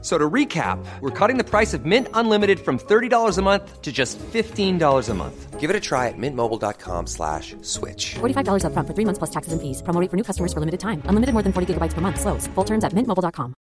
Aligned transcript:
So 0.00 0.16
to 0.16 0.30
recap, 0.30 0.78
we're 1.00 1.10
cutting 1.10 1.38
the 1.38 1.44
price 1.44 1.74
of 1.74 1.84
Mint 1.84 2.06
Unlimited 2.14 2.60
from 2.60 2.78
$30 2.78 3.36
a 3.36 3.42
month 3.42 3.82
to 3.82 3.90
just 3.90 4.16
$15 4.18 5.08
a 5.08 5.14
month. 5.14 5.58
Give 5.58 5.70
it 5.70 5.74
a 5.74 5.80
try 5.80 6.06
at 6.06 6.14
mintmobile.com 6.16 7.08
slash 7.08 7.56
switch. 7.62 8.14
$45 8.20 8.62
upfront 8.62 8.86
for 8.86 8.94
three 8.94 9.04
months 9.04 9.18
plus 9.18 9.30
taxes 9.30 9.52
and 9.52 9.60
fees. 9.60 9.82
Promo 9.82 10.00
rate 10.00 10.08
for 10.08 10.16
new 10.16 10.22
customers 10.22 10.52
for 10.52 10.60
limited 10.60 10.78
time. 10.78 11.02
Unlimited 11.10 11.34
more 11.34 11.42
than 11.42 11.52
40 11.52 11.74
gigabytes 11.74 11.94
per 11.94 12.00
month. 12.00 12.20
Slows. 12.20 12.46
Full 12.54 12.64
terms 12.64 12.84
at 12.84 12.94
mintmobile.com. 12.94 13.54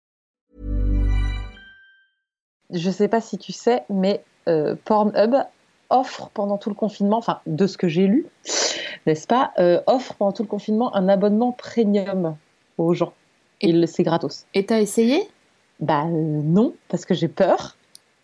Je 2.69 2.91
sais 2.91 3.07
pas 3.07 3.21
si 3.21 3.37
tu 3.37 3.53
sais, 3.53 3.83
mais 3.89 4.23
euh, 4.47 4.75
Pornhub 4.85 5.35
offre 5.89 6.29
pendant 6.33 6.57
tout 6.57 6.69
le 6.69 6.75
confinement, 6.75 7.17
enfin 7.17 7.39
de 7.47 7.65
ce 7.65 7.77
que 7.77 7.87
j'ai 7.87 8.07
lu, 8.07 8.25
n'est-ce 9.05 9.25
pas, 9.25 9.53
euh, 9.57 9.81
offre 9.87 10.13
pendant 10.15 10.33
tout 10.33 10.43
le 10.43 10.49
confinement 10.49 10.93
un 10.93 11.07
abonnement 11.07 11.53
premium 11.53 12.35
aux 12.77 12.93
gens. 12.93 13.13
Et 13.61 13.87
c'est 13.87 14.03
gratos. 14.03 14.45
Et 14.53 14.65
t'as 14.65 14.81
essayé? 14.81 15.27
Bah 15.79 16.05
non, 16.05 16.73
parce 16.89 17.05
que 17.05 17.13
j'ai 17.13 17.27
peur. 17.27 17.75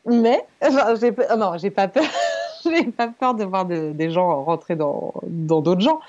Mais 0.05 0.43
enfin, 0.61 0.95
j'ai 0.99 1.13
oh 1.31 1.35
non, 1.37 1.57
j'ai 1.57 1.69
pas 1.69 1.87
peur. 1.87 2.03
j'ai 2.65 2.85
pas 2.85 3.07
peur 3.07 3.35
de 3.35 3.43
voir 3.43 3.65
de- 3.65 3.91
des 3.93 4.09
gens 4.09 4.43
rentrer 4.43 4.75
dans 4.75 5.13
dans 5.27 5.61
d'autres 5.61 5.81
gens. 5.81 5.99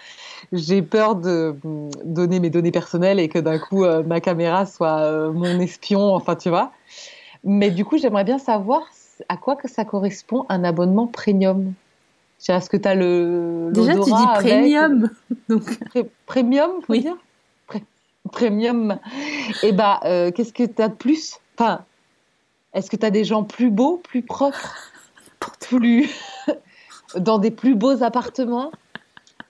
J'ai 0.52 0.82
peur 0.82 1.14
de 1.16 1.54
mm, 1.62 1.90
donner 2.04 2.40
mes 2.40 2.50
données 2.50 2.70
personnelles 2.72 3.20
et 3.20 3.28
que 3.28 3.38
d'un 3.38 3.58
coup 3.58 3.84
euh, 3.84 4.02
ma 4.02 4.20
caméra 4.20 4.66
soit 4.66 5.00
euh, 5.00 5.32
mon 5.32 5.60
espion. 5.60 6.14
Enfin, 6.14 6.34
tu 6.34 6.48
vois. 6.48 6.72
Mais 7.44 7.70
du 7.70 7.84
coup, 7.84 7.98
j'aimerais 7.98 8.24
bien 8.24 8.38
savoir 8.38 8.82
à 9.28 9.36
quoi 9.36 9.54
que 9.56 9.69
ça 9.69 9.84
correspond 9.84 10.47
un 10.48 10.64
abonnement 10.64 11.06
premium. 11.06 11.72
Est-ce 12.48 12.69
que 12.69 12.76
tu 12.76 12.88
as 12.88 12.94
le 12.94 13.70
Déjà, 13.72 13.94
tu 13.94 14.00
dis 14.04 14.12
avec- 14.12 14.50
premium. 14.50 15.10
Donc, 15.48 15.78
Pré- 15.91 16.10
premium, 16.26 16.70
faut 16.82 16.92
Oui. 16.92 17.00
dire? 17.02 17.16
Premium. 18.34 18.98
Et 19.62 19.72
bah, 19.72 20.00
euh, 20.04 20.30
qu'est-ce 20.32 20.52
que 20.52 20.64
tu 20.64 20.82
as 20.82 20.88
de 20.88 20.94
plus? 20.94 21.38
Enfin, 21.56 21.84
est-ce 22.74 22.91
que 22.91 22.96
tu 22.96 23.06
as 23.06 23.10
des 23.10 23.24
gens 23.24 23.44
plus 23.44 23.70
beaux, 23.70 23.98
plus 23.98 24.22
propres, 24.22 24.74
plus 25.60 26.10
dans 27.16 27.38
des 27.38 27.52
plus 27.52 27.74
beaux 27.76 28.02
appartements, 28.02 28.72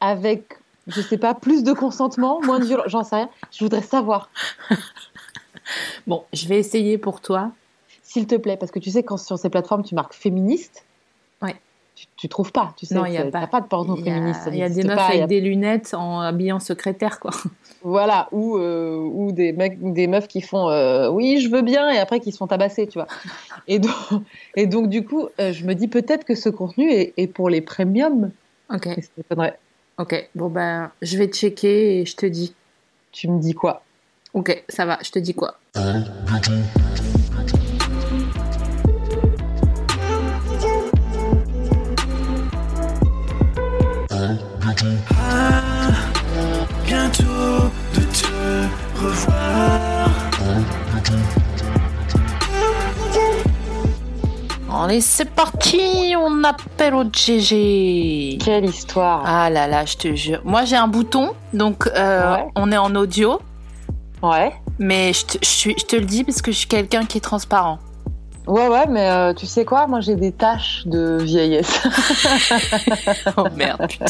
avec, 0.01 0.59
je 0.87 1.01
sais 1.01 1.17
pas, 1.19 1.33
plus 1.35 1.65
de 1.65 1.73
consentement, 1.73 2.41
moins 2.43 2.59
de 2.59 2.67
violence 2.67 2.87
J'en 2.89 3.05
sais 3.05 3.17
rien. 3.17 3.31
Je 3.51 3.65
voudrais 3.65 3.83
savoir, 3.83 4.29
bon, 6.07 6.25
je 6.35 6.47
vais 6.47 6.59
essayer 6.59 6.99
pour 6.99 7.21
toi. 7.23 7.51
s'il 8.03 8.27
te 8.27 8.35
plaît, 8.35 8.59
parce 8.59 8.71
que 8.71 8.79
tu 8.79 8.91
sais, 8.91 9.03
quand 9.03 9.17
sur 9.17 9.39
ces 9.39 9.49
plateformes, 9.49 9.83
tu 9.83 9.95
marques 9.95 10.15
féministe. 10.15 10.85
Ouais. 11.41 11.57
Tu, 11.95 12.07
tu 12.17 12.29
trouves 12.29 12.53
pas, 12.53 12.75
tu 12.77 12.85
sais, 12.85 12.95
Non, 12.95 13.07
il 13.07 13.15
y 13.15 13.19
a 13.19 13.25
pas. 13.25 13.47
pas 13.47 13.61
de 13.63 13.67
porno 13.67 13.97
Il 13.97 14.05
y 14.05 14.11
a, 14.11 14.15
féministe. 14.15 14.41
il 14.49 14.57
y 14.57 14.63
a 14.63 14.69
des 14.69 14.83
meufs 14.85 14.99
avec 14.99 15.27
des 15.27 15.41
lunettes 15.41 15.95
en 15.95 16.21
habillant 16.21 16.61
secrétaire, 16.61 17.19
quoi. 17.19 17.31
Voilà, 17.87 18.29
ou, 18.33 18.57
euh, 18.57 18.97
ou 18.97 19.31
des, 19.31 19.53
mecs, 19.53 19.77
des 19.93 20.07
meufs 20.07 20.27
qui 20.27 20.41
font 20.41 20.71
euh, 20.71 21.11
oui, 21.11 21.39
je 21.39 21.51
veux 21.51 21.61
bien, 21.61 21.91
et 21.91 21.99
après 21.99 22.19
qui 22.19 22.33
se 22.33 22.39
font 22.39 22.47
tabasser, 22.47 22.87
tu 22.87 22.99
vois. 22.99 23.07
Et 23.69 23.79
donc, 23.79 23.93
et 24.57 24.67
donc 24.67 24.89
du 24.89 25.05
coup, 25.05 25.29
euh, 25.41 25.53
je 25.53 25.65
me 25.65 25.75
dis 25.75 25.89
peut-être 25.89 26.25
que 26.25 26.35
ce 26.35 26.49
contenu 26.49 26.91
est, 26.91 27.15
est 27.17 27.27
pour 27.27 27.49
les 27.49 27.61
premiums. 27.61 28.31
Ok, 28.71 28.89
ok. 29.99 30.31
Bon, 30.35 30.49
ben, 30.49 30.91
je 31.01 31.17
vais 31.17 31.29
checker 31.29 32.01
et 32.01 32.07
je 32.07 32.17
te 32.17 32.27
dis. 32.27 32.55
Tu 33.13 33.29
me 33.29 33.41
dis 33.41 33.55
quoi? 33.55 33.83
Ok, 34.35 34.65
ça 34.69 34.85
va, 34.85 34.99
je 35.03 35.11
te 35.11 35.19
dis 35.19 35.35
quoi? 35.35 35.57
Allez, 54.85 55.01
c'est 55.01 55.31
parti, 55.31 56.15
on 56.19 56.45
appelle 56.45 56.95
au 56.95 57.05
GG. 57.11 58.37
Quelle 58.45 58.67
histoire 58.67 59.23
Ah 59.25 59.49
là 59.49 59.67
là, 59.67 59.87
je 59.87 59.97
te 59.97 60.15
jure. 60.15 60.43
Moi, 60.45 60.67
j'ai 60.67 60.77
un 60.77 60.89
bouton, 60.89 61.31
donc 61.55 61.87
euh, 61.97 62.35
Ouais. 62.35 62.45
on 62.55 62.71
est 62.71 62.77
en 62.77 62.95
audio, 62.95 63.41
Ouais, 64.23 64.53
mais 64.79 65.15
je 65.15 65.25
te, 65.25 65.39
je 65.43 65.49
suis- 65.49 65.75
je 65.79 65.85
te 65.87 65.97
le 65.97 66.05
dis 66.05 66.23
parce 66.25 66.43
que 66.43 66.53
je 66.53 66.59
suis 66.59 66.67
quelqu'un 66.69 67.07
qui 67.07 67.17
est 67.17 67.21
transparent. 67.23 67.79
ouais, 68.47 68.69
ouais, 68.69 68.85
mais 68.91 69.09
euh, 69.11 69.33
tu 69.33 69.47
sais 69.47 69.65
quoi? 69.65 69.87
Moi, 69.87 70.01
j'ai 70.01 70.17
des 70.17 70.33
taches 70.33 70.83
de 70.87 71.17
vieillesse. 71.23 71.81
Oh 73.39 73.47
merde, 73.57 73.87
putain. 73.89 74.05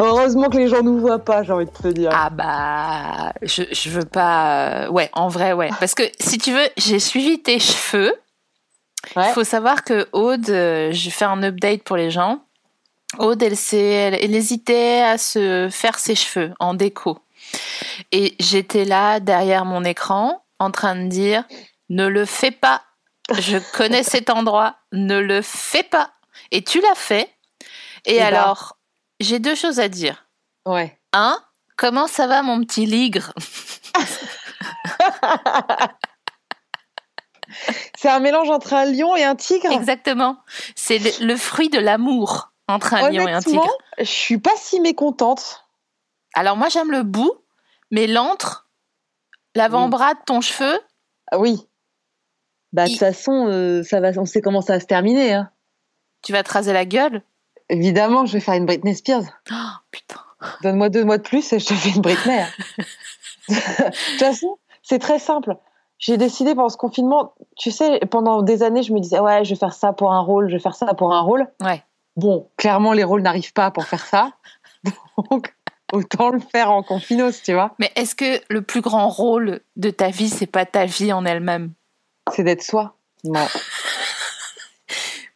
Heureusement 0.00 0.48
que 0.48 0.56
les 0.56 0.68
gens 0.68 0.82
nous 0.82 0.98
voient 0.98 1.18
pas, 1.24 1.42
j'ai 1.42 1.52
envie 1.52 1.66
de 1.66 1.70
te 1.70 1.88
dire. 1.88 2.10
Ah 2.12 2.30
bah, 2.30 3.32
je, 3.42 3.62
je 3.70 3.90
veux 3.90 4.04
pas. 4.04 4.84
euh, 4.84 4.88
Ouais, 4.88 5.08
en 5.12 5.28
vrai, 5.28 5.52
ouais. 5.52 5.70
Parce 5.80 5.94
que 5.94 6.02
si 6.18 6.38
tu 6.38 6.52
veux, 6.52 6.68
j'ai 6.76 6.98
suivi 6.98 7.40
tes 7.42 7.58
cheveux. 7.58 8.14
Il 9.14 9.18
Ouais. 9.20 9.32
faut 9.34 9.44
savoir 9.44 9.84
que 9.84 10.08
Aude, 10.12 10.48
euh, 10.50 10.90
je 10.92 11.10
fais 11.10 11.26
un 11.26 11.42
update 11.42 11.82
pour 11.82 11.96
les 11.96 12.10
gens. 12.10 12.40
Aude, 13.18 13.42
elle, 13.42 13.54
elle, 13.72 14.14
elle 14.14 14.34
hésitait 14.34 15.02
à 15.02 15.18
se 15.18 15.68
faire 15.70 15.98
ses 15.98 16.14
cheveux 16.14 16.52
en 16.58 16.74
déco. 16.74 17.18
Et 18.10 18.34
j'étais 18.40 18.84
là 18.84 19.20
derrière 19.20 19.64
mon 19.66 19.84
écran 19.84 20.42
en 20.58 20.70
train 20.70 20.96
de 20.96 21.06
dire 21.08 21.44
ne 21.90 22.06
le 22.06 22.24
fais 22.24 22.50
pas. 22.50 22.82
Je 23.30 23.58
connais 23.76 24.02
cet 24.02 24.30
endroit, 24.30 24.76
ne 24.92 25.18
le 25.18 25.42
fais 25.42 25.82
pas. 25.82 26.10
Et 26.50 26.62
tu 26.64 26.80
l'as 26.80 26.94
fait. 26.96 27.28
Et 28.06 28.16
Eh 28.16 28.18
ben. 28.18 28.24
alors, 28.26 28.73
j'ai 29.24 29.38
deux 29.40 29.54
choses 29.54 29.80
à 29.80 29.88
dire. 29.88 30.26
Ouais. 30.66 30.98
Un, 31.12 31.38
comment 31.76 32.06
ça 32.06 32.26
va 32.26 32.42
mon 32.42 32.60
petit 32.64 32.86
ligre? 32.86 33.32
C'est 37.96 38.08
un 38.08 38.20
mélange 38.20 38.50
entre 38.50 38.72
un 38.74 38.84
lion 38.84 39.14
et 39.16 39.22
un 39.22 39.36
tigre? 39.36 39.70
Exactement. 39.70 40.38
C'est 40.74 40.98
le, 40.98 41.26
le 41.26 41.36
fruit 41.36 41.68
de 41.68 41.78
l'amour 41.78 42.52
entre 42.68 42.94
un 42.94 43.10
lion 43.10 43.28
et 43.28 43.32
un 43.32 43.38
Honnêtement, 43.38 43.62
tigre. 43.62 43.78
je 43.98 44.04
suis 44.04 44.38
pas 44.38 44.50
si 44.56 44.80
mécontente. 44.80 45.64
Alors 46.34 46.56
moi 46.56 46.68
j'aime 46.68 46.90
le 46.90 47.02
bout, 47.02 47.32
mais 47.90 48.06
l'antre, 48.06 48.68
l'avant-bras 49.54 50.14
de 50.14 50.20
ton 50.26 50.40
cheveu, 50.40 50.80
Ah 51.30 51.38
Oui. 51.38 51.66
Bah, 52.72 52.84
de 52.84 52.88
toute 52.88 52.96
Il- 52.96 52.98
façon, 52.98 53.46
euh, 53.48 53.84
ça 53.84 54.00
va, 54.00 54.10
on 54.16 54.24
sait 54.24 54.40
comment 54.40 54.60
ça 54.62 54.72
va 54.74 54.80
se 54.80 54.86
terminer. 54.86 55.34
Hein. 55.34 55.50
tu 56.22 56.32
vas 56.32 56.42
te 56.42 56.50
raser 56.52 56.72
la 56.72 56.84
gueule? 56.86 57.22
Évidemment, 57.68 58.26
je 58.26 58.34
vais 58.34 58.40
faire 58.40 58.54
une 58.54 58.66
Britney 58.66 58.94
Spears. 58.94 59.24
Oh, 59.50 59.54
putain. 59.90 60.20
Donne-moi 60.62 60.88
deux 60.90 61.04
mois 61.04 61.18
de 61.18 61.22
plus 61.22 61.52
et 61.52 61.58
je 61.58 61.66
te 61.66 61.74
fais 61.74 61.90
une 61.90 62.02
Britney. 62.02 62.40
hein. 62.40 62.48
de 63.48 63.54
toute 63.84 64.18
façon, 64.18 64.58
c'est 64.82 64.98
très 64.98 65.18
simple. 65.18 65.56
J'ai 65.98 66.16
décidé 66.18 66.54
pendant 66.54 66.68
ce 66.68 66.76
confinement, 66.76 67.34
tu 67.56 67.70
sais, 67.70 68.00
pendant 68.10 68.42
des 68.42 68.62
années, 68.62 68.82
je 68.82 68.92
me 68.92 69.00
disais, 69.00 69.20
ouais, 69.20 69.44
je 69.44 69.50
vais 69.50 69.58
faire 69.58 69.72
ça 69.72 69.92
pour 69.92 70.12
un 70.12 70.20
rôle, 70.20 70.48
je 70.48 70.56
vais 70.56 70.60
faire 70.60 70.74
ça 70.74 70.92
pour 70.92 71.14
un 71.14 71.20
rôle. 71.20 71.46
Ouais. 71.62 71.82
Bon, 72.16 72.48
clairement, 72.56 72.92
les 72.92 73.04
rôles 73.04 73.22
n'arrivent 73.22 73.52
pas 73.54 73.70
pour 73.70 73.86
faire 73.86 74.04
ça. 74.04 74.32
Donc, 75.30 75.54
autant 75.92 76.30
le 76.30 76.40
faire 76.40 76.70
en 76.70 76.82
confinos, 76.82 77.42
tu 77.42 77.54
vois. 77.54 77.74
Mais 77.78 77.90
est-ce 77.96 78.14
que 78.14 78.40
le 78.50 78.62
plus 78.62 78.82
grand 78.82 79.08
rôle 79.08 79.60
de 79.76 79.90
ta 79.90 80.10
vie, 80.10 80.28
c'est 80.28 80.46
pas 80.46 80.66
ta 80.66 80.84
vie 80.84 81.12
en 81.12 81.24
elle-même? 81.24 81.72
C'est 82.32 82.44
d'être 82.44 82.62
soi. 82.62 82.96
Non. 83.24 83.46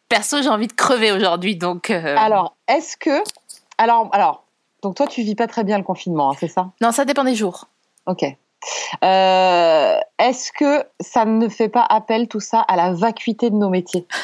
Perso, 0.08 0.40
j'ai 0.42 0.48
envie 0.48 0.66
de 0.68 0.72
crever 0.72 1.12
aujourd'hui, 1.12 1.56
donc. 1.56 1.90
euh, 1.90 2.16
Alors, 2.16 2.56
est-ce 2.66 2.96
que. 2.96 3.22
Alors, 3.76 4.08
alors, 4.12 4.44
donc 4.82 4.94
toi, 4.96 5.06
tu 5.06 5.22
vis 5.22 5.34
pas 5.34 5.46
très 5.46 5.64
bien 5.64 5.76
le 5.78 5.84
confinement, 5.84 6.30
hein, 6.32 6.36
c'est 6.38 6.48
ça? 6.48 6.70
Non, 6.80 6.92
ça 6.92 7.04
dépend 7.04 7.24
des 7.24 7.34
jours. 7.34 7.66
Ok. 8.06 8.24
Euh, 9.04 9.96
Est-ce 10.18 10.50
que 10.52 10.84
ça 11.00 11.24
ne 11.24 11.48
fait 11.48 11.68
pas 11.68 11.86
appel 11.88 12.26
tout 12.26 12.40
ça 12.40 12.60
à 12.60 12.74
la 12.76 12.92
vacuité 12.92 13.50
de 13.50 13.54
nos 13.54 13.68
métiers? 13.68 14.06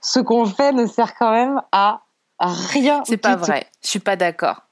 Ce 0.00 0.18
qu'on 0.20 0.46
fait 0.46 0.72
ne 0.72 0.86
sert 0.86 1.14
quand 1.14 1.30
même 1.30 1.60
à 1.72 2.00
rien. 2.40 3.02
C'est 3.06 3.16
pas 3.16 3.36
vrai. 3.36 3.66
Je 3.84 3.88
suis 3.90 3.98
pas 4.00 4.16
d'accord. 4.16 4.62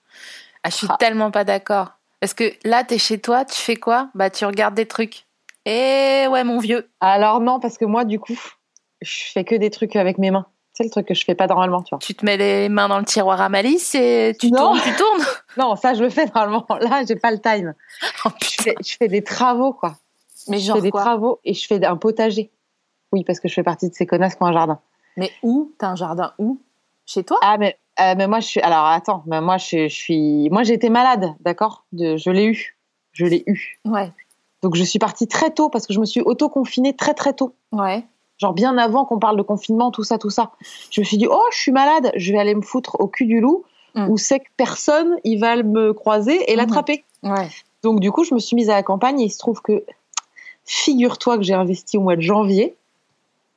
Ah, 0.62 0.70
je 0.70 0.76
suis 0.76 0.86
Ah. 0.90 0.96
tellement 0.98 1.30
pas 1.30 1.44
d'accord. 1.44 1.90
Parce 2.20 2.34
que 2.34 2.52
là, 2.64 2.84
t'es 2.84 2.98
chez 2.98 3.20
toi, 3.20 3.44
tu 3.44 3.60
fais 3.60 3.76
quoi? 3.76 4.08
Bah, 4.14 4.30
tu 4.30 4.44
regardes 4.46 4.74
des 4.74 4.86
trucs. 4.86 5.23
Et 5.66 6.26
ouais, 6.28 6.44
mon 6.44 6.58
vieux. 6.58 6.90
Alors 7.00 7.40
non, 7.40 7.60
parce 7.60 7.78
que 7.78 7.84
moi, 7.84 8.04
du 8.04 8.18
coup, 8.20 8.38
je 9.00 9.24
fais 9.32 9.44
que 9.44 9.54
des 9.54 9.70
trucs 9.70 9.96
avec 9.96 10.18
mes 10.18 10.30
mains. 10.30 10.46
C'est 10.72 10.84
le 10.84 10.90
truc 10.90 11.06
que 11.06 11.14
je 11.14 11.24
fais 11.24 11.34
pas 11.36 11.46
normalement, 11.46 11.82
tu 11.82 11.90
vois. 11.94 12.00
Tu 12.00 12.14
te 12.14 12.24
mets 12.24 12.36
les 12.36 12.68
mains 12.68 12.88
dans 12.88 12.98
le 12.98 13.04
tiroir 13.04 13.40
à 13.40 13.48
malice 13.48 13.94
et 13.94 14.34
tu 14.40 14.50
Non. 14.50 14.58
tournes, 14.58 14.80
tu 14.82 14.92
tournes? 14.96 15.24
Non, 15.56 15.76
ça, 15.76 15.94
je 15.94 16.02
le 16.02 16.10
fais 16.10 16.26
normalement. 16.26 16.66
Là, 16.80 17.02
j'ai 17.06 17.14
pas 17.16 17.30
le 17.30 17.38
time. 17.40 17.74
Oh, 18.24 18.30
Je 18.42 18.62
fais, 18.62 18.74
je 18.84 18.96
fais 18.96 19.08
des 19.08 19.22
travaux, 19.22 19.72
quoi. 19.72 19.96
Mais 20.48 20.58
je 20.58 20.66
genre 20.66 20.76
fais 20.76 20.82
des 20.82 20.90
quoi? 20.90 21.02
travaux 21.02 21.40
et 21.44 21.54
je 21.54 21.66
fais 21.66 21.84
un 21.84 21.96
potager. 21.96 22.50
Oui, 23.12 23.22
parce 23.24 23.38
que 23.38 23.48
je 23.48 23.54
fais 23.54 23.62
partie 23.62 23.88
de 23.88 23.94
ces 23.94 24.06
connasses 24.06 24.34
qui 24.34 24.42
ont 24.42 24.46
un 24.46 24.52
jardin. 24.52 24.80
Mais 25.16 25.30
où? 25.42 25.72
T'as 25.78 25.88
un 25.90 25.96
jardin 25.96 26.32
où? 26.38 26.58
Chez 27.06 27.22
toi? 27.22 27.38
Ah, 27.42 27.56
mais 27.58 27.78
Euh, 28.00 28.14
mais 28.16 28.26
moi, 28.26 28.40
je 28.40 28.46
suis. 28.48 28.60
Alors, 28.60 28.86
attends, 28.86 29.22
mais 29.26 29.40
moi, 29.40 29.56
je, 29.56 29.86
je 29.88 29.94
suis. 29.94 30.50
Moi, 30.50 30.64
j'ai 30.64 30.74
été 30.74 30.88
malade, 30.90 31.32
d'accord? 31.40 31.84
De- 31.92 32.16
Je 32.16 32.30
l'ai 32.30 32.46
eu. 32.46 32.76
Je 33.12 33.24
l'ai 33.26 33.44
eu. 33.46 33.78
Ouais. 33.84 34.10
Donc, 34.64 34.76
je 34.76 34.82
suis 34.82 34.98
partie 34.98 35.26
très 35.28 35.50
tôt 35.50 35.68
parce 35.68 35.86
que 35.86 35.92
je 35.92 36.00
me 36.00 36.06
suis 36.06 36.22
auto-confinée 36.22 36.96
très, 36.96 37.12
très 37.12 37.34
tôt. 37.34 37.52
Ouais. 37.70 38.02
Genre, 38.38 38.54
bien 38.54 38.78
avant 38.78 39.04
qu'on 39.04 39.18
parle 39.18 39.36
de 39.36 39.42
confinement, 39.42 39.90
tout 39.90 40.04
ça, 40.04 40.16
tout 40.16 40.30
ça. 40.30 40.52
Je 40.90 41.02
me 41.02 41.04
suis 41.04 41.18
dit, 41.18 41.26
oh, 41.30 41.42
je 41.52 41.58
suis 41.58 41.70
malade, 41.70 42.10
je 42.16 42.32
vais 42.32 42.38
aller 42.38 42.54
me 42.54 42.62
foutre 42.62 42.96
au 42.98 43.06
cul 43.06 43.26
du 43.26 43.40
loup 43.40 43.64
Mm. 43.94 44.08
où 44.10 44.16
c'est 44.16 44.40
que 44.40 44.46
personne, 44.56 45.16
il 45.22 45.38
va 45.38 45.54
me 45.62 45.92
croiser 45.92 46.50
et 46.50 46.54
Mhm. 46.54 46.60
l'attraper. 46.62 47.04
Ouais. 47.22 47.48
Donc, 47.82 48.00
du 48.00 48.10
coup, 48.10 48.24
je 48.24 48.32
me 48.34 48.40
suis 48.40 48.56
mise 48.56 48.70
à 48.70 48.74
la 48.74 48.82
campagne 48.82 49.20
et 49.20 49.24
il 49.24 49.30
se 49.30 49.38
trouve 49.38 49.60
que, 49.60 49.84
figure-toi 50.64 51.36
que 51.36 51.42
j'ai 51.44 51.52
investi 51.54 51.98
au 51.98 52.00
mois 52.00 52.16
de 52.16 52.22
janvier 52.22 52.74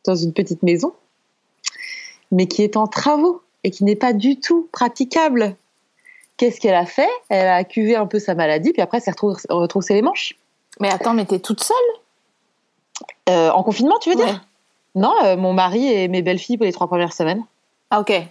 dans 0.06 0.15
une 0.15 0.33
petite 0.33 0.62
maison, 0.62 0.92
mais 2.31 2.48
qui 2.48 2.62
est 2.63 2.75
en 2.77 2.86
travaux 2.86 3.42
et 3.63 3.71
qui 3.71 3.83
n'est 3.86 3.95
pas 3.95 4.12
du 4.13 4.39
tout 4.39 4.68
praticable. 4.74 5.56
Qu'est-ce 6.36 6.59
qu'elle 6.59 6.75
a 6.75 6.86
fait? 6.86 7.09
Elle 7.30 7.48
a 7.48 7.63
cuvé 7.63 7.95
un 7.95 8.06
peu 8.06 8.19
sa 8.19 8.36
maladie, 8.36 8.74
puis 8.74 8.81
après, 8.81 8.98
elle 8.98 9.04
s'est 9.04 9.12
retrou- 9.12 9.38
retroussé 9.50 9.94
les 9.95 10.01
manches. 10.04 10.36
Mais 10.79 10.89
attends, 10.89 11.13
mais 11.13 11.25
t'es 11.25 11.39
toute 11.39 11.63
seule? 11.63 11.75
Euh, 13.29 13.50
en 13.51 13.63
confinement, 13.63 13.97
tu 14.00 14.12
veux 14.12 14.18
Ouais. 14.18 14.25
dire 14.25 14.45
Non, 14.95 15.13
euh, 15.24 15.35
mon 15.38 15.53
mari 15.53 15.91
et 15.91 16.07
mes 16.07 16.21
belles-filles 16.21 16.57
pour 16.57 16.65
les 16.65 16.71
trois 16.74 16.88
premières 16.88 17.13
semaines. 17.13 17.44
Ah, 17.91 18.00
ok. 18.00 18.09
Et 18.12 18.25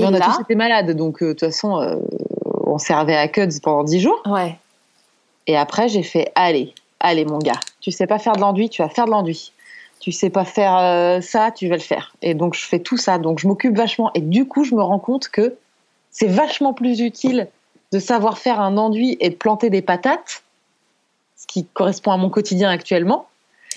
Mais 0.00 0.06
on 0.06 0.14
a 0.14 0.20
tous 0.20 0.40
été 0.40 0.54
malades, 0.54 0.90
donc 0.92 1.22
euh, 1.22 1.28
de 1.28 1.32
toute 1.32 1.40
façon, 1.40 2.00
on 2.66 2.78
servait 2.78 3.16
à 3.16 3.28
Cuds 3.28 3.60
pendant 3.62 3.84
dix 3.84 4.00
jours. 4.00 4.20
ouais. 4.26 4.58
Et 5.48 5.56
après, 5.56 5.88
j'ai 5.88 6.04
fait 6.04 6.30
allez, 6.36 6.72
allez, 7.00 7.24
mon 7.24 7.38
gars, 7.38 7.58
tu 7.80 7.90
sais 7.90 8.06
pas 8.06 8.20
faire 8.20 8.34
de 8.34 8.40
l'enduit, 8.40 8.68
tu 8.70 8.80
vas 8.80 8.88
faire 8.88 9.06
de 9.06 9.10
l'enduit. 9.10 9.52
Tu 9.98 10.12
sais 10.12 10.30
pas 10.30 10.44
faire 10.44 10.78
euh, 10.78 11.20
ça, 11.20 11.50
tu 11.50 11.66
vas 11.68 11.74
le 11.74 11.80
faire. 11.82 12.14
Et 12.22 12.34
donc, 12.34 12.54
je 12.54 12.64
fais 12.64 12.78
tout 12.78 12.96
ça. 12.96 13.18
Donc, 13.18 13.40
je 13.40 13.48
m'occupe 13.48 13.76
vachement. 13.76 14.12
Et 14.14 14.20
du 14.20 14.46
coup, 14.46 14.62
je 14.62 14.74
me 14.76 14.82
rends 14.82 15.00
compte 15.00 15.28
que 15.28 15.56
c'est 16.12 16.28
vachement 16.28 16.74
plus 16.74 17.00
utile 17.00 17.48
de 17.92 17.98
savoir 17.98 18.38
faire 18.38 18.60
un 18.60 18.76
enduit 18.76 19.16
et 19.20 19.30
de 19.30 19.34
planter 19.34 19.68
des 19.68 19.82
patates, 19.82 20.42
ce 21.42 21.46
qui 21.48 21.66
correspond 21.66 22.12
à 22.12 22.16
mon 22.16 22.30
quotidien 22.30 22.70
actuellement, 22.70 23.26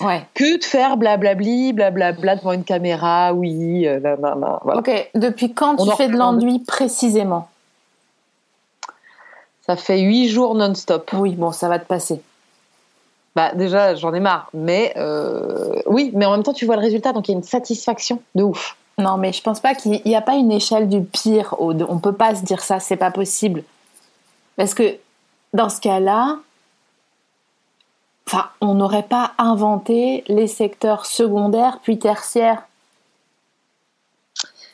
Ouais. 0.00 0.24
que 0.34 0.58
de 0.58 0.64
faire 0.64 0.96
blablabli, 0.96 1.72
blablabla 1.72 2.36
devant 2.36 2.52
une 2.52 2.64
caméra, 2.64 3.32
oui, 3.32 3.86
euh, 3.88 3.98
là, 3.98 4.14
là, 4.16 4.34
là, 4.38 4.60
voilà. 4.62 4.80
Ok. 4.80 5.10
Depuis 5.14 5.52
quand 5.54 5.74
On 5.80 5.86
tu 5.86 5.96
fais 5.96 6.08
de 6.08 6.16
l'enduit 6.16 6.58
précisément? 6.60 7.48
Ça 9.66 9.76
fait 9.76 10.00
huit 10.00 10.28
jours 10.28 10.54
non-stop. 10.54 11.10
Oui, 11.14 11.34
bon, 11.34 11.50
ça 11.50 11.68
va 11.68 11.78
te 11.78 11.86
passer. 11.86 12.20
Bah 13.34 13.52
déjà, 13.54 13.94
j'en 13.96 14.14
ai 14.14 14.20
marre. 14.20 14.48
Mais 14.54 14.94
euh, 14.96 15.82
oui, 15.86 16.10
mais 16.14 16.24
en 16.24 16.30
même 16.32 16.42
temps, 16.42 16.52
tu 16.52 16.66
vois 16.66 16.76
le 16.76 16.82
résultat, 16.82 17.12
donc 17.12 17.28
il 17.28 17.32
y 17.32 17.34
a 17.34 17.38
une 17.38 17.42
satisfaction 17.44 18.22
de 18.34 18.44
ouf. 18.44 18.76
Non, 18.98 19.16
mais 19.18 19.32
je 19.32 19.42
pense 19.42 19.60
pas 19.60 19.74
qu'il 19.74 20.00
n'y 20.06 20.16
a 20.16 20.22
pas 20.22 20.34
une 20.36 20.52
échelle 20.52 20.88
du 20.88 21.02
pire. 21.02 21.54
au- 21.58 21.74
On 21.88 21.98
peut 21.98 22.14
pas 22.14 22.34
se 22.34 22.42
dire 22.44 22.62
ça, 22.62 22.80
c'est 22.80 22.96
pas 22.96 23.10
possible. 23.10 23.62
Parce 24.56 24.72
que 24.72 24.96
dans 25.52 25.68
ce 25.68 25.80
cas-là, 25.80 26.36
enfin, 28.26 28.48
on 28.60 28.74
n'aurait 28.74 29.02
pas 29.04 29.32
inventé 29.38 30.24
les 30.28 30.46
secteurs 30.46 31.06
secondaires 31.06 31.78
puis 31.82 31.98
tertiaires. 31.98 32.62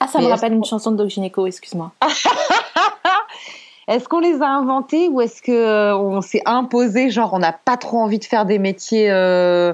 Ah, 0.01 0.09
ça 0.09 0.19
Mais 0.19 0.27
me 0.27 0.31
rappelle 0.31 0.53
une 0.53 0.65
chanson 0.65 0.91
de 0.91 0.97
Doc 0.97 1.09
Gynéco, 1.09 1.47
excuse-moi. 1.47 1.93
Est-ce 3.89 4.09
qu'on 4.09 4.21
les 4.21 4.41
a 4.41 4.49
inventés 4.49 5.09
ou 5.09 5.21
est-ce 5.21 5.43
que 5.43 5.51
euh, 5.51 5.97
on 5.97 6.21
s'est 6.23 6.43
imposé, 6.47 7.11
genre 7.11 7.35
on 7.35 7.41
n'a 7.41 7.53
pas 7.53 7.77
trop 7.77 7.99
envie 7.99 8.21
de 8.21 8.25
faire 8.25 8.47
des 8.47 8.59
métiers 8.61 9.11
euh, 9.11 9.73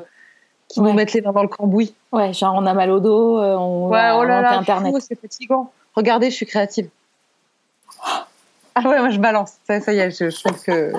qui 0.68 0.80
Ouais. 0.80 0.88
nous 0.88 0.94
mettent 0.94 1.12
les 1.12 1.20
mains 1.20 1.32
dans 1.32 1.42
le 1.42 1.48
cambouis? 1.48 1.94
Ouais, 2.10 2.32
genre 2.32 2.54
on 2.56 2.64
a 2.64 2.72
mal 2.72 2.90
au 2.90 3.00
dos, 3.00 3.38
euh, 3.38 3.54
on 3.56 3.88
Ouais, 3.88 3.98
va 3.98 4.16
oh 4.18 4.24
là 4.24 4.40
là, 4.40 4.58
Internet. 4.58 4.94
c'est 5.00 5.20
fatigant. 5.20 5.70
Regardez, 5.94 6.30
je 6.30 6.36
suis 6.36 6.46
créative. 6.46 6.88
Ah 8.74 8.88
ouais, 8.88 9.00
moi 9.00 9.10
je 9.10 9.18
balance. 9.18 9.54
Ça, 9.66 9.80
ça 9.80 9.92
y 9.92 9.98
est, 9.98 10.10
je, 10.12 10.30
je 10.30 10.40
trouve 10.40 10.62
que. 10.62 10.92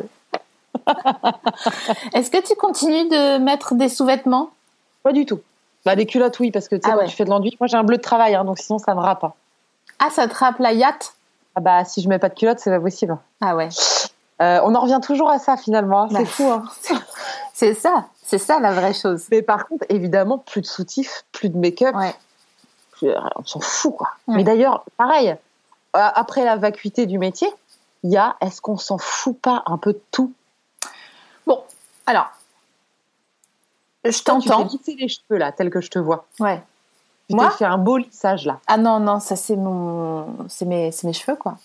Est-ce 2.14 2.30
que 2.32 2.42
tu 2.46 2.56
continues 2.56 3.08
de 3.10 3.38
mettre 3.38 3.76
des 3.76 3.90
sous-vêtements? 3.90 4.50
Pas 5.04 5.12
du 5.14 5.26
tout. 5.26 5.40
Bah, 5.86 5.96
des 5.96 6.06
culottes, 6.06 6.40
oui, 6.40 6.52
parce 6.52 6.68
que 6.68 6.76
tu 6.76 6.82
sais, 6.84 6.90
Ah 6.92 6.96
quand 6.96 7.02
ouais. 7.04 7.08
tu 7.10 7.16
fais 7.16 7.26
de 7.26 7.30
l'enduit, 7.30 7.56
moi 7.60 7.68
j'ai 7.68 7.78
un 7.78 7.84
bleu 7.84 7.98
de 7.98 8.02
travail, 8.02 8.36
hein, 8.36 8.44
donc 8.44 8.60
sinon 8.60 8.80
ça 8.80 8.94
me 8.96 9.00
râpe. 9.00 9.24
hein. 9.24 9.34
Ah, 10.00 10.10
ça 10.12 10.28
te 10.28 10.36
rappe 10.36 10.60
la 10.60 10.74
yacht? 10.74 11.14
Ah 11.56 11.62
bah, 11.62 11.86
si 11.86 12.02
je 12.02 12.10
mets 12.10 12.20
pas 12.20 12.30
de 12.30 12.34
culottes, 12.36 12.60
c'est 12.60 12.70
pas 12.70 12.80
possible. 12.80 13.18
Ah 13.42 13.56
ouais. 13.56 13.70
Euh, 14.42 14.60
on 14.64 14.76
en 14.76 14.80
revient 14.82 15.00
toujours 15.02 15.30
à 15.30 15.40
ça 15.40 15.58
finalement, 15.58 16.04
hein. 16.04 16.08
Bah, 16.12 16.20
c'est 16.20 16.26
fou. 16.26 16.50
Hein. 16.50 16.64
C'est 17.54 17.74
ça, 17.74 18.06
c'est 18.24 18.38
ça 18.38 18.62
la 18.62 18.72
vraie 18.72 18.94
chose. 18.94 19.26
Mais 19.32 19.42
par 19.42 19.68
contre, 19.68 19.86
évidemment, 19.90 20.38
plus 20.38 20.62
de 20.62 20.66
soutifs, 20.66 21.26
plus 21.34 21.50
de 21.50 21.58
make-up, 21.58 21.94
Ouais. 21.94 22.16
plus- 22.94 23.12
on 23.36 23.44
s'en 23.44 23.60
fout 23.60 23.98
quoi. 23.98 24.08
Mais 24.30 24.46
d'ailleurs, 24.46 24.86
pareil, 24.96 25.32
euh, 25.32 25.36
après 25.94 26.46
la 26.46 26.56
vacuité 26.56 27.06
du 27.06 27.18
métier, 27.18 27.50
il 28.04 28.12
y 28.12 28.16
a 28.18 28.38
est-ce 28.40 28.62
qu'on 28.62 28.78
s'en 28.78 28.98
fout 28.98 29.38
pas 29.42 29.64
un 29.66 29.78
peu 29.78 29.92
de 29.92 30.02
tout? 30.12 30.32
Bon, 31.50 31.62
alors, 32.06 32.28
je 34.06 34.12
Toi, 34.24 34.38
Tu 34.40 34.48
fais 34.48 34.50
t'entends. 34.54 34.70
lisser 34.72 34.96
les 34.96 35.08
cheveux 35.10 35.38
là, 35.38 35.52
tel 35.52 35.70
que 35.70 35.82
je 35.82 35.90
te 35.90 36.00
vois. 36.00 36.26
Ouais. 36.40 36.62
Tu 37.28 37.36
Moi 37.36 37.50
t'es 37.50 37.58
fait 37.58 37.66
un 37.66 37.78
beau 37.78 37.98
lissage 37.98 38.46
là. 38.46 38.60
Ah 38.68 38.78
non, 38.78 39.00
non, 39.00 39.20
ça 39.20 39.36
c'est 39.36 39.56
mon, 39.56 40.28
c'est 40.48 40.66
mes, 40.66 40.92
c'est 40.92 41.06
mes 41.08 41.14
cheveux 41.14 41.36
quoi. 41.36 41.58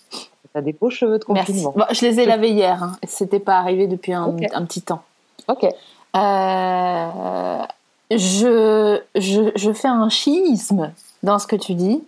T'as 0.53 0.61
des 0.61 0.73
beaux 0.73 0.89
cheveux 0.89 1.19
de 1.19 1.25
Merci. 1.29 1.51
confinement. 1.51 1.73
Bon, 1.75 1.85
je 1.91 2.01
les 2.05 2.19
ai 2.19 2.25
lavés 2.25 2.49
hier. 2.51 2.81
Hein. 2.81 2.97
C'était 3.07 3.39
pas 3.39 3.57
arrivé 3.57 3.87
depuis 3.87 4.13
un, 4.13 4.31
petit 4.31 4.81
temps. 4.81 5.03
Ok. 5.47 5.63
Euh, 6.15 7.63
je, 8.11 9.01
je, 9.15 9.51
je 9.55 9.73
fais 9.73 9.87
un 9.87 10.09
schisme 10.09 10.91
dans 11.23 11.39
ce 11.39 11.47
que 11.47 11.55
tu 11.55 11.73
dis 11.73 12.03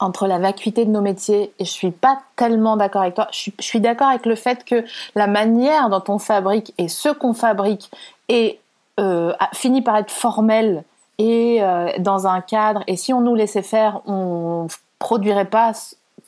entre 0.00 0.26
la 0.26 0.38
vacuité 0.38 0.84
de 0.84 0.90
nos 0.90 1.00
métiers 1.00 1.52
et 1.58 1.64
je 1.64 1.70
suis 1.70 1.90
pas 1.90 2.20
tellement 2.36 2.76
d'accord 2.76 3.02
avec 3.02 3.14
toi. 3.14 3.28
Je 3.32 3.50
suis, 3.60 3.80
d'accord 3.80 4.08
avec 4.08 4.26
le 4.26 4.34
fait 4.34 4.64
que 4.64 4.84
la 5.14 5.26
manière 5.26 5.88
dont 5.88 6.02
on 6.08 6.18
fabrique 6.18 6.72
et 6.78 6.88
ce 6.88 7.08
qu'on 7.08 7.32
fabrique 7.34 7.90
est 8.28 8.58
euh, 9.00 9.32
a- 9.40 9.50
finit 9.54 9.82
par 9.82 9.96
être 9.96 10.10
formel 10.10 10.84
et 11.18 11.62
euh, 11.62 11.90
dans 11.98 12.26
un 12.26 12.40
cadre. 12.40 12.82
Et 12.86 12.96
si 12.96 13.12
on 13.12 13.20
nous 13.20 13.34
laissait 13.34 13.62
faire, 13.62 14.00
on 14.06 14.66
produirait 14.98 15.44
pas 15.44 15.72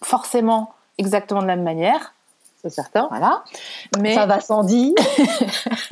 forcément 0.02 0.72
exactement 0.98 1.42
de 1.42 1.46
la 1.46 1.56
même 1.56 1.64
manière. 1.64 2.12
C'est 2.62 2.70
certain. 2.70 3.06
Voilà. 3.10 3.42
Mais 4.00 4.14
Ça 4.14 4.26
va 4.26 4.40
sans 4.40 4.64
dire. 4.64 4.92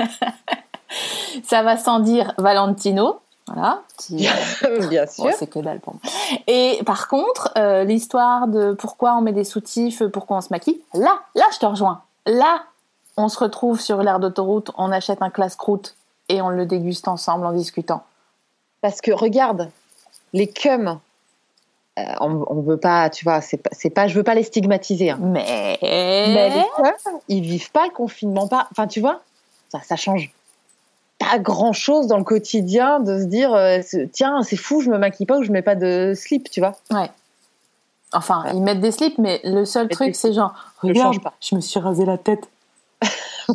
ça 1.44 1.62
va 1.62 1.76
sans 1.76 2.00
dire 2.00 2.32
Valentino. 2.38 3.21
Voilà. 3.46 3.82
Qui, 3.99 4.17
Bien 4.88 5.06
sûr. 5.06 5.25
Bon, 5.25 5.31
c'est 5.38 5.46
que 5.49 5.58
dalle 5.58 5.81
pour 5.81 5.94
moi. 5.94 6.02
Et 6.46 6.81
par 6.87 7.08
contre, 7.08 7.52
euh, 7.58 7.85
l'histoire 7.85 8.49
de 8.49 8.73
pourquoi 8.73 9.14
on 9.17 9.20
met 9.20 9.32
des 9.32 9.44
soutifs, 9.44 10.02
pourquoi 10.12 10.38
on 10.38 10.41
se 10.41 10.49
maquille, 10.50 10.81
là, 10.94 11.20
là, 11.35 11.44
je 11.52 11.58
te 11.58 11.67
rejoins. 11.67 12.02
Là, 12.26 12.62
on 13.17 13.29
se 13.29 13.38
retrouve 13.38 13.81
sur 13.81 14.02
l'aire 14.02 14.19
d'autoroute, 14.19 14.70
on 14.79 14.91
achète 14.91 15.20
un 15.20 15.30
classe-croûte 15.30 15.95
et 16.30 16.40
on 16.40 16.49
le 16.49 16.64
déguste 16.66 17.07
ensemble 17.07 17.45
en 17.47 17.52
discutant. 17.52 18.02
Parce 18.80 19.00
que 19.00 19.12
regarde, 19.12 19.71
les 20.33 20.47
cums, 20.49 20.99
euh, 21.99 22.02
on, 22.21 22.45
on 22.49 22.61
veut 22.62 22.78
pas, 22.78 23.09
tu 23.11 23.25
vois, 23.25 23.40
c'est 23.42 23.59
pas, 23.59 23.71
c'est 23.73 23.90
pas, 23.90 24.09
je 24.09 24.14
veux 24.14 24.25
pas 24.25 24.35
les 24.35 24.42
stigmatiser. 24.42 25.11
hein. 25.11 25.19
Mais, 25.21 25.78
Mais 25.83 26.50
les 26.50 26.64
cums, 26.76 27.21
ils 27.28 27.42
vivent 27.42 27.71
pas 27.71 27.85
le 27.87 27.92
confinement, 27.92 28.49
pas. 28.49 28.66
Enfin, 28.73 28.87
tu 28.87 29.00
vois, 29.00 29.21
ça, 29.69 29.80
ça 29.85 29.97
change 29.97 30.33
pas 31.18 31.38
grand 31.38 31.73
chose 31.73 32.06
dans 32.06 32.18
le 32.18 32.25
quotidien 32.25 33.00
de 33.00 33.18
se 33.21 33.25
dire, 33.25 33.54
euh, 33.54 33.80
tiens, 34.12 34.42
c'est 34.42 34.56
fou, 34.56 34.80
je 34.80 34.90
me 34.90 34.99
maquille 34.99 35.26
pas 35.26 35.38
ou 35.38 35.42
je 35.42 35.52
mets 35.52 35.62
pas 35.62 35.75
de 35.76 36.12
slip, 36.16 36.50
tu 36.50 36.61
vois. 36.61 36.73
ouais. 36.90 37.11
Enfin, 38.12 38.44
ils 38.54 38.61
mettent 38.62 38.80
des 38.80 38.92
slips, 38.92 39.18
mais 39.18 39.40
le 39.42 39.64
seul 39.64 39.88
truc, 39.88 40.14
c'est 40.14 40.33
genre, 40.33 40.54
regarde, 40.80 41.16
je 41.40 41.56
me 41.56 41.61
suis 41.61 41.80
rasé 41.80 42.04
la 42.04 42.18
tête. 42.18 42.49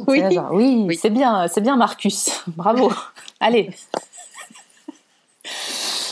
Oui. 0.08 0.20
C'est 0.22 0.32
genre, 0.36 0.50
oui, 0.54 0.84
Oui. 0.88 0.96
c'est 1.02 1.10
bien, 1.10 1.48
c'est 1.48 1.62
bien 1.62 1.76
Marcus. 1.76 2.30
Bravo. 2.48 2.92
Allez. 3.40 3.72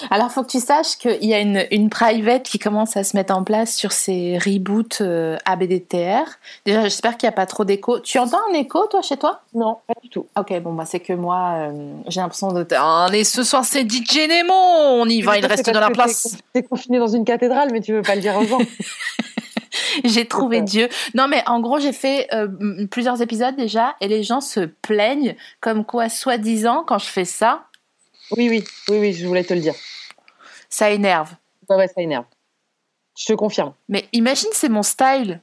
Alors, 0.09 0.31
faut 0.31 0.43
que 0.43 0.49
tu 0.49 0.59
saches 0.59 0.97
qu'il 0.97 1.23
y 1.25 1.33
a 1.33 1.39
une, 1.39 1.65
une 1.71 1.89
private 1.89 2.43
qui 2.43 2.59
commence 2.59 2.95
à 2.95 3.03
se 3.03 3.15
mettre 3.17 3.35
en 3.35 3.43
place 3.43 3.75
sur 3.75 3.91
ces 3.91 4.37
reboots 4.37 5.01
euh, 5.01 5.37
ABDTR. 5.45 6.23
Déjà, 6.65 6.83
j'espère 6.83 7.17
qu'il 7.17 7.27
n'y 7.27 7.33
a 7.33 7.35
pas 7.35 7.45
trop 7.45 7.65
d'écho. 7.65 7.99
Tu 7.99 8.17
entends 8.19 8.39
un 8.49 8.53
écho, 8.53 8.85
toi, 8.87 9.01
chez 9.01 9.17
toi? 9.17 9.41
Non, 9.53 9.79
pas 9.87 9.93
du 10.01 10.09
tout. 10.09 10.25
Ok, 10.37 10.57
bon, 10.61 10.73
bah, 10.73 10.85
c'est 10.85 10.99
que 10.99 11.13
moi, 11.13 11.69
euh, 11.71 11.93
j'ai 12.07 12.21
l'impression 12.21 12.51
de. 12.51 12.65
Ah, 12.75 13.07
et 13.13 13.23
ce 13.23 13.43
soir, 13.43 13.65
c'est 13.65 13.89
DJ 13.89 14.27
Nemo 14.29 14.53
On 14.53 15.07
y 15.09 15.21
va, 15.21 15.37
il 15.37 15.45
reste 15.45 15.69
de 15.69 15.77
la 15.79 15.89
place. 15.89 16.37
t'es- 16.53 16.63
confiné 16.63 16.99
dans 16.99 17.07
une 17.07 17.25
cathédrale, 17.25 17.69
mais 17.71 17.81
tu 17.81 17.93
veux 17.93 18.01
pas 18.01 18.15
le 18.15 18.21
dire 18.21 18.35
aux 18.37 18.45
gens. 18.45 18.59
J'ai 20.03 20.25
trouvé. 20.25 20.61
Dieu. 20.61 20.89
Non, 21.13 21.27
mais 21.27 21.43
en 21.47 21.59
gros, 21.59 21.79
j'ai 21.79 21.91
fait 21.93 22.27
euh, 22.33 22.47
plusieurs 22.89 23.21
épisodes 23.21 23.55
déjà, 23.55 23.95
et 24.01 24.07
les 24.07 24.23
gens 24.23 24.41
se 24.41 24.61
plaignent 24.61 25.35
comme 25.59 25.85
quoi, 25.85 26.09
soi-disant, 26.09 26.83
quand 26.85 26.97
je 26.99 27.05
fais 27.07 27.25
ça, 27.25 27.63
oui, 28.35 28.47
oui, 28.49 28.63
oui, 28.89 28.97
oui, 28.99 29.13
je 29.13 29.25
voulais 29.27 29.43
te 29.43 29.53
le 29.53 29.61
dire. 29.61 29.73
Ça 30.77 30.89
énerve. 30.91 31.31
Ouais, 31.69 31.75
ouais, 31.75 31.87
ça 31.87 32.01
énerve. 32.01 32.25
Je 33.17 33.25
te 33.25 33.33
confirme. 33.33 33.73
Mais 33.89 34.05
imagine, 34.13 34.49
c'est 34.53 34.69
mon 34.69 34.83
style. 34.83 35.41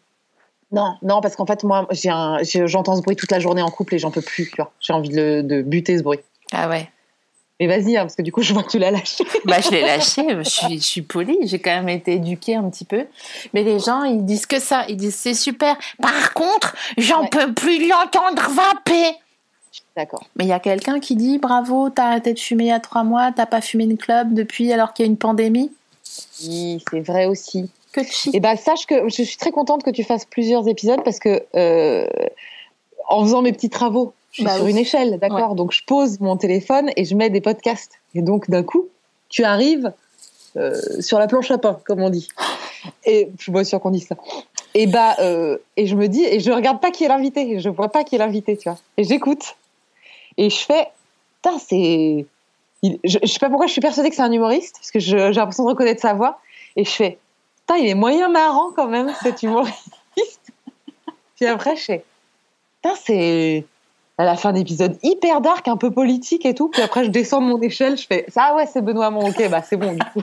Non, 0.70 0.96
non, 1.02 1.20
parce 1.20 1.36
qu'en 1.36 1.46
fait, 1.46 1.64
moi, 1.64 1.86
j'ai 1.90 2.08
un- 2.10 2.38
j'ai- 2.42 2.66
j'entends 2.66 2.96
ce 2.96 3.02
bruit 3.02 3.16
toute 3.16 3.30
la 3.30 3.40
journée 3.40 3.62
en 3.62 3.70
couple 3.70 3.94
et 3.94 3.98
j'en 3.98 4.10
peux 4.10 4.22
plus. 4.22 4.50
J'ai 4.80 4.92
envie 4.92 5.08
de, 5.08 5.16
le- 5.16 5.42
de 5.42 5.62
buter 5.62 5.98
ce 5.98 6.02
bruit. 6.02 6.20
Ah 6.52 6.68
ouais. 6.68 6.88
Mais 7.60 7.66
vas-y, 7.68 7.96
hein, 7.96 8.02
parce 8.02 8.16
que 8.16 8.22
du 8.22 8.32
coup, 8.32 8.42
je 8.42 8.52
vois 8.52 8.62
que 8.64 8.70
tu 8.70 8.78
l'as 8.78 8.90
lâché. 8.90 9.24
Bah, 9.44 9.60
je 9.60 9.70
l'ai 9.70 9.82
lâché, 9.82 10.22
je 10.28 10.42
suis, 10.48 10.78
je 10.78 10.84
suis 10.84 11.02
polie, 11.02 11.38
j'ai 11.44 11.60
quand 11.60 11.70
même 11.74 11.88
été 11.88 12.14
éduquée 12.14 12.56
un 12.56 12.68
petit 12.70 12.84
peu. 12.84 13.06
Mais 13.52 13.62
les 13.62 13.78
gens, 13.78 14.02
ils 14.04 14.24
disent 14.24 14.46
que 14.46 14.58
ça, 14.60 14.84
ils 14.88 14.96
disent 14.96 15.14
c'est 15.16 15.34
super. 15.34 15.76
Par 16.02 16.32
contre, 16.32 16.74
j'en 16.98 17.22
Ouais. 17.22 17.28
peux 17.30 17.52
plus 17.54 17.88
l'entendre 17.88 18.42
vaper. 18.50 19.16
D'accord. 19.96 20.24
Mais 20.36 20.44
il 20.44 20.48
y 20.48 20.52
a 20.52 20.60
quelqu'un 20.60 21.00
qui 21.00 21.16
dit 21.16 21.38
bravo, 21.38 21.90
t'as 21.90 22.04
arrêté 22.06 22.32
de 22.32 22.38
fumer 22.38 22.64
il 22.64 22.68
y 22.68 22.72
a 22.72 22.80
trois 22.80 23.04
mois, 23.04 23.32
t'as 23.32 23.46
pas 23.46 23.60
fumé 23.60 23.84
une 23.84 23.96
clope 23.96 24.28
depuis 24.32 24.72
alors 24.72 24.92
qu'il 24.92 25.04
y 25.04 25.08
a 25.08 25.10
une 25.10 25.16
pandémie? 25.16 25.70
Oui, 26.44 26.82
c'est 26.90 27.00
vrai 27.00 27.26
aussi. 27.26 27.70
Que 27.92 28.02
chi. 28.02 28.30
Et 28.32 28.40
bah, 28.40 28.56
sache 28.56 28.86
que 28.86 29.08
je 29.08 29.22
suis 29.22 29.36
très 29.36 29.52
contente 29.52 29.82
que 29.84 29.90
tu 29.90 30.02
fasses 30.04 30.24
plusieurs 30.24 30.66
épisodes 30.68 31.02
parce 31.04 31.18
que 31.18 31.44
euh, 31.54 32.06
en 33.08 33.22
faisant 33.24 33.42
mes 33.42 33.52
petits 33.52 33.70
travaux, 33.70 34.12
je 34.30 34.36
suis 34.36 34.44
Bah 34.44 34.56
sur 34.56 34.64
oui. 34.64 34.72
une 34.72 34.78
échelle, 34.78 35.18
d'accord? 35.20 35.54
Donc 35.54 35.72
je 35.72 35.84
pose 35.84 36.18
mon 36.20 36.36
téléphone 36.36 36.90
et 36.96 37.04
je 37.04 37.14
mets 37.14 37.30
des 37.30 37.40
podcasts. 37.40 37.92
Et 38.14 38.22
donc 38.22 38.50
d'un 38.50 38.64
coup, 38.64 38.88
tu 39.28 39.44
arrives 39.44 39.92
euh, 40.56 40.80
sur 41.00 41.18
la 41.18 41.26
planche 41.28 41.50
à 41.50 41.58
pain, 41.58 41.80
comme 41.86 42.02
on 42.02 42.10
dit. 42.10 42.28
Et 43.04 43.30
je 43.38 43.42
suis 43.44 43.52
pas 43.52 43.64
sûre 43.64 43.80
qu'on 43.80 43.90
dit 43.90 44.00
ça. 44.00 44.16
Et 44.74 44.86
bah, 44.86 45.14
euh, 45.20 45.56
et 45.76 45.86
je 45.86 45.94
me 45.94 46.08
dis, 46.08 46.24
et 46.24 46.40
je 46.40 46.50
regarde 46.50 46.80
pas 46.80 46.90
qui 46.90 47.04
est 47.04 47.08
l'invité, 47.08 47.60
je 47.60 47.68
vois 47.68 47.90
pas 47.90 48.02
qui 48.04 48.16
est 48.16 48.18
l'invité, 48.18 48.56
tu 48.56 48.68
vois. 48.68 48.78
Et 48.96 49.04
j'écoute. 49.04 49.56
Et 50.36 50.50
je 50.50 50.64
fais, 50.64 50.88
putain, 51.36 51.58
c'est. 51.58 52.26
Je, 52.82 53.18
je 53.22 53.26
sais 53.26 53.38
pas 53.38 53.48
pourquoi 53.48 53.66
je 53.66 53.72
suis 53.72 53.80
persuadée 53.80 54.10
que 54.10 54.16
c'est 54.16 54.22
un 54.22 54.32
humoriste, 54.32 54.76
parce 54.76 54.90
que 54.90 54.98
j'ai 54.98 55.16
l'impression 55.16 55.64
de 55.64 55.70
reconnaître 55.70 56.02
sa 56.02 56.14
voix. 56.14 56.38
Et 56.76 56.84
je 56.84 56.90
fais, 56.90 57.18
putain, 57.60 57.78
il 57.78 57.88
est 57.88 57.94
moyen 57.94 58.28
marrant 58.28 58.72
quand 58.72 58.88
même, 58.88 59.12
cet 59.22 59.42
humoriste. 59.42 59.90
Puis 61.36 61.46
après, 61.46 61.76
je 61.76 61.82
fais, 61.82 62.04
putain, 62.82 62.94
c'est. 62.96 63.64
Elle 64.16 64.28
a 64.28 64.36
fait 64.36 64.46
un 64.46 64.54
épisode 64.54 64.96
hyper 65.02 65.40
dark, 65.40 65.66
un 65.66 65.76
peu 65.76 65.90
politique 65.90 66.46
et 66.46 66.54
tout. 66.54 66.68
Puis 66.68 66.82
après, 66.82 67.04
je 67.04 67.10
descends 67.10 67.40
de 67.40 67.46
mon 67.46 67.60
échelle, 67.60 67.96
je 67.96 68.06
fais, 68.06 68.24
ça, 68.28 68.50
ah 68.50 68.54
ouais, 68.54 68.66
c'est 68.66 68.80
Benoît 68.80 69.06
Hamon, 69.06 69.28
ok, 69.28 69.50
bah 69.50 69.60
c'est 69.68 69.76
bon. 69.76 69.92
Du 69.92 69.98
coup. 70.12 70.22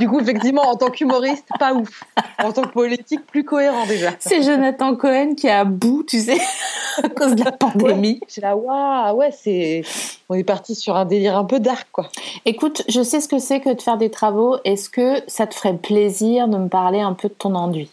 du 0.00 0.08
coup, 0.08 0.20
effectivement, 0.20 0.62
en 0.62 0.74
tant 0.74 0.90
qu'humoriste, 0.90 1.46
pas 1.56 1.72
ouf. 1.72 2.02
En 2.42 2.52
tant 2.52 2.62
que 2.62 2.72
politique, 2.72 3.24
plus 3.26 3.44
cohérent 3.44 3.86
déjà. 3.86 4.10
C'est 4.18 4.42
Jonathan 4.42 4.96
Cohen 4.96 5.34
qui 5.36 5.46
est 5.46 5.52
à 5.52 5.64
bout, 5.64 6.02
tu 6.02 6.18
sais, 6.18 6.38
à 7.02 7.08
cause 7.08 7.36
de 7.36 7.44
la 7.44 7.52
pandémie. 7.52 8.20
J'ai 8.26 8.40
là, 8.40 8.56
waouh, 8.56 9.16
ouais, 9.16 9.30
c'est. 9.30 9.82
On 10.28 10.34
est 10.34 10.44
parti 10.44 10.74
sur 10.74 10.96
un 10.96 11.04
délire 11.04 11.36
un 11.36 11.44
peu 11.44 11.60
dark, 11.60 11.86
quoi. 11.92 12.08
Écoute, 12.44 12.82
je 12.88 13.02
sais 13.02 13.20
ce 13.20 13.28
que 13.28 13.38
c'est 13.38 13.60
que 13.60 13.72
de 13.72 13.80
faire 13.80 13.98
des 13.98 14.10
travaux. 14.10 14.56
Est-ce 14.64 14.90
que 14.90 15.22
ça 15.28 15.46
te 15.46 15.54
ferait 15.54 15.76
plaisir 15.76 16.48
de 16.48 16.58
me 16.58 16.68
parler 16.68 17.00
un 17.00 17.12
peu 17.12 17.28
de 17.28 17.34
ton 17.34 17.54
enduit? 17.54 17.90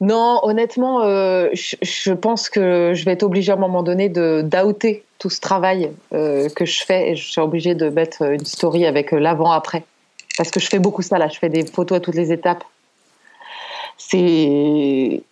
Non, 0.00 0.40
honnêtement, 0.42 1.02
euh, 1.02 1.48
je, 1.52 1.76
je 1.82 2.12
pense 2.12 2.48
que 2.48 2.92
je 2.94 3.04
vais 3.04 3.12
être 3.12 3.22
obligée 3.22 3.52
à 3.52 3.54
un 3.54 3.58
moment 3.58 3.82
donné 3.82 4.08
de 4.08 4.42
d'outer 4.42 5.04
tout 5.18 5.30
ce 5.30 5.40
travail 5.40 5.90
euh, 6.12 6.48
que 6.50 6.64
je 6.64 6.82
fais 6.84 7.10
et 7.10 7.16
je 7.16 7.28
suis 7.28 7.40
obligée 7.40 7.74
de 7.74 7.88
mettre 7.88 8.22
une 8.22 8.44
story 8.44 8.86
avec 8.86 9.12
euh, 9.12 9.18
l'avant-après. 9.18 9.84
Parce 10.36 10.50
que 10.50 10.60
je 10.60 10.68
fais 10.68 10.78
beaucoup 10.78 11.02
ça 11.02 11.18
là, 11.18 11.28
je 11.28 11.38
fais 11.38 11.48
des 11.48 11.64
photos 11.64 11.98
à 11.98 12.00
toutes 12.00 12.16
les 12.16 12.32
étapes. 12.32 12.64
C'est 13.96 15.22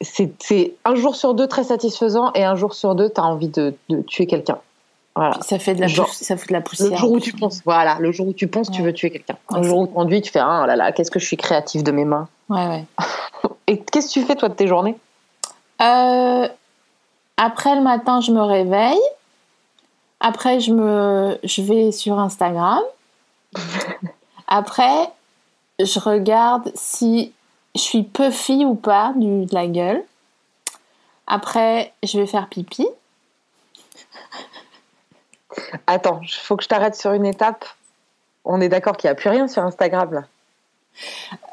un 0.85 0.95
jour 0.95 1.17
sur 1.17 1.35
deux 1.35 1.49
très 1.49 1.65
satisfaisant 1.65 2.33
et 2.35 2.45
un 2.45 2.55
jour 2.55 2.75
sur 2.75 2.95
deux, 2.95 3.11
tu 3.11 3.21
as 3.21 3.25
envie 3.25 3.49
de, 3.49 3.75
de 3.89 4.03
tuer 4.03 4.27
quelqu'un. 4.27 4.59
Voilà. 5.15 5.37
Ça 5.43 5.59
fait 5.59 5.75
de 5.75 5.81
la, 5.81 5.89
Genre, 5.89 6.09
ça 6.09 6.37
de 6.37 6.41
la 6.51 6.61
poussière. 6.63 6.91
Le 6.91 6.97
jour 6.97 7.13
où 7.13 7.21
tu 7.21 7.33
penses, 7.33 7.61
voilà, 7.65 7.99
le 8.01 8.13
jour 8.13 8.29
où 8.29 8.33
tu 8.33 8.47
penses, 8.47 8.71
tu 8.71 8.83
veux 8.83 8.95
tuer 8.95 9.11
quelqu'un. 9.11 9.37
Ouais, 9.51 9.59
Le 9.61 9.65
jour 9.65 9.81
où 9.81 9.87
tu 9.87 9.93
conduis, 9.93 10.23
tu 10.23 10.31
fais 10.31 10.39
ah 10.39 10.65
là 10.67 10.75
là, 10.75 10.93
qu'est-ce 10.93 11.11
que 11.11 11.19
je 11.19 11.27
suis 11.27 11.37
créative 11.37 11.83
de 11.83 11.93
mes 11.93 12.07
mains. 12.07 12.29
Ouais, 12.49 12.67
ouais. 12.67 12.85
Et 13.73 13.79
qu'est-ce 13.79 14.09
que 14.09 14.21
tu 14.21 14.27
fais 14.27 14.37
toi 14.37 14.51
de 14.51 14.55
tes 14.55 14.67
journées? 14.67 14.99
Euh, 15.81 16.47
après 17.39 17.75
le 17.75 17.81
matin, 17.81 18.21
je 18.21 18.31
me 18.31 18.43
réveille. 18.43 19.01
Après, 20.21 20.61
je, 20.61 20.75
me, 20.75 21.39
je 21.43 21.63
vais 21.63 21.91
sur 21.91 22.19
Instagram. 22.19 22.83
Après, 24.47 25.09
je 25.81 25.99
regarde 25.99 26.71
si 26.75 27.33
je 27.75 27.81
suis 27.81 28.03
puffy 28.03 28.67
ou 28.67 28.75
pas 28.75 29.15
du, 29.17 29.47
de 29.47 29.55
la 29.55 29.67
gueule. 29.67 30.05
Après, 31.27 31.95
je 32.03 32.21
vais 32.21 32.27
faire 32.27 32.49
pipi. 32.51 32.87
Attends, 35.87 36.21
il 36.23 36.29
faut 36.29 36.59
que 36.59 36.63
je 36.63 36.69
t'arrête 36.69 36.95
sur 36.95 37.13
une 37.13 37.25
étape. 37.25 37.65
On 38.45 38.61
est 38.61 38.69
d'accord 38.69 38.99
qu'il 38.99 39.09
n'y 39.09 39.13
a 39.13 39.15
plus 39.15 39.31
rien 39.31 39.49
sur 39.49 39.63
Instagram 39.63 40.13
là. 40.13 40.25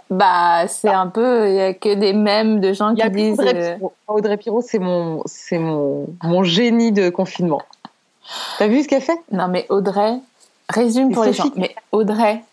Bah, 0.09 0.67
c'est 0.67 0.89
un 0.89 1.07
peu, 1.07 1.49
il 1.49 1.55
y 1.55 1.61
a 1.61 1.73
que 1.73 1.93
des 1.93 2.13
mèmes 2.13 2.59
de 2.59 2.73
gens 2.73 2.95
y 2.95 3.01
qui 3.01 3.09
disent. 3.11 3.39
Audrey 3.39 3.55
euh, 3.55 3.75
Pirot. 3.75 3.93
Audrey 4.07 4.37
Pirot, 4.37 4.61
c'est 4.61 4.79
mon, 4.79 5.21
c'est 5.25 5.59
mon, 5.59 6.07
mon 6.23 6.43
génie 6.43 6.91
de 6.91 7.09
confinement. 7.09 7.61
T'as 8.57 8.67
vu 8.67 8.83
ce 8.83 8.87
qu'elle 8.87 9.03
fait? 9.03 9.19
Non, 9.31 9.47
mais 9.47 9.67
Audrey, 9.69 10.17
résume 10.69 11.11
pour 11.11 11.25
les 11.25 11.33
gens. 11.33 11.51
Mais 11.55 11.75
Audrey, 11.91 12.43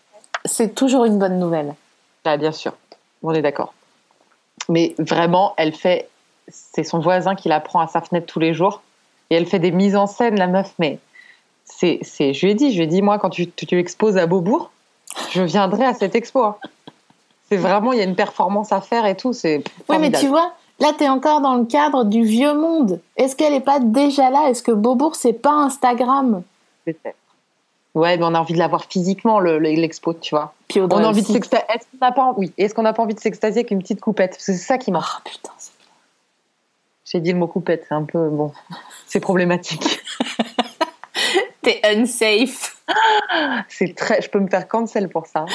c'est 0.45 0.75
toujours 0.75 1.05
une 1.05 1.17
bonne 1.17 1.39
nouvelle. 1.39 1.73
Ah, 2.25 2.37
bien 2.37 2.51
sûr, 2.51 2.73
on 3.23 3.33
est 3.33 3.41
d'accord. 3.41 3.73
Mais 4.69 4.93
vraiment, 4.99 5.53
elle 5.57 5.73
fait, 5.73 6.09
c'est 6.49 6.83
son 6.83 6.99
voisin 6.99 7.35
qui 7.35 7.49
la 7.49 7.59
prend 7.59 7.79
à 7.79 7.87
sa 7.87 8.01
fenêtre 8.01 8.27
tous 8.27 8.39
les 8.39 8.53
jours 8.53 8.81
et 9.29 9.35
elle 9.35 9.45
fait 9.47 9.59
des 9.59 9.71
mises 9.71 9.95
en 9.95 10.05
scène, 10.07 10.37
la 10.37 10.47
meuf. 10.47 10.73
Mais 10.77 10.99
c'est, 11.65 11.99
c'est, 12.03 12.33
je 12.33 12.45
lui 12.45 12.51
ai 12.51 12.55
dit, 12.55 12.71
je 12.71 12.77
lui 12.77 12.83
ai 12.83 12.87
dit, 12.87 13.01
moi, 13.01 13.17
quand 13.17 13.29
tu, 13.29 13.49
tu, 13.49 13.65
tu 13.65 13.79
exposes 13.79 14.17
à 14.17 14.27
Beaubourg, 14.27 14.71
je 15.31 15.41
viendrai 15.41 15.85
à 15.85 15.93
cette 15.93 16.13
expo. 16.15 16.43
hein. 16.43 16.55
C'est 17.49 17.57
vraiment, 17.57 17.93
il 17.93 17.99
y 17.99 18.01
a 18.01 18.05
une 18.05 18.15
performance 18.15 18.71
à 18.71 18.81
faire 18.81 19.05
et 19.05 19.15
tout. 19.15 19.33
C'est 19.33 19.63
Oui, 19.89 19.97
mais 19.99 20.11
tu 20.11 20.27
vois, 20.27 20.53
là, 20.79 20.91
tu 20.97 21.03
es 21.05 21.09
encore 21.09 21.41
dans 21.41 21.55
le 21.55 21.65
cadre 21.65 22.03
du 22.03 22.23
vieux 22.23 22.53
monde. 22.53 22.99
Est-ce 23.15 23.35
qu'elle 23.35 23.53
n'est 23.53 23.61
pas 23.61 23.79
déjà 23.79 24.29
là? 24.29 24.49
Est-ce 24.49 24.61
que 24.61 24.71
Beaubourg, 24.71 25.15
c'est 25.15 25.33
pas 25.33 25.51
Instagram? 25.53 26.43
Peut-être. 26.85 27.15
Ouais, 27.95 28.15
mais 28.17 28.23
on 28.25 28.35
a 28.35 28.39
envie 28.39 28.53
de 28.53 28.59
la 28.59 28.67
voir 28.67 28.85
physiquement, 28.85 29.39
le- 29.39 29.57
le- 29.57 29.69
l'expo, 29.71 30.13
tu 30.13 30.35
vois. 30.35 30.53
Puis 30.67 30.79
On 30.81 30.87
a 30.87 31.07
envie 31.07 31.21
de 31.23 31.27
s'extasier. 31.27 31.65
Est-ce 31.73 31.85
qu'on 31.85 32.05
n'a 32.05 32.11
pas, 32.11 32.33
oui. 32.37 32.53
Est-ce 32.57 32.75
qu'on 32.75 32.83
n'a 32.83 32.93
pas 32.93 33.01
envie 33.01 33.15
de 33.15 33.19
s'extasier 33.19 33.61
avec 33.61 33.71
une 33.71 33.79
petite 33.81 34.01
coupette? 34.01 34.31
Parce 34.31 34.45
que 34.45 34.51
c'est 34.53 34.57
ça 34.59 34.77
qui 34.77 34.91
marche. 34.91 35.13
Ah, 35.17 35.21
putain, 35.25 35.51
J'ai 37.05 37.19
dit 37.21 37.31
le 37.31 37.39
mot 37.39 37.47
coupette, 37.47 37.85
c'est 37.87 37.95
un 37.95 38.03
peu 38.03 38.29
bon. 38.29 38.51
C'est 39.07 39.21
problématique. 39.21 39.99
t'es 41.61 41.79
unsafe. 41.85 42.75
C'est 43.69 43.95
très. 43.95 44.21
Je 44.21 44.29
peux 44.29 44.39
me 44.39 44.47
faire 44.49 44.67
cancel 44.67 45.09
pour 45.09 45.25
ça. 45.25 45.45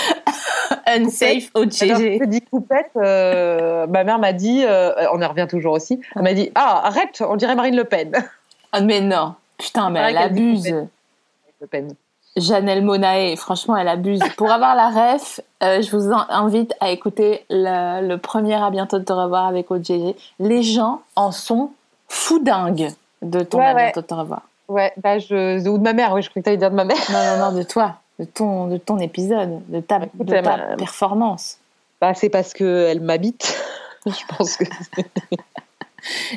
Unsafe 0.87 1.51
au 1.55 1.65
GG. 1.65 2.19
je 2.21 2.25
dis 2.27 2.41
coupette. 2.43 2.91
euh, 2.97 3.87
ma 3.87 4.05
mère 4.05 4.19
m'a 4.19 4.33
dit. 4.33 4.65
euh, 4.67 4.93
on 5.13 5.21
y 5.21 5.25
revient 5.25 5.47
toujours 5.49 5.73
aussi. 5.75 6.01
Elle 6.17 6.23
m'a 6.23 6.35
dit 6.35 6.51
ah 6.55 6.83
arrête, 6.87 7.23
on 7.27 7.37
dirait 7.37 7.55
Marine 7.55 7.77
Le 7.77 7.85
Pen. 7.85 8.13
Ah, 8.75 8.81
mais 8.81 9.03
non. 9.03 9.35
Putain, 9.59 9.91
mais 9.91 10.01
elle 10.01 10.17
abuse. 10.17 10.75
Le 11.61 11.67
Pen. 11.67 11.93
Janelle 12.39 12.81
Monae, 12.83 13.37
franchement, 13.37 13.77
elle 13.77 13.89
abuse. 13.89 14.23
Pour 14.39 14.51
avoir 14.51 14.75
la 14.75 14.89
ref, 14.89 15.41
euh, 15.63 15.83
je 15.83 15.95
vous 15.95 16.11
invite 16.31 16.73
à 16.81 16.89
écouter 16.91 17.45
le, 17.51 18.09
le 18.09 18.17
premier 18.17 18.55
À 18.55 18.71
bientôt 18.71 18.99
de 18.99 19.05
te 19.05 19.13
revoir 19.13 19.47
avec 19.47 19.71
OGG. 19.71 20.15
Les 20.39 20.63
gens 20.63 21.03
en 21.17 21.33
sont 21.33 21.73
fous 22.09 22.39
dingues 22.39 22.89
de 23.21 23.41
ton 23.43 23.59
Ouais, 23.59 23.67
À 23.67 23.75
ouais. 23.75 23.83
bientôt 23.85 24.01
de 24.01 24.07
te 24.07 24.15
revoir. 24.15 24.41
Ouais, 24.69 24.91
bah 24.97 25.19
je 25.19 25.69
ou 25.69 25.77
de 25.77 25.83
ma 25.83 25.93
mère. 25.93 26.15
Oui, 26.15 26.23
je 26.23 26.31
croyais 26.31 26.41
que 26.43 26.45
t'allais 26.47 26.57
dire 26.57 26.71
de 26.71 26.77
ma 26.77 26.85
mère. 26.87 26.97
Non, 27.11 27.37
non, 27.37 27.51
non, 27.53 27.59
de 27.59 27.63
toi, 27.65 27.97
de 28.19 28.25
ton, 28.25 28.67
de 28.69 28.77
ton 28.77 28.99
épisode, 28.99 29.61
de 29.69 29.81
ta, 29.81 29.97
Écoute, 29.99 30.27
de 30.27 30.35
ta 30.35 30.43
m'a- 30.43 30.77
performance. 30.77 31.59
Bah 32.01 32.15
c'est 32.15 32.29
parce 32.31 32.53
que 32.53 32.87
elle 32.89 33.01
m'habite. 33.01 33.57
je 34.07 34.37
pense 34.37 34.57
que. 34.57 34.65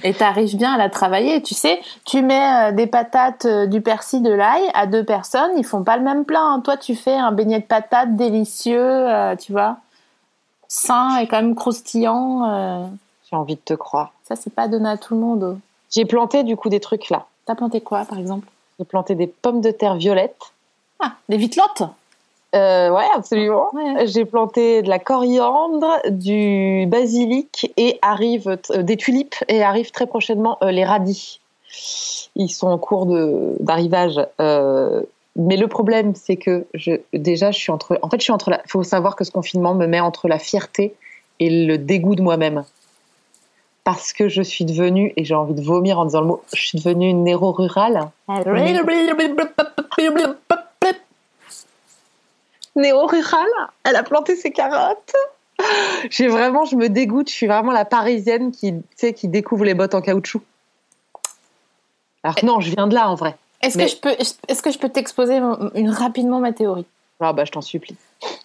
Et 0.03 0.13
t'arrives 0.13 0.55
bien 0.55 0.73
à 0.73 0.77
la 0.77 0.89
travailler. 0.89 1.41
Tu 1.41 1.55
sais, 1.55 1.79
tu 2.05 2.21
mets 2.21 2.69
euh, 2.69 2.71
des 2.71 2.85
patates, 2.85 3.45
euh, 3.45 3.65
du 3.65 3.81
persil, 3.81 4.21
de 4.21 4.31
l'ail 4.31 4.61
à 4.75 4.85
deux 4.85 5.03
personnes, 5.03 5.49
ils 5.57 5.65
font 5.65 5.83
pas 5.83 5.97
le 5.97 6.03
même 6.03 6.23
plat. 6.23 6.41
hein. 6.41 6.59
Toi, 6.63 6.77
tu 6.77 6.95
fais 6.95 7.15
un 7.15 7.31
beignet 7.31 7.59
de 7.61 7.65
patates 7.65 8.15
délicieux, 8.15 8.79
euh, 8.79 9.35
tu 9.35 9.51
vois, 9.53 9.77
sain 10.67 11.17
et 11.17 11.27
quand 11.27 11.37
même 11.37 11.55
croustillant. 11.55 12.47
euh. 12.47 12.85
J'ai 13.29 13.35
envie 13.35 13.55
de 13.55 13.61
te 13.65 13.73
croire. 13.73 14.13
Ça, 14.23 14.35
c'est 14.35 14.53
pas 14.53 14.67
donné 14.67 14.87
à 14.87 14.97
tout 14.97 15.15
le 15.15 15.19
monde. 15.19 15.55
oh. 15.57 15.59
J'ai 15.89 16.05
planté 16.05 16.43
du 16.43 16.55
coup 16.55 16.69
des 16.69 16.79
trucs 16.79 17.09
là. 17.09 17.25
T'as 17.47 17.55
planté 17.55 17.81
quoi, 17.81 18.05
par 18.05 18.19
exemple? 18.19 18.47
J'ai 18.77 18.85
planté 18.85 19.15
des 19.15 19.25
pommes 19.27 19.61
de 19.61 19.71
terre 19.71 19.95
violettes. 19.95 20.37
Ah, 20.99 21.13
des 21.29 21.37
vitelottes 21.37 21.83
Euh, 22.55 22.89
ouais, 22.89 23.07
absolument. 23.13 23.69
Ouais. 23.73 24.07
J'ai 24.07 24.23
planté 24.25 24.81
de 24.81 24.89
la 24.89 24.99
coriandre, 24.99 25.99
du 26.09 26.85
basilic 26.87 27.71
et 27.75 27.99
arrive 28.01 28.57
euh, 28.71 28.81
des 28.81 28.95
tulipes 28.95 29.35
et 29.49 29.61
arrivent 29.61 29.91
très 29.91 30.07
prochainement 30.07 30.57
euh, 30.61 30.71
les 30.71 30.85
radis. 30.85 31.41
Ils 32.35 32.49
sont 32.49 32.67
en 32.67 32.77
cours 32.77 33.05
de 33.05 33.57
d'arrivage. 33.59 34.25
euh, 34.39 35.01
mais 35.35 35.57
le 35.57 35.67
problème, 35.67 36.15
c'est 36.15 36.37
que 36.37 36.65
je, 36.73 36.93
déjà, 37.13 37.51
je 37.51 37.59
suis 37.59 37.71
entre. 37.71 37.99
En 38.01 38.09
fait, 38.09 38.19
je 38.19 38.23
suis 38.23 38.31
entre. 38.31 38.49
Il 38.65 38.71
faut 38.71 38.83
savoir 38.83 39.17
que 39.17 39.25
ce 39.25 39.31
confinement 39.31 39.73
me 39.73 39.85
met 39.85 39.99
entre 39.99 40.29
la 40.29 40.39
fierté 40.39 40.95
et 41.39 41.65
le 41.65 41.77
dégoût 41.77 42.15
de 42.15 42.21
moi-même. 42.21 42.63
Parce 43.83 44.13
que 44.13 44.29
je 44.29 44.41
suis 44.41 44.65
devenue, 44.65 45.13
et 45.17 45.25
j'ai 45.25 45.35
envie 45.35 45.53
de 45.53 45.61
vomir 45.61 45.99
en 45.99 46.05
disant 46.05 46.21
le 46.21 46.27
mot, 46.27 46.41
je 46.53 46.65
suis 46.67 46.79
devenue 46.79 47.09
une 47.09 47.23
néro 47.23 47.51
rurale. 47.51 48.09
Néo-rurale. 52.75 53.47
Elle 53.83 53.95
a 53.95 54.03
planté 54.03 54.35
ses 54.35 54.51
carottes. 54.51 55.13
J'ai 56.09 56.27
vraiment, 56.27 56.65
je 56.65 56.75
me 56.75 56.89
dégoûte. 56.89 57.29
Je 57.29 57.33
suis 57.35 57.47
vraiment 57.47 57.71
la 57.71 57.85
parisienne 57.85 58.51
qui, 58.51 58.73
qui 59.15 59.27
découvre 59.27 59.63
les 59.65 59.73
bottes 59.73 59.95
en 59.95 60.01
caoutchouc. 60.01 60.41
Alors 62.23 62.35
non, 62.43 62.59
je 62.59 62.71
viens 62.71 62.87
de 62.87 62.95
là 62.95 63.09
en 63.09 63.15
vrai. 63.15 63.35
Est-ce 63.61 63.77
Mais- 63.77 63.85
que 63.85 63.91
je 63.91 63.95
peux, 63.97 64.15
est-ce 64.47 64.61
que 64.61 64.71
je 64.71 64.77
peux 64.79 64.89
t'exposer 64.89 65.37
une, 65.75 65.89
rapidement 65.89 66.39
ma 66.39 66.53
théorie? 66.53 66.85
Ah 67.21 67.31
bah 67.31 67.45
je 67.45 67.51
t'en 67.51 67.61
supplie. 67.61 67.95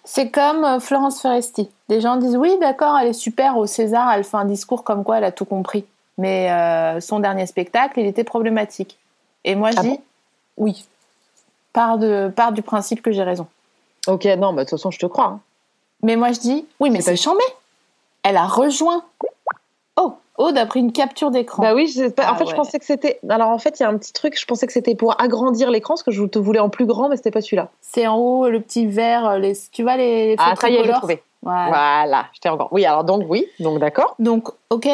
C'est 0.05 0.29
comme 0.29 0.63
euh, 0.63 0.79
Florence 0.79 1.21
Foresti. 1.21 1.69
Des 1.89 1.99
gens 1.99 2.15
disent 2.15 2.37
oui, 2.37 2.57
d'accord, 2.61 2.97
elle 2.97 3.09
est 3.09 3.13
super 3.13 3.57
au 3.57 3.65
César, 3.65 4.11
elle 4.13 4.23
fait 4.23 4.37
un 4.37 4.45
discours 4.45 4.83
comme 4.83 5.03
quoi 5.03 5.17
elle 5.17 5.25
a 5.25 5.31
tout 5.31 5.45
compris. 5.45 5.85
Mais 6.17 6.49
euh, 6.51 7.01
son 7.01 7.19
dernier 7.19 7.45
spectacle, 7.47 7.99
il 7.99 8.05
était 8.05 8.23
problématique. 8.23 8.97
Et 9.43 9.55
moi, 9.55 9.71
je 9.71 9.77
Ah 9.79 9.81
dis 9.81 9.89
bon? 9.89 10.01
oui. 10.57 10.85
Part, 11.73 11.97
de, 11.97 12.31
part 12.33 12.51
du 12.51 12.61
principe 12.61 13.01
que 13.01 13.11
j'ai 13.11 13.23
raison. 13.23 13.47
Ok, 14.07 14.25
non, 14.25 14.53
bah 14.53 14.63
de 14.63 14.69
toute 14.69 14.77
façon 14.79 14.91
je 14.91 14.99
te 14.99 15.05
crois. 15.05 15.25
hein. 15.25 15.39
Mais 16.03 16.15
moi, 16.15 16.31
je 16.31 16.39
dis 16.39 16.65
oui, 16.79 16.89
mais 16.89 17.01
C'est 17.01 17.15
chambé. 17.15 17.43
Elle 18.23 18.37
a 18.37 18.45
rejoint. 18.45 19.03
Oh, 19.97 20.13
Aude 20.37 20.57
a 20.57 20.65
pris 20.65 20.79
une 20.79 20.91
capture 20.91 21.29
d'écran. 21.31 21.61
Bah 21.61 21.73
oui, 21.75 21.87
je- 21.87 22.05
en 22.05 22.11
Ah 22.17 22.35
fait 22.35 22.45
je 22.47 22.55
pensais 22.55 22.79
que 22.79 22.85
c'était. 22.85 23.19
Alors 23.29 23.49
en 23.49 23.57
fait 23.59 23.79
il 23.79 23.83
y 23.83 23.85
a 23.85 23.89
un 23.89 23.97
petit 23.97 24.13
truc, 24.13 24.39
je 24.39 24.45
pensais 24.45 24.65
que 24.67 24.73
c'était 24.73 24.95
pour 24.95 25.19
agrandir 25.21 25.69
l'écran, 25.69 25.93
parce 25.95 26.03
que 26.03 26.11
je 26.11 26.23
te 26.23 26.39
voulais 26.39 26.59
en 26.59 26.69
plus 26.69 26.85
grand, 26.85 27.09
mais 27.09 27.17
c'était 27.17 27.31
pas 27.31 27.41
celui-là. 27.41 27.69
C'est 27.81 28.07
en 28.07 28.15
haut 28.17 28.49
le 28.49 28.59
petit 28.61 28.87
vert, 28.87 29.37
les, 29.37 29.53
tu 29.71 29.83
vois 29.83 29.97
les, 29.97 30.27
les 30.27 30.35
Ah 30.39 30.55
ça 30.55 30.69
y 30.69 30.73
est, 30.73 30.77
j'ai 30.77 30.77
tricolores 30.83 30.99
trouvé. 30.99 31.23
Voilà. 31.43 31.67
Voilà, 31.67 32.25
j'étais 32.33 32.49
encore. 32.49 32.69
Oui, 32.71 32.85
alors 32.85 33.03
donc 33.03 33.23
oui, 33.27 33.47
donc 33.59 33.79
d'accord. 33.79 34.15
Donc, 34.19 34.49
ok, 34.69 34.87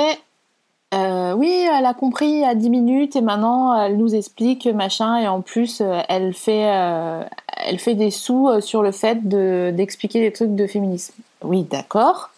euh, 0.93 1.33
oui, 1.33 1.49
elle 1.49 1.85
a 1.85 1.93
compris 1.93 2.45
à 2.45 2.55
10 2.55 2.69
minutes 2.69 3.15
et 3.15 3.21
maintenant 3.21 3.75
elle 3.79 3.97
nous 3.97 4.15
explique 4.15 4.67
machin 4.67 5.17
et 5.17 5.27
en 5.27 5.41
plus 5.41 5.81
euh, 5.81 6.01
elle 6.07 6.33
fait, 6.33 6.69
euh, 6.73 7.23
elle 7.57 7.79
fait 7.79 7.93
des 7.93 8.09
sous 8.11 8.61
sur 8.61 8.81
le 8.81 8.91
fait 8.91 9.27
de- 9.27 9.71
d'expliquer 9.75 10.21
des 10.21 10.31
trucs 10.31 10.55
de 10.55 10.65
féminisme. 10.65 11.13
Oui, 11.43 11.63
d'accord, 11.63 12.29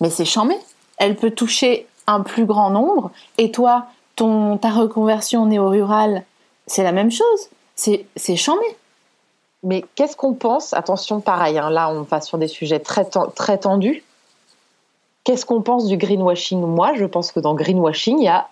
mais 0.00 0.08
c'est 0.10 0.24
chambé. 0.24 0.54
Elle 0.98 1.16
peut 1.16 1.32
toucher 1.32 1.86
un 2.06 2.20
plus 2.20 2.44
grand 2.46 2.70
nombre 2.70 3.10
et 3.38 3.50
toi, 3.50 3.86
ton, 4.14 4.56
ta 4.56 4.70
reconversion 4.70 5.46
néo-rurale, 5.46 6.24
c'est 6.66 6.84
la 6.84 6.92
même 6.92 7.10
chose. 7.10 7.48
C'est 7.74 8.06
c'est. 8.14 8.36
Mais 9.62 9.84
qu'est-ce 9.94 10.16
qu'on 10.16 10.34
pense 10.34 10.72
Attention, 10.74 11.20
pareil, 11.20 11.58
hein, 11.58 11.70
là 11.70 11.90
on 11.90 12.02
va 12.02 12.20
sur 12.20 12.38
des 12.38 12.48
sujets 12.48 12.78
très, 12.78 13.04
très 13.34 13.58
tendus. 13.58 14.04
Qu'est-ce 15.30 15.46
qu'on 15.46 15.62
pense 15.62 15.86
du 15.86 15.96
greenwashing? 15.96 16.60
Moi, 16.60 16.94
je 16.96 17.04
pense 17.04 17.30
que 17.30 17.38
dans 17.38 17.54
greenwashing, 17.54 18.18
il 18.18 18.24
y 18.24 18.26
a 18.26 18.48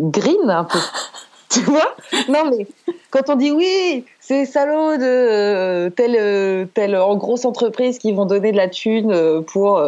green 0.00 0.48
un 0.48 0.64
peu. 0.64 0.78
tu 1.50 1.60
vois? 1.60 1.94
Non, 2.30 2.50
mais 2.50 2.66
quand 3.10 3.28
on 3.28 3.34
dit 3.36 3.52
oui, 3.52 4.06
c'est 4.20 4.46
salaud 4.46 4.96
de 4.96 5.02
euh, 5.02 5.90
telle, 5.90 6.16
euh, 6.18 6.64
telle 6.72 6.96
en 6.96 7.14
grosse 7.16 7.44
entreprise 7.44 7.98
qui 7.98 8.12
vont 8.12 8.24
donner 8.24 8.52
de 8.52 8.56
la 8.56 8.68
thune 8.68 9.12
euh, 9.12 9.42
pour 9.42 9.78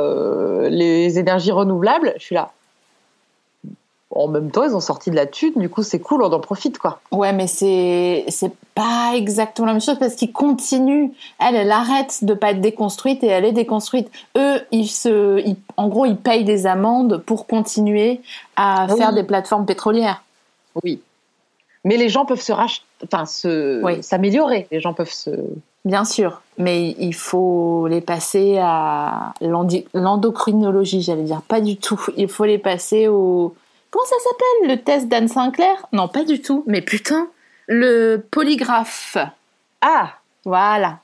les 0.68 1.18
énergies 1.18 1.52
renouvelables, 1.52 2.12
je 2.18 2.22
suis 2.22 2.34
là. 2.34 2.52
En 4.18 4.28
même 4.28 4.50
temps, 4.50 4.64
ils 4.64 4.74
ont 4.74 4.80
sorti 4.80 5.10
de 5.10 5.16
la 5.16 5.26
thune, 5.26 5.52
du 5.56 5.68
coup, 5.68 5.82
c'est 5.82 6.00
cool, 6.00 6.22
on 6.22 6.32
en 6.32 6.40
profite, 6.40 6.78
quoi. 6.78 7.00
Ouais, 7.12 7.32
mais 7.32 7.46
c'est 7.46 8.24
c'est 8.28 8.52
pas 8.74 9.12
exactement 9.14 9.66
la 9.66 9.72
même 9.74 9.82
chose 9.82 9.98
parce 9.98 10.14
qu'ils 10.14 10.32
continuent. 10.32 11.10
Elle, 11.38 11.54
elle 11.54 11.70
arrête 11.70 12.24
de 12.24 12.34
pas 12.34 12.50
être 12.52 12.60
déconstruite 12.60 13.22
et 13.22 13.28
elle 13.28 13.44
est 13.44 13.52
déconstruite. 13.52 14.10
Eux, 14.36 14.60
ils 14.72 14.88
se, 14.88 15.40
ils- 15.46 15.56
en 15.76 15.88
gros, 15.88 16.06
ils 16.06 16.16
payent 16.16 16.44
des 16.44 16.66
amendes 16.66 17.18
pour 17.26 17.46
continuer 17.46 18.20
à 18.56 18.86
Oui. 18.90 18.96
faire 18.98 19.12
des 19.12 19.22
plateformes 19.22 19.66
pétrolières. 19.66 20.22
Oui. 20.82 21.00
Mais 21.84 21.96
les 21.96 22.08
gens 22.08 22.24
peuvent 22.24 22.40
se 22.40 22.52
rach... 22.52 22.82
enfin, 23.04 23.26
se... 23.26 23.82
Oui. 23.84 24.02
s'améliorer. 24.02 24.66
Les 24.72 24.80
gens 24.80 24.92
peuvent 24.92 25.12
se. 25.12 25.30
Bien 25.84 26.04
sûr, 26.04 26.42
mais 26.58 26.96
il 26.98 27.14
faut 27.14 27.86
les 27.86 28.00
passer 28.00 28.58
à 28.60 29.32
l'endocrinologie, 29.94 31.02
j'allais 31.02 31.22
dire. 31.22 31.42
Pas 31.42 31.60
du 31.60 31.76
tout. 31.76 32.00
Il 32.16 32.28
faut 32.28 32.44
les 32.44 32.58
passer 32.58 33.08
au. 33.08 33.54
Comment 33.96 34.08
ça 34.08 34.16
s'appelle 34.28 34.76
Le 34.76 34.82
test 34.82 35.08
d'Anne 35.08 35.26
Sinclair? 35.28 35.86
Non, 35.92 36.06
pas 36.06 36.22
du 36.24 36.42
tout. 36.42 36.62
Mais 36.66 36.82
putain, 36.82 37.28
le 37.66 38.18
polygraphe. 38.30 39.16
Ah, 39.80 40.10
Voilà, 40.44 40.98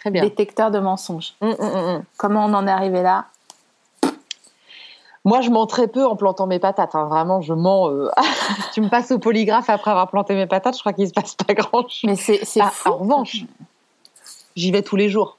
très 0.00 0.10
bien. 0.10 0.22
détecteur 0.24 0.72
de 0.72 0.80
mensonges. 0.80 1.34
Hum, 1.40 1.54
hum, 1.56 1.74
hum. 1.74 2.02
Comment 2.16 2.46
on 2.46 2.54
en 2.54 2.66
est 2.66 2.72
arrivé 2.72 3.02
là? 3.02 3.26
Moi, 5.24 5.42
je 5.42 5.50
mens 5.50 5.66
très 5.68 5.86
peu 5.86 6.04
en 6.04 6.16
plantant 6.16 6.48
mes 6.48 6.58
patates. 6.58 6.96
hein. 6.96 7.04
Vraiment, 7.06 7.40
je 7.40 7.54
mens. 7.54 7.88
euh, 7.90 8.10
tu 8.74 8.80
me 8.80 8.88
passes 8.88 9.12
au 9.12 9.20
polygraphe 9.20 9.70
après 9.70 9.92
avoir 9.92 10.08
planté 10.10 10.34
mes 10.34 10.48
patates, 10.48 10.74
je 10.74 10.80
crois 10.80 10.92
qu'il 10.92 11.06
se 11.06 11.12
passe 11.12 11.36
pas 11.36 11.54
grand 11.54 11.82
chose. 11.88 12.00
Mais 12.02 12.16
c'est 12.16 12.40
Ah, 12.60 12.72
en 12.86 12.96
revanche, 12.96 13.44
j'y 14.56 14.72
vais 14.72 14.82
tous 14.82 14.96
les 14.96 15.08
jours. 15.08 15.38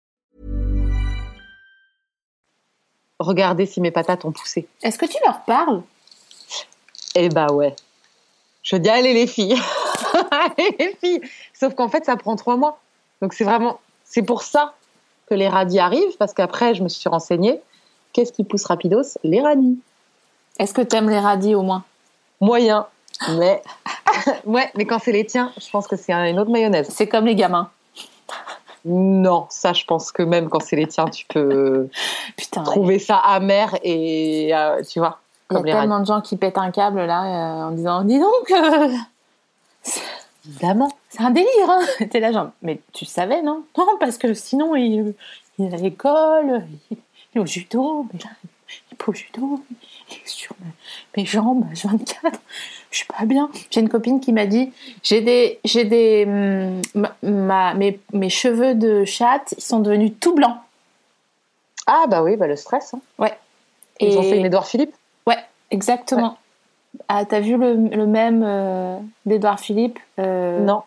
Regardez 3.21 3.65
si 3.65 3.81
mes 3.81 3.91
patates 3.91 4.25
ont 4.25 4.31
poussé. 4.31 4.67
Est-ce 4.83 4.97
que 4.97 5.05
tu 5.05 5.17
leur 5.25 5.41
parles? 5.41 5.81
Eh 7.15 7.29
bah 7.29 7.47
ouais. 7.51 7.75
Je 8.63 8.75
dis 8.75 8.89
allez 8.89 9.13
les 9.13 9.27
filles, 9.27 9.57
allez 10.31 10.75
les 10.79 10.95
filles. 11.01 11.21
Sauf 11.53 11.73
qu'en 11.75 11.89
fait, 11.89 12.05
ça 12.05 12.15
prend 12.15 12.35
trois 12.35 12.57
mois. 12.57 12.79
Donc 13.21 13.33
c'est 13.33 13.43
vraiment, 13.43 13.79
c'est 14.05 14.21
pour 14.21 14.43
ça 14.43 14.73
que 15.27 15.33
les 15.35 15.47
radis 15.47 15.79
arrivent, 15.79 16.15
parce 16.19 16.33
qu'après, 16.33 16.75
je 16.75 16.83
me 16.83 16.89
suis 16.89 17.09
renseignée. 17.09 17.59
Qu'est-ce 18.13 18.33
qui 18.33 18.43
pousse 18.43 18.65
rapidos? 18.65 19.17
Les 19.23 19.41
radis. 19.41 19.79
Est-ce 20.59 20.73
que 20.73 20.81
t'aimes 20.81 21.09
les 21.09 21.19
radis 21.19 21.55
au 21.55 21.61
moins? 21.63 21.83
Moyen, 22.39 22.87
mais 23.37 23.61
ouais, 24.45 24.69
mais 24.75 24.85
quand 24.85 24.99
c'est 24.99 25.11
les 25.11 25.25
tiens, 25.25 25.51
je 25.59 25.69
pense 25.69 25.87
que 25.87 25.95
c'est 25.95 26.11
un- 26.13 26.25
une 26.25 26.39
autre 26.39 26.51
mayonnaise. 26.51 26.87
C'est 26.91 27.07
comme 27.07 27.25
les 27.25 27.35
gamins. 27.35 27.69
Non, 28.85 29.45
ça, 29.49 29.73
je 29.73 29.85
pense 29.85 30.11
que 30.11 30.23
même 30.23 30.49
quand 30.49 30.61
c'est 30.61 30.75
les 30.75 30.87
tiens, 30.87 31.05
tu 31.05 31.25
peux 31.27 31.87
Putain, 32.37 32.61
ouais. 32.61 32.65
trouver 32.71 32.99
ça 32.99 33.17
amer 33.17 33.75
et 33.83 34.55
euh, 34.55 34.81
tu 34.83 34.99
vois, 34.99 35.19
il 35.51 35.57
y 35.67 35.71
a 35.71 35.79
tellement 35.81 35.99
de 35.99 36.05
gens 36.05 36.21
qui 36.21 36.37
pètent 36.37 36.57
un 36.57 36.71
câble 36.71 37.01
là 37.05 37.23
euh, 37.25 37.67
en 37.67 37.71
disant 37.71 38.03
dis 38.03 38.19
donc 38.19 38.51
euh, 38.51 38.89
Évidemment. 40.47 40.91
c'est 41.09 41.21
un 41.21 41.29
délire 41.29 41.49
hein. 41.69 41.81
T'es 42.09 42.19
là 42.19 42.31
genre 42.31 42.49
mais 42.61 42.79
tu 42.93 43.05
savais 43.05 43.41
non? 43.41 43.63
Non 43.77 43.85
parce 43.99 44.17
que 44.17 44.33
sinon 44.33 44.75
il, 44.75 45.13
il 45.59 45.65
est 45.65 45.73
à 45.73 45.77
l'école, 45.77 46.63
il, 46.89 46.97
il 47.33 47.37
est 47.37 47.39
au 47.41 47.45
judo, 47.45 48.07
mais 48.13 48.19
là 48.23 48.29
il 48.41 48.93
est 48.93 48.95
pas 48.95 49.05
au 49.09 49.13
judo, 49.13 49.61
il 50.09 50.15
est 50.15 50.27
sur 50.27 50.55
mes, 50.61 50.71
mes 51.17 51.25
jambes 51.25 51.65
à 51.69 51.87
24, 51.87 52.39
je 52.91 52.97
suis 52.97 53.07
pas 53.07 53.25
bien. 53.25 53.49
J'ai 53.71 53.79
une 53.81 53.89
copine 53.89 54.19
qui 54.19 54.31
m'a 54.33 54.45
dit 54.45 54.71
j'ai 55.01 55.21
des 55.21 55.59
j'ai 55.65 55.85
des 55.85 56.25
hum, 56.27 56.81
ma, 56.93 57.11
ma- 57.23 57.73
mes, 57.73 57.99
mes 58.13 58.29
cheveux 58.29 58.75
de 58.75 59.03
chatte 59.05 59.53
ils 59.57 59.63
sont 59.63 59.79
devenus 59.79 60.11
tout 60.19 60.35
blancs. 60.35 60.57
Ah 61.87 62.05
bah 62.07 62.21
oui, 62.23 62.35
bah 62.37 62.47
le 62.47 62.55
stress. 62.55 62.93
hein. 62.93 62.99
Ouais. 63.17 63.33
Ils 63.99 64.17
ont 64.17 64.23
fait 64.23 64.37
une 64.37 64.45
Édouard 64.45 64.67
Philippe? 64.67 64.93
Ouais, 65.27 65.37
exactement. 65.71 66.37
Ah, 67.07 67.23
t'as 67.25 67.39
vu 67.39 67.55
le, 67.57 67.73
le 67.73 68.05
même 68.05 68.43
euh, 68.45 68.97
d'Edouard 69.25 69.59
Philippe 69.59 69.99
euh, 70.19 70.59
Non. 70.59 70.83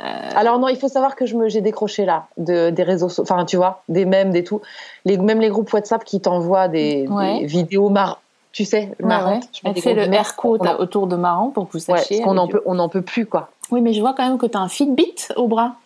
Alors 0.00 0.60
non, 0.60 0.68
il 0.68 0.76
faut 0.78 0.86
savoir 0.88 1.16
que 1.16 1.26
je 1.26 1.36
me 1.36 1.48
j'ai 1.48 1.60
décroché 1.60 2.04
là 2.04 2.28
de, 2.36 2.70
des 2.70 2.84
réseaux, 2.84 3.08
enfin 3.20 3.44
tu 3.44 3.56
vois, 3.56 3.82
des 3.88 4.04
mèmes, 4.04 4.30
des 4.30 4.44
tout, 4.44 4.60
les 5.04 5.18
même 5.18 5.40
les 5.40 5.48
groupes 5.48 5.72
WhatsApp 5.72 6.04
qui 6.04 6.20
t'envoient 6.20 6.68
des, 6.68 7.06
Ouais. 7.08 7.40
des 7.40 7.46
vidéos 7.46 7.88
mar, 7.88 8.22
tu 8.58 8.64
sais, 8.64 8.88
Ouais, 9.00 9.06
marrantes. 9.06 9.44
ouais. 9.64 9.74
Fait 9.80 9.94
le 9.94 10.00
guillemets. 10.02 10.16
air 10.16 10.34
quote 10.34 10.62
On 10.64 10.66
en- 10.66 10.76
autour 10.78 11.06
de 11.06 11.14
marrant 11.14 11.50
pour 11.50 11.68
que 11.68 11.74
vous 11.74 11.78
sachiez. 11.78 12.22
qu'on 12.22 12.36
en 12.36 12.42
avec- 12.42 12.52
peut, 12.56 12.62
on 12.66 12.76
en 12.80 12.88
peut 12.88 13.02
plus 13.02 13.24
quoi. 13.24 13.50
Oui, 13.70 13.80
mais 13.80 13.92
je 13.92 14.00
vois 14.00 14.14
quand 14.14 14.26
même 14.26 14.36
que 14.38 14.46
t'as 14.46 14.58
un 14.58 14.68
Fitbit 14.68 15.14
au 15.36 15.46
bras. 15.46 15.76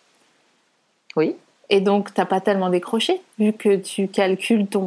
Oui. 1.15 1.35
Et 1.69 1.81
donc, 1.81 2.13
t'as 2.13 2.25
pas 2.25 2.41
tellement 2.41 2.69
décroché, 2.69 3.21
vu 3.39 3.53
que 3.53 3.75
tu 3.75 4.07
calcules 4.07 4.65
ton. 4.67 4.81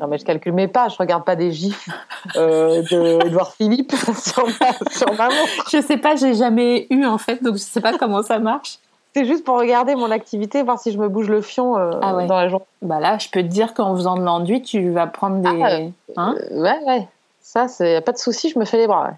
Non 0.00 0.06
mais 0.08 0.16
je 0.18 0.24
calcule 0.24 0.52
mes 0.52 0.66
pas, 0.68 0.88
je 0.88 0.96
regarde 0.96 1.24
pas 1.24 1.36
des 1.36 1.52
gifs 1.52 1.88
euh, 2.36 2.82
de 2.90 3.26
Édouard 3.26 3.52
Philippe 3.54 3.92
sur 4.16 4.46
ma, 4.46 4.72
sur 4.90 5.12
ma 5.14 5.24
montre. 5.28 5.70
Je 5.70 5.80
sais 5.82 5.98
pas, 5.98 6.16
j'ai 6.16 6.34
jamais 6.34 6.86
eu 6.90 7.04
en 7.04 7.18
fait, 7.18 7.42
donc 7.42 7.54
je 7.54 7.58
sais 7.62 7.80
pas 7.82 7.96
comment 7.98 8.22
ça 8.22 8.38
marche. 8.38 8.78
C'est 9.16 9.24
juste 9.24 9.44
pour 9.44 9.58
regarder 9.58 9.94
mon 9.94 10.10
activité, 10.10 10.62
voir 10.62 10.78
si 10.78 10.92
je 10.92 10.98
me 10.98 11.08
bouge 11.08 11.28
le 11.30 11.40
fion 11.40 11.78
euh, 11.78 11.90
Ah 12.02 12.14
ouais. 12.14 12.26
dans 12.26 12.36
la 12.36 12.48
journée. 12.50 12.66
Bah 12.82 13.00
là, 13.00 13.16
je 13.16 13.28
peux 13.30 13.40
te 13.40 13.46
dire 13.46 13.72
qu'en 13.72 13.94
faisant 13.96 14.14
de 14.16 14.22
l'enduit, 14.22 14.60
tu 14.60 14.90
vas 14.90 15.06
prendre 15.06 15.36
des. 15.36 15.62
Ah, 15.62 15.70
euh, 15.70 15.88
Hein 16.18 16.34
Euh, 16.52 16.60
ouais, 16.62 16.78
ouais. 16.86 17.08
Ça, 17.40 17.66
c'est 17.66 18.02
pas 18.02 18.12
de 18.12 18.18
souci, 18.18 18.50
je 18.50 18.58
me 18.58 18.66
fais 18.66 18.76
les 18.76 18.86
bras. 18.86 19.04
ouais. 19.06 19.14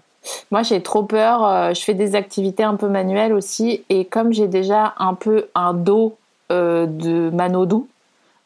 Moi, 0.51 0.63
j'ai 0.63 0.81
trop 0.81 1.03
peur. 1.03 1.45
euh, 1.45 1.73
je 1.73 1.81
fais 1.81 1.93
des 1.95 2.15
activités 2.15 2.63
un 2.63 2.75
peu 2.75 2.87
manuelles 2.87 3.33
aussi. 3.33 3.83
Et 3.89 4.05
comme 4.05 4.31
j'ai 4.31 4.47
déjà 4.47 4.93
un 4.99 5.15
peu 5.15 5.47
un 5.53 5.73
dos 5.73 6.15
de 6.49 7.29
manodou, 7.31 7.87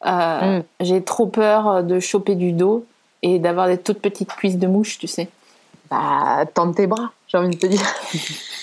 Mm. 0.04 0.60
j'ai 0.80 1.02
trop 1.02 1.26
peur 1.26 1.82
de 1.84 1.98
choper 2.00 2.34
du 2.34 2.50
dos 2.52 2.84
et 3.22 3.38
d'avoir 3.38 3.68
des 3.68 3.78
toutes 3.78 4.00
petites 4.00 4.34
cuisses 4.34 4.58
de 4.58 4.66
mouche, 4.66 4.98
tu 4.98 5.06
sais. 5.06 5.28
Bah, 5.90 6.44
tends 6.52 6.72
tes 6.72 6.86
bras, 6.86 7.12
j'ai 7.28 7.38
envie 7.38 7.54
de 7.54 7.60
te 7.60 7.66
dire. 7.66 7.80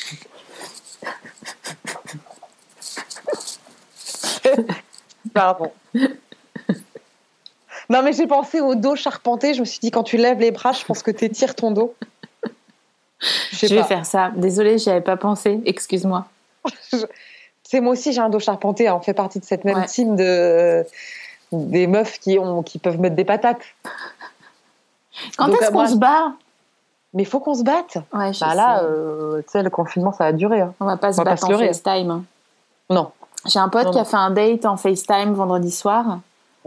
Pardon. 5.34 5.72
Non, 7.90 8.02
mais 8.04 8.14
j'ai 8.14 8.28
pensé 8.28 8.62
au 8.62 8.76
dos 8.76 8.96
charpenté. 8.96 9.54
Je 9.54 9.60
me 9.62 9.66
suis 9.66 9.80
dit, 9.80 9.92
quand 9.92 10.04
tu 10.04 10.18
lèves 10.18 10.40
les 10.40 10.52
bras, 10.52 10.72
je 10.72 10.86
pense 10.86 11.04
que 11.04 11.12
tu 11.12 11.26
étires 11.26 11.56
ton 11.56 11.72
dos. 11.72 11.94
Je, 13.52 13.68
vais 13.68 13.84
faire 13.84 14.06
ça. 14.06 14.32
Désolée, 14.36 14.78
j'y 14.78 14.90
avais 14.90 15.02
pas 15.02 15.18
pensé. 15.18 15.60
Excuse-moi. 15.66 16.26
C'est 17.64 17.80
moi 17.80 17.94
aussi, 17.94 18.12
j'ai 18.14 18.20
un 18.20 18.30
dos 18.30 18.40
charpenté. 18.40 18.88
hein. 18.88 18.96
On 18.96 19.02
fait 19.02 19.14
partie 19.14 19.40
de 19.40 19.46
cette 19.46 19.64
même 19.64 19.86
team 19.86 20.16
de 20.16 20.86
des 21.52 21.86
meufs 21.88 22.20
qui 22.20 22.40
ont 22.40 22.64
qui 22.64 22.80
peuvent 22.80 23.00
mettre 23.00 23.16
des 23.16 23.26
patates. 23.26 23.62
Quand 25.38 25.48
est-ce 25.50 25.66
euh, 25.66 25.72
qu'on 25.72 25.88
se 25.88 25.96
bat? 25.96 26.34
Mais 27.14 27.26
faut 27.26 27.40
qu'on 27.40 27.54
se 27.56 27.64
batte. 27.64 27.98
Ouais, 28.14 28.34
je 28.34 28.40
Bah 28.40 28.56
là, 28.56 28.84
euh, 28.84 29.42
tu 29.42 29.50
sais, 29.52 29.64
le 29.64 29.70
confinement, 29.70 30.14
ça 30.14 30.26
va 30.26 30.32
durer. 30.32 30.62
hein. 30.62 30.74
on 30.80 30.86
va 30.86 30.98
pas 30.98 31.12
se 31.14 31.20
on 31.20 31.24
battre 31.24 31.50
en. 31.50 31.58
FaceTime. 31.58 32.10
hein. 32.12 32.24
Non. 32.90 33.12
J'ai 33.46 33.60
un 33.60 33.70
pote 33.70 33.92
qui 33.92 34.00
a 34.00 34.06
fait 34.06 34.18
un 34.18 34.30
date 34.30 34.66
en 34.66 34.78
FaceTime 34.78 35.34
vendredi 35.34 35.72
soir. 35.72 36.20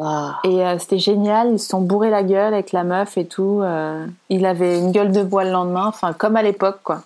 Ah. 0.03 0.41
Et 0.43 0.65
euh, 0.67 0.77
c'était 0.79 0.99
génial, 0.99 1.53
ils 1.53 1.61
se 1.61 1.69
sont 1.69 1.81
bourrés 1.81 2.11
la 2.11 2.25
gueule 2.25 2.53
avec 2.53 2.73
la 2.73 2.83
meuf 2.83 3.17
et 3.17 3.27
tout. 3.27 3.61
euh, 3.63 4.05
il 4.29 4.45
avait 4.45 4.81
une 4.81 4.91
gueule 4.91 5.13
de 5.13 5.23
bois 5.23 5.45
le 5.45 5.53
lendemain, 5.53 5.87
enfin 5.87 6.13
comme 6.13 6.35
à 6.35 6.43
l'époque 6.43 6.81
quoi. 6.83 7.03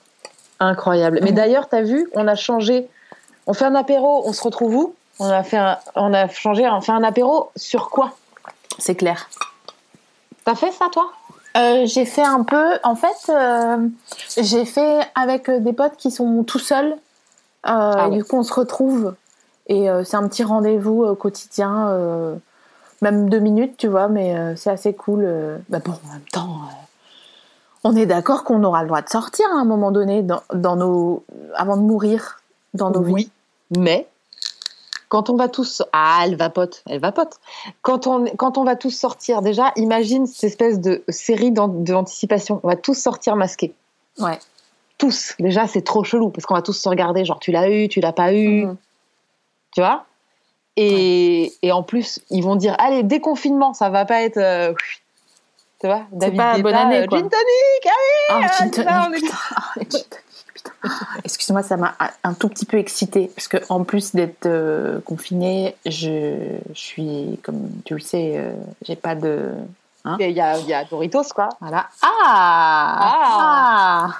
Incroyable. 0.58 1.20
Mais 1.22 1.32
d'ailleurs, 1.32 1.68
t'as 1.68 1.82
vu, 1.82 2.08
on 2.14 2.26
a 2.26 2.34
changé. 2.34 2.88
On 3.46 3.52
fait 3.52 3.66
un 3.66 3.74
apéro, 3.74 4.22
on 4.26 4.32
se 4.32 4.42
retrouve 4.42 4.74
où? 4.74 4.94
On 5.20 5.28
a 5.28 5.42
fait, 5.42 5.58
un, 5.58 5.76
on 5.96 6.14
a 6.14 6.28
changé, 6.28 6.66
on 6.68 6.80
fait 6.80 6.92
un 6.92 7.04
apéro 7.04 7.50
sur 7.56 7.90
quoi? 7.90 8.12
C'est 8.78 8.94
clair. 8.94 9.28
T'as 10.44 10.54
fait 10.54 10.72
ça, 10.72 10.86
toi? 10.90 11.10
Euh, 11.56 11.82
j'ai 11.84 12.04
fait 12.04 12.24
un 12.24 12.42
peu, 12.42 12.78
en 12.84 12.94
fait, 12.94 13.32
j'ai 14.36 14.64
fait 14.64 15.00
avec 15.14 15.50
des 15.50 15.72
potes 15.72 15.96
qui 15.96 16.10
sont 16.10 16.42
tout 16.44 16.58
seuls. 16.58 16.96
Ah. 17.64 18.08
Du 18.10 18.24
coup, 18.24 18.36
on 18.36 18.42
se 18.42 18.54
retrouve 18.54 19.14
et 19.68 19.88
euh, 19.88 20.04
c'est 20.04 20.16
un 20.16 20.26
petit 20.28 20.42
rendez-vous 20.44 21.04
euh, 21.04 21.14
quotidien, 21.14 21.88
euh, 21.90 22.34
même 23.02 23.28
deux 23.28 23.38
minutes, 23.38 23.76
tu 23.76 23.86
vois, 23.88 24.08
mais 24.08 24.34
euh, 24.36 24.56
c'est 24.56 24.70
assez 24.70 24.94
cool. 24.94 25.28
Bah 25.68 25.78
bon, 25.84 25.92
en 25.92 26.12
même 26.12 26.22
temps, 26.32 26.48
on 27.84 27.94
est 27.94 28.06
d'accord 28.06 28.44
qu'on 28.44 28.64
aura 28.64 28.82
le 28.82 28.88
droit 28.88 29.02
de 29.02 29.08
sortir 29.08 29.46
à 29.54 29.60
un 29.60 29.64
moment 29.64 29.90
donné 29.90 30.22
dans, 30.22 30.42
dans 30.52 30.76
nos, 30.76 31.24
avant 31.54 31.76
de 31.76 31.82
mourir 31.82 32.40
dans 32.74 32.90
nos 32.90 33.02
vies. 33.02 33.12
Oui. 33.12 33.30
Mais 33.78 34.08
quand 35.08 35.30
on 35.30 35.36
va 35.36 35.48
tous, 35.48 35.82
ah, 35.92 36.22
elle 36.24 36.36
vapote, 36.36 36.82
elle 36.86 37.00
vapote. 37.00 37.36
Quand 37.82 38.06
on, 38.06 38.24
quand 38.36 38.58
on 38.58 38.64
va 38.64 38.76
tous 38.76 38.90
sortir, 38.90 39.42
déjà, 39.42 39.72
imagine 39.76 40.26
cette 40.26 40.44
espèce 40.44 40.80
de 40.80 41.02
série 41.08 41.50
d'an- 41.50 41.68
d'anticipation. 41.68 42.60
On 42.62 42.68
va 42.68 42.76
tous 42.76 42.94
sortir 42.94 43.36
masqués. 43.36 43.74
Ouais. 44.18 44.38
Tous. 44.98 45.34
Déjà, 45.38 45.66
c'est 45.68 45.82
trop 45.82 46.02
chelou 46.02 46.30
parce 46.30 46.44
qu'on 46.44 46.54
va 46.54 46.62
tous 46.62 46.72
se 46.72 46.88
regarder. 46.88 47.24
Genre, 47.24 47.38
tu 47.38 47.52
l'as 47.52 47.70
eu, 47.70 47.88
tu 47.88 48.00
l'as 48.00 48.12
pas 48.12 48.32
eu. 48.34 48.66
Mhm. 48.66 48.76
Tu 49.74 49.80
vois 49.80 50.04
et, 50.80 51.52
et 51.62 51.72
en 51.72 51.82
plus, 51.82 52.20
ils 52.30 52.42
vont 52.42 52.54
dire 52.56 52.74
Allez, 52.78 53.02
déconfinement, 53.02 53.74
ça 53.74 53.90
va 53.90 54.04
pas 54.04 54.22
être. 54.22 54.36
euh, 54.36 54.72
tu 55.80 55.86
vois 55.86 56.02
David 56.12 56.36
pas 56.36 56.52
Guetta, 56.52 56.62
bonne 56.62 56.74
année, 56.74 56.98
euh, 57.00 57.06
quoi. 57.06 57.18
Gin 57.18 57.28
tonic, 57.28 57.84
allez 57.84 58.28
Ah, 58.30 58.40
ah, 58.44 58.58
gin 58.58 58.70
tonic, 58.70 59.24
putain. 59.24 59.36
Ah, 59.56 59.72
gin 59.76 59.88
tonic, 59.88 60.06
putain. 60.54 60.72
Excuse-moi, 61.24 61.62
ça 61.64 61.76
m'a 61.76 61.94
un 62.22 62.34
tout 62.34 62.48
petit 62.48 62.64
peu 62.64 62.78
excitée 62.78 63.30
parce 63.34 63.48
que 63.48 63.56
en 63.68 63.82
plus 63.84 64.14
d'être 64.14 64.46
euh, 64.46 65.00
confinée, 65.00 65.74
je, 65.84 66.58
je 66.72 66.78
suis, 66.80 67.40
comme 67.42 67.70
tu 67.84 67.94
le 67.94 68.00
sais, 68.00 68.34
euh, 68.36 68.52
j'ai 68.82 68.96
pas 68.96 69.14
de. 69.16 69.50
Il 70.20 70.30
y, 70.30 70.40
a, 70.40 70.56
il 70.58 70.66
y 70.66 70.72
a 70.72 70.84
Doritos, 70.84 71.24
quoi. 71.34 71.48
Voilà. 71.60 71.86
Ah, 72.02 72.98
Ah. 73.00 74.14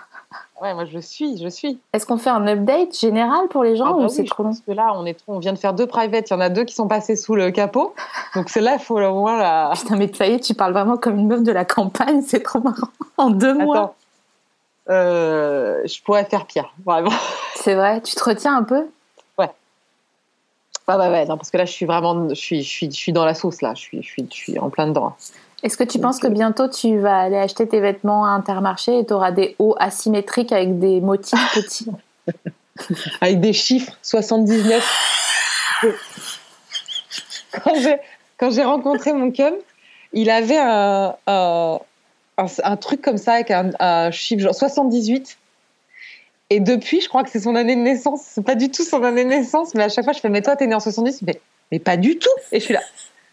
Ouais, 0.61 0.75
moi, 0.75 0.85
je 0.85 0.99
suis, 0.99 1.39
je 1.39 1.49
suis. 1.49 1.79
Est-ce 1.93 2.05
qu'on 2.05 2.19
fait 2.19 2.31
un 2.31 2.47
update 2.47 2.99
général 2.99 3.47
pour 3.49 3.63
les 3.63 3.77
gens 3.77 3.87
Ah 3.87 3.91
bah 3.93 3.97
ou 3.99 4.03
oui, 4.05 4.11
c'est 4.11 4.25
je 4.25 4.31
trop 4.31 4.43
long 4.43 4.49
pense 4.51 4.61
que 4.61 4.73
là, 4.73 4.93
on, 4.97 5.07
est 5.07 5.15
trop- 5.15 5.35
on 5.35 5.39
vient 5.39 5.53
de 5.53 5.59
faire 5.59 5.73
deux 5.73 5.87
private. 5.87 6.29
Il 6.31 6.33
y 6.33 6.37
en 6.37 6.41
a 6.41 6.49
deux 6.49 6.65
qui 6.65 6.75
sont 6.75 6.89
passés 6.89 7.15
sous 7.17 7.37
le 7.37 7.51
capot. 7.51 7.95
Donc, 8.35 8.49
celle-là, 8.49 8.75
il 8.75 8.81
faut 8.81 8.99
au 9.01 9.15
moins 9.15 9.39
la. 9.39 9.73
Putain, 9.77 9.97
mais 9.97 10.13
ça 10.13 10.27
y 10.27 10.35
est, 10.35 10.41
tu 10.41 10.55
parles 10.55 10.73
vraiment 10.73 10.97
comme 10.97 11.17
une 11.19 11.29
meuf 11.29 11.43
de 11.43 11.53
la 11.53 11.65
campagne, 11.65 12.23
c'est 12.23 12.43
trop 12.43 12.61
marrant. 12.61 12.89
En 13.17 13.31
deux 13.31 13.53
mois. 13.53 13.77
Attends. 13.77 13.95
Euh, 14.91 15.83
je 15.85 16.01
pourrais 16.03 16.25
faire 16.25 16.47
pire, 16.47 16.73
vraiment. 16.87 17.11
C'est 17.57 17.75
vrai, 17.75 18.01
tu 18.01 18.15
te 18.15 18.23
retiens 18.23 18.57
un 18.57 18.63
peu? 18.63 18.87
Ah 20.91 20.97
bah 20.97 21.11
ouais, 21.11 21.27
non, 21.27 21.37
parce 21.37 21.51
que 21.51 21.59
là, 21.59 21.67
je 21.67 21.73
suis 21.73 21.85
vraiment, 21.85 22.31
je 22.31 22.35
suis, 22.35 22.63
je 22.63 22.69
suis, 22.69 22.91
je 22.91 22.97
suis 22.97 23.13
dans 23.13 23.27
la 23.27 23.35
sauce 23.35 23.61
là. 23.61 23.75
Je 23.75 23.81
suis, 23.81 24.03
je 24.03 24.09
suis, 24.09 24.27
je 24.31 24.35
suis 24.35 24.59
en 24.59 24.71
plein 24.71 24.87
dedans. 24.87 25.15
Est-ce 25.63 25.77
que 25.77 25.85
tu 25.85 25.99
penses 25.99 26.21
que 26.21 26.29
bientôt 26.29 26.69
tu 26.69 26.99
vas 26.99 27.19
aller 27.19 27.37
acheter 27.37 27.67
tes 27.67 27.81
vêtements 27.81 28.25
à 28.25 28.29
Intermarché 28.29 28.99
et 29.01 29.07
tu 29.07 29.13
auras 29.13 29.33
des 29.33 29.57
hauts 29.59 29.75
asymétriques 29.79 30.53
avec 30.53 30.79
des 30.79 31.01
motifs 31.01 31.39
petits? 31.55 31.91
Avec 33.21 33.41
des 33.41 33.53
chiffres, 33.53 33.93
79. 34.03 35.93
quand 37.53 37.75
j'ai, 37.75 37.97
quand 38.37 38.51
j'ai 38.51 38.63
rencontré 38.63 39.13
mon 39.13 39.33
cum, 39.33 39.55
il 40.13 40.31
avait 40.31 40.59
un, 40.59 41.17
un, 41.27 41.81
un, 42.39 42.47
un 42.63 42.77
truc 42.77 43.03
comme 43.03 43.19
ça 43.19 43.33
avec 43.35 43.51
un, 43.51 43.71
un 43.81 44.13
chiffre 44.13 44.43
genre 44.43 44.55
78. 44.55 45.39
Et 46.51 46.61
depuis, 46.61 47.01
je 47.01 47.09
crois 47.09 47.25
que 47.25 47.31
c'est 47.31 47.41
son 47.41 47.57
année 47.57 47.77
de 47.77 47.81
naissance. 47.81 48.23
C'est 48.25 48.45
pas 48.45 48.55
du 48.55 48.71
tout 48.71 48.85
son 48.85 49.03
année 49.03 49.25
de 49.25 49.29
naissance, 49.29 49.75
mais 49.75 49.83
à 49.83 49.89
chaque 49.89 50.05
fois, 50.05 50.15
je 50.15 50.21
fais, 50.21 50.31
mais 50.31 50.41
toi, 50.41 50.57
t'es 50.57 50.67
né 50.67 50.75
en 50.75 50.81
70. 50.81 51.23
Mais, 51.23 51.41
mais 51.73 51.79
pas 51.79 51.97
du 51.97 52.19
tout. 52.19 52.31
Et 52.53 52.61
je 52.61 52.65
suis 52.65 52.75
là. 52.75 52.81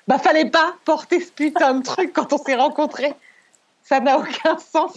Bah, 0.07 0.19
fallait 0.19 0.49
pas 0.49 0.75
porter 0.85 1.19
ce 1.19 1.31
putain 1.31 1.75
de 1.75 1.83
truc 1.83 2.13
quand 2.13 2.31
on 2.33 2.37
s'est 2.37 2.55
rencontrés. 2.55 3.13
Ça 3.83 3.99
n'a 3.99 4.17
aucun 4.17 4.57
sens. 4.57 4.93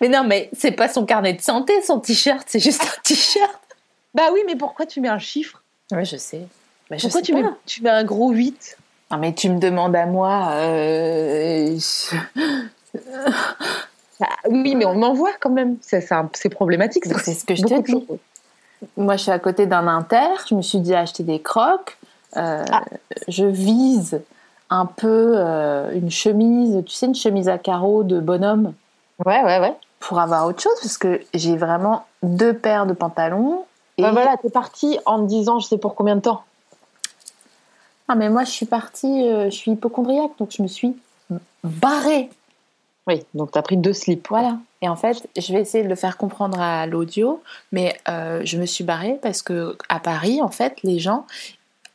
Mais 0.00 0.08
non, 0.08 0.24
mais 0.24 0.50
c'est 0.52 0.72
pas 0.72 0.88
son 0.88 1.04
carnet 1.06 1.32
de 1.34 1.40
santé, 1.42 1.80
son 1.82 2.00
t-shirt, 2.00 2.44
c'est 2.46 2.60
juste 2.60 2.82
un 2.82 3.00
t-shirt. 3.02 3.60
Bah 4.14 4.24
oui, 4.32 4.40
mais 4.46 4.56
pourquoi 4.56 4.86
tu 4.86 5.00
mets 5.00 5.08
un 5.08 5.18
chiffre? 5.18 5.62
Oui, 5.92 6.04
je 6.04 6.16
sais. 6.16 6.42
Mais 6.90 6.98
je 6.98 7.02
Pourquoi 7.04 7.20
sais 7.20 7.26
tu 7.26 7.32
pas. 7.32 7.42
mets, 7.42 7.48
tu 7.66 7.82
mets 7.82 7.90
un 7.90 8.04
gros 8.04 8.30
8 8.30 8.76
Non, 9.10 9.18
mais 9.18 9.34
tu 9.34 9.48
me 9.50 9.58
demandes 9.58 9.96
à 9.96 10.06
moi. 10.06 10.50
euh, 10.52 11.76
Bah 14.18 14.28
oui, 14.48 14.74
mais 14.74 14.84
on 14.86 14.94
m'envoie 14.94 15.32
quand 15.40 15.50
même. 15.50 15.76
C'est 15.82 16.48
problématique. 16.48 17.04
C'est 17.22 17.34
ce 17.34 17.44
que 17.44 17.54
je 17.54 17.62
te 17.62 17.80
dis. 17.82 18.06
Moi, 18.96 19.16
je 19.16 19.22
suis 19.22 19.30
à 19.30 19.38
côté 19.38 19.66
d'un 19.66 19.86
inter. 19.86 20.28
Je 20.48 20.54
me 20.54 20.62
suis 20.62 20.78
dit 20.78 20.94
acheter 20.94 21.22
des 21.22 21.40
crocs. 21.40 21.96
Euh, 22.36 22.64
Ah. 22.70 22.84
Je 23.28 23.44
vise 23.44 24.20
un 24.70 24.86
peu 24.86 25.34
euh, 25.36 25.92
une 25.92 26.10
chemise, 26.10 26.82
tu 26.84 26.92
sais, 26.92 27.06
une 27.06 27.14
chemise 27.14 27.48
à 27.48 27.58
carreaux 27.58 28.04
de 28.04 28.20
bonhomme 28.20 28.72
Ouais, 29.24 29.42
ouais, 29.42 29.60
ouais. 29.60 29.74
pour 30.00 30.18
avoir 30.18 30.46
autre 30.46 30.60
chose 30.60 30.78
parce 30.80 30.98
que 30.98 31.20
j'ai 31.32 31.56
vraiment 31.56 32.04
deux 32.22 32.54
paires 32.54 32.86
de 32.86 32.92
pantalons. 32.92 33.64
Et... 33.98 34.02
Voilà, 34.02 34.36
t'es 34.36 34.50
parti 34.50 34.98
en 35.06 35.18
me 35.18 35.26
disant, 35.26 35.58
je 35.58 35.68
sais 35.68 35.78
pour 35.78 35.94
combien 35.94 36.16
de 36.16 36.20
temps. 36.20 36.42
Ah, 38.08 38.14
mais 38.14 38.28
moi, 38.28 38.44
je 38.44 38.50
suis 38.50 38.66
partie, 38.66 39.28
euh, 39.28 39.46
je 39.46 39.56
suis 39.56 39.72
hypochondriaque, 39.72 40.32
donc 40.38 40.50
je 40.52 40.62
me 40.62 40.68
suis 40.68 40.96
barrée. 41.64 42.30
Oui, 43.08 43.24
donc 43.34 43.52
t'as 43.52 43.62
pris 43.62 43.76
deux 43.76 43.92
slips. 43.92 44.28
Voilà. 44.28 44.58
Et 44.82 44.88
en 44.88 44.96
fait, 44.96 45.28
je 45.36 45.52
vais 45.52 45.60
essayer 45.60 45.84
de 45.84 45.88
le 45.88 45.94
faire 45.94 46.16
comprendre 46.16 46.60
à 46.60 46.86
l'audio, 46.86 47.42
mais 47.72 47.96
euh, 48.08 48.42
je 48.44 48.58
me 48.58 48.66
suis 48.66 48.84
barrée 48.84 49.18
parce 49.22 49.42
que 49.42 49.76
à 49.88 50.00
Paris, 50.00 50.42
en 50.42 50.48
fait, 50.48 50.82
les 50.82 50.98
gens, 50.98 51.24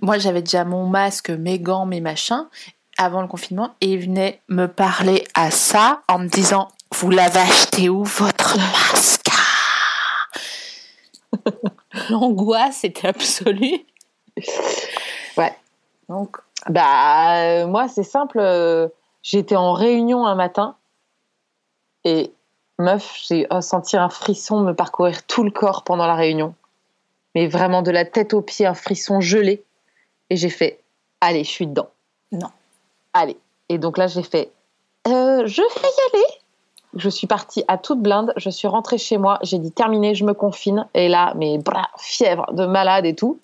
moi 0.01 0.17
j'avais 0.17 0.41
déjà 0.41 0.65
mon 0.65 0.85
masque, 0.87 1.29
mes 1.29 1.59
gants, 1.59 1.85
mes 1.85 2.01
machins 2.01 2.47
avant 2.97 3.21
le 3.21 3.27
confinement, 3.27 3.73
et 3.81 3.93
ils 3.93 3.99
venaient 3.99 4.41
me 4.49 4.67
parler 4.67 5.23
à 5.33 5.49
ça 5.49 6.01
en 6.07 6.19
me 6.19 6.27
disant 6.27 6.67
Vous 6.95 7.09
l'avez 7.09 7.39
acheté 7.39 7.89
où 7.89 8.03
votre 8.03 8.57
masque? 8.57 9.29
L'angoisse 12.09 12.83
était 12.83 13.07
absolue. 13.07 13.79
Ouais. 15.37 15.55
Donc, 16.09 16.37
Bah, 16.69 17.37
euh, 17.37 17.67
moi, 17.67 17.87
c'est 17.87 18.03
simple. 18.03 18.39
euh, 18.39 18.87
J'étais 19.23 19.55
en 19.55 19.73
réunion 19.73 20.25
un 20.25 20.35
matin 20.35 20.75
et, 22.03 22.33
meuf, 22.79 23.19
j'ai 23.27 23.45
euh, 23.53 23.61
senti 23.61 23.95
un 23.97 24.09
frisson 24.09 24.61
me 24.61 24.73
parcourir 24.73 25.23
tout 25.27 25.43
le 25.43 25.51
corps 25.51 25.83
pendant 25.83 26.07
la 26.07 26.15
réunion. 26.15 26.55
Mais 27.35 27.47
vraiment 27.47 27.81
de 27.83 27.91
la 27.91 28.03
tête 28.03 28.33
aux 28.33 28.41
pieds, 28.41 28.65
un 28.65 28.73
frisson 28.73 29.21
gelé. 29.21 29.63
Et 30.31 30.37
j'ai 30.37 30.49
fait, 30.49 30.79
allez, 31.19 31.43
je 31.43 31.49
suis 31.49 31.67
dedans. 31.67 31.89
Non. 32.31 32.47
Allez. 33.11 33.35
Et 33.67 33.77
donc 33.77 33.97
là, 33.97 34.07
j'ai 34.07 34.23
fait, 34.23 34.49
Euh, 35.07 35.45
je 35.45 35.61
vais 35.61 35.89
y 35.89 36.17
aller. 36.17 36.25
Je 36.95 37.09
suis 37.09 37.27
partie 37.27 37.65
à 37.67 37.77
toute 37.77 37.99
blinde. 37.99 38.31
Je 38.37 38.49
suis 38.49 38.69
rentrée 38.69 38.97
chez 38.97 39.17
moi. 39.17 39.39
J'ai 39.41 39.57
dit, 39.57 39.73
terminé, 39.73 40.15
je 40.15 40.23
me 40.23 40.33
confine. 40.33 40.87
Et 40.93 41.09
là, 41.09 41.33
mais 41.35 41.57
bras, 41.57 41.89
fièvre 41.97 42.45
de 42.53 42.65
malade 42.65 43.05
et 43.05 43.13
tout. 43.13 43.39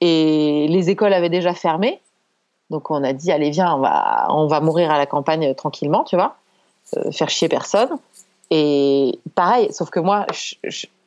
Et 0.00 0.68
les 0.68 0.90
écoles 0.90 1.12
avaient 1.12 1.28
déjà 1.28 1.54
fermé. 1.54 2.00
Donc 2.70 2.88
on 2.92 3.02
a 3.02 3.12
dit, 3.12 3.32
allez, 3.32 3.50
viens, 3.50 3.74
on 3.74 3.80
va, 3.80 4.28
on 4.30 4.46
va 4.46 4.60
mourir 4.60 4.92
à 4.92 4.98
la 4.98 5.06
campagne 5.06 5.46
euh, 5.46 5.54
tranquillement, 5.54 6.04
tu 6.04 6.14
vois, 6.14 6.36
euh, 6.96 7.10
faire 7.10 7.30
chier 7.30 7.48
personne. 7.48 7.90
Et 8.50 9.18
pareil, 9.34 9.72
sauf 9.72 9.90
que 9.90 9.98
moi, 9.98 10.26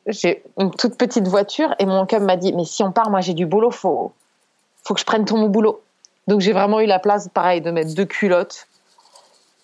j'ai 0.06 0.42
une 0.58 0.70
toute 0.72 0.98
petite 0.98 1.26
voiture 1.26 1.74
et 1.78 1.86
mon 1.86 2.04
cum 2.04 2.24
m'a 2.24 2.36
dit, 2.36 2.52
mais 2.52 2.66
si 2.66 2.82
on 2.82 2.92
part, 2.92 3.10
moi 3.10 3.20
j'ai 3.20 3.34
du 3.34 3.46
boulot, 3.46 3.70
faut, 3.70 4.12
faut 4.90 4.94
que 4.94 5.00
je 5.00 5.06
prenne 5.06 5.24
ton 5.24 5.46
boulot. 5.46 5.82
Donc 6.26 6.40
j'ai 6.40 6.52
vraiment 6.52 6.80
eu 6.80 6.86
la 6.86 6.98
place, 6.98 7.28
pareil, 7.32 7.60
de 7.60 7.70
mettre 7.70 7.94
deux 7.94 8.06
culottes 8.06 8.66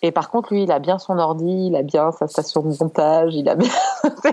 Et 0.01 0.13
par 0.13 0.31
contre, 0.31 0.55
lui, 0.55 0.63
il 0.63 0.71
a 0.71 0.79
bien 0.79 1.01
son 1.01 1.19
ordi, 1.19 1.67
il 1.67 1.75
a 1.75 1.83
bien 1.83 2.13
sa 2.13 2.29
station 2.29 2.63
de 2.63 2.77
montage, 2.81 3.35
il 3.35 3.49
a 3.49 3.57
bien 3.57 3.73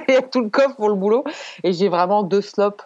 il 0.07 0.15
a 0.17 0.21
tout 0.21 0.41
le 0.41 0.49
coffre 0.51 0.75
pour 0.75 0.89
le 0.89 0.93
boulot. 0.93 1.23
Et 1.63 1.73
j'ai 1.73 1.89
vraiment 1.89 2.21
deux 2.21 2.41
slops. 2.41 2.83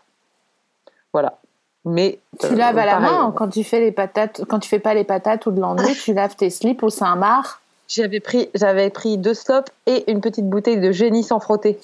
Voilà. 1.12 1.38
Mais 1.84 2.20
Tu 2.40 2.46
euh, 2.46 2.56
laves 2.56 2.78
à 2.78 2.86
la 2.86 2.94
pareil, 2.94 3.12
main 3.12 3.34
quand 3.36 3.50
tu 3.50 3.66
fais 3.66 3.82
les 3.82 3.92
patates, 3.92 4.46
quand 4.48 4.60
tu 4.60 4.70
fais 4.70 4.80
pas 4.80 4.94
les 4.94 5.04
patates 5.04 5.46
ou 5.46 5.52
de 5.52 5.60
l'ennui, 5.60 5.94
tu 5.94 6.14
laves 6.14 6.38
tes 6.38 6.50
slips 6.50 6.84
au 6.84 6.90
Saint-Marc. 6.90 7.60
J'avais 7.90 8.22
pris, 8.22 8.50
j'avais 8.56 8.90
pris 8.90 9.18
deux 9.18 9.34
slops 9.34 9.70
et 9.86 10.10
une 10.10 10.22
petite 10.22 10.50
bouteille 10.50 10.80
de 10.80 10.94
génie 10.94 11.24
sans 11.24 11.42
frotter. 11.42 11.78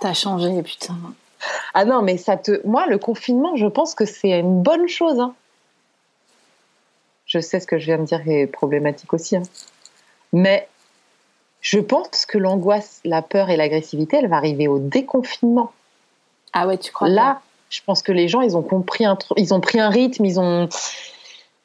T'as 0.00 0.12
changé, 0.12 0.60
putain. 0.64 0.96
Ah 1.74 1.84
non, 1.84 2.02
mais 2.02 2.16
ça 2.16 2.36
te. 2.36 2.66
Moi, 2.66 2.86
le 2.86 2.98
confinement, 2.98 3.56
je 3.56 3.66
pense 3.66 3.94
que 3.94 4.04
c'est 4.04 4.38
une 4.40 4.62
bonne 4.62 4.88
chose. 4.88 5.18
hein. 5.20 5.34
Je 7.26 7.40
sais 7.40 7.58
ce 7.60 7.66
que 7.66 7.78
je 7.78 7.86
viens 7.86 7.98
de 7.98 8.04
dire 8.04 8.20
est 8.26 8.46
problématique 8.46 9.12
aussi. 9.12 9.36
hein. 9.36 9.42
Mais 10.32 10.68
je 11.60 11.78
pense 11.80 12.26
que 12.26 12.38
l'angoisse, 12.38 13.00
la 13.04 13.22
peur 13.22 13.50
et 13.50 13.56
l'agressivité, 13.56 14.18
elle 14.18 14.28
va 14.28 14.36
arriver 14.36 14.68
au 14.68 14.78
déconfinement. 14.78 15.72
Ah 16.52 16.66
ouais, 16.66 16.78
tu 16.78 16.92
crois 16.92 17.08
Là, 17.08 17.40
je 17.70 17.80
pense 17.84 18.02
que 18.02 18.12
les 18.12 18.28
gens, 18.28 18.40
ils 18.40 18.56
ont 18.56 18.62
compris 18.62 19.04
un 19.04 19.18
ils 19.36 19.52
ont 19.52 19.60
pris 19.60 19.80
un 19.80 19.88
rythme, 19.90 20.24
ils 20.24 20.38
ont, 20.38 20.68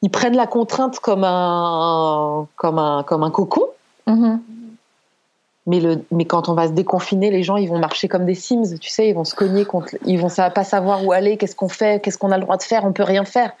ils 0.02 0.10
prennent 0.10 0.36
la 0.36 0.46
contrainte 0.48 0.98
comme 0.98 1.22
un, 1.24 2.48
comme 2.56 2.78
un, 2.78 3.02
comme 3.04 3.22
un 3.22 3.30
cocon. 3.30 3.66
Mhm. 4.06 4.42
Mais 5.66 5.78
le, 5.78 6.04
mais 6.10 6.24
quand 6.24 6.48
on 6.48 6.54
va 6.54 6.66
se 6.66 6.72
déconfiner, 6.72 7.30
les 7.30 7.44
gens, 7.44 7.56
ils 7.56 7.68
vont 7.68 7.78
marcher 7.78 8.08
comme 8.08 8.26
des 8.26 8.34
Sims, 8.34 8.78
tu 8.80 8.90
sais, 8.90 9.08
ils 9.08 9.14
vont 9.14 9.24
se 9.24 9.34
cogner 9.34 9.64
contre, 9.64 9.94
ils 10.04 10.18
vont 10.18 10.28
pas 10.28 10.64
savoir 10.64 11.04
où 11.04 11.12
aller, 11.12 11.36
qu'est-ce 11.36 11.54
qu'on 11.54 11.68
fait, 11.68 12.02
qu'est-ce 12.02 12.18
qu'on 12.18 12.32
a 12.32 12.36
le 12.36 12.42
droit 12.42 12.56
de 12.56 12.62
faire, 12.64 12.84
on 12.84 12.92
peut 12.92 13.04
rien 13.04 13.24
faire. 13.24 13.52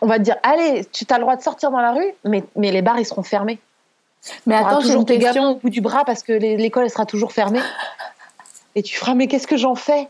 On 0.00 0.06
va 0.06 0.18
te 0.18 0.24
dire, 0.24 0.36
allez, 0.42 0.84
tu 0.86 1.04
as 1.08 1.14
le 1.16 1.20
droit 1.20 1.36
de 1.36 1.42
sortir 1.42 1.70
dans 1.70 1.80
la 1.80 1.92
rue, 1.92 2.12
mais, 2.24 2.42
mais 2.56 2.72
les 2.72 2.82
bars, 2.82 2.98
ils 2.98 3.06
seront 3.06 3.22
fermés. 3.22 3.60
Mais 4.46 4.54
attends, 4.56 4.80
j'ai 4.80 4.94
une 4.94 5.04
tes 5.04 5.18
question. 5.18 5.52
au 5.52 5.54
bout 5.56 5.70
du 5.70 5.80
bras 5.80 6.04
parce 6.04 6.22
que 6.22 6.32
l'école, 6.32 6.84
elle 6.84 6.90
sera 6.90 7.06
toujours 7.06 7.32
fermée. 7.32 7.60
Et 8.74 8.82
tu 8.82 8.96
feras, 8.96 9.14
mais 9.14 9.28
qu'est-ce 9.28 9.46
que 9.46 9.56
j'en 9.56 9.74
fais? 9.74 10.08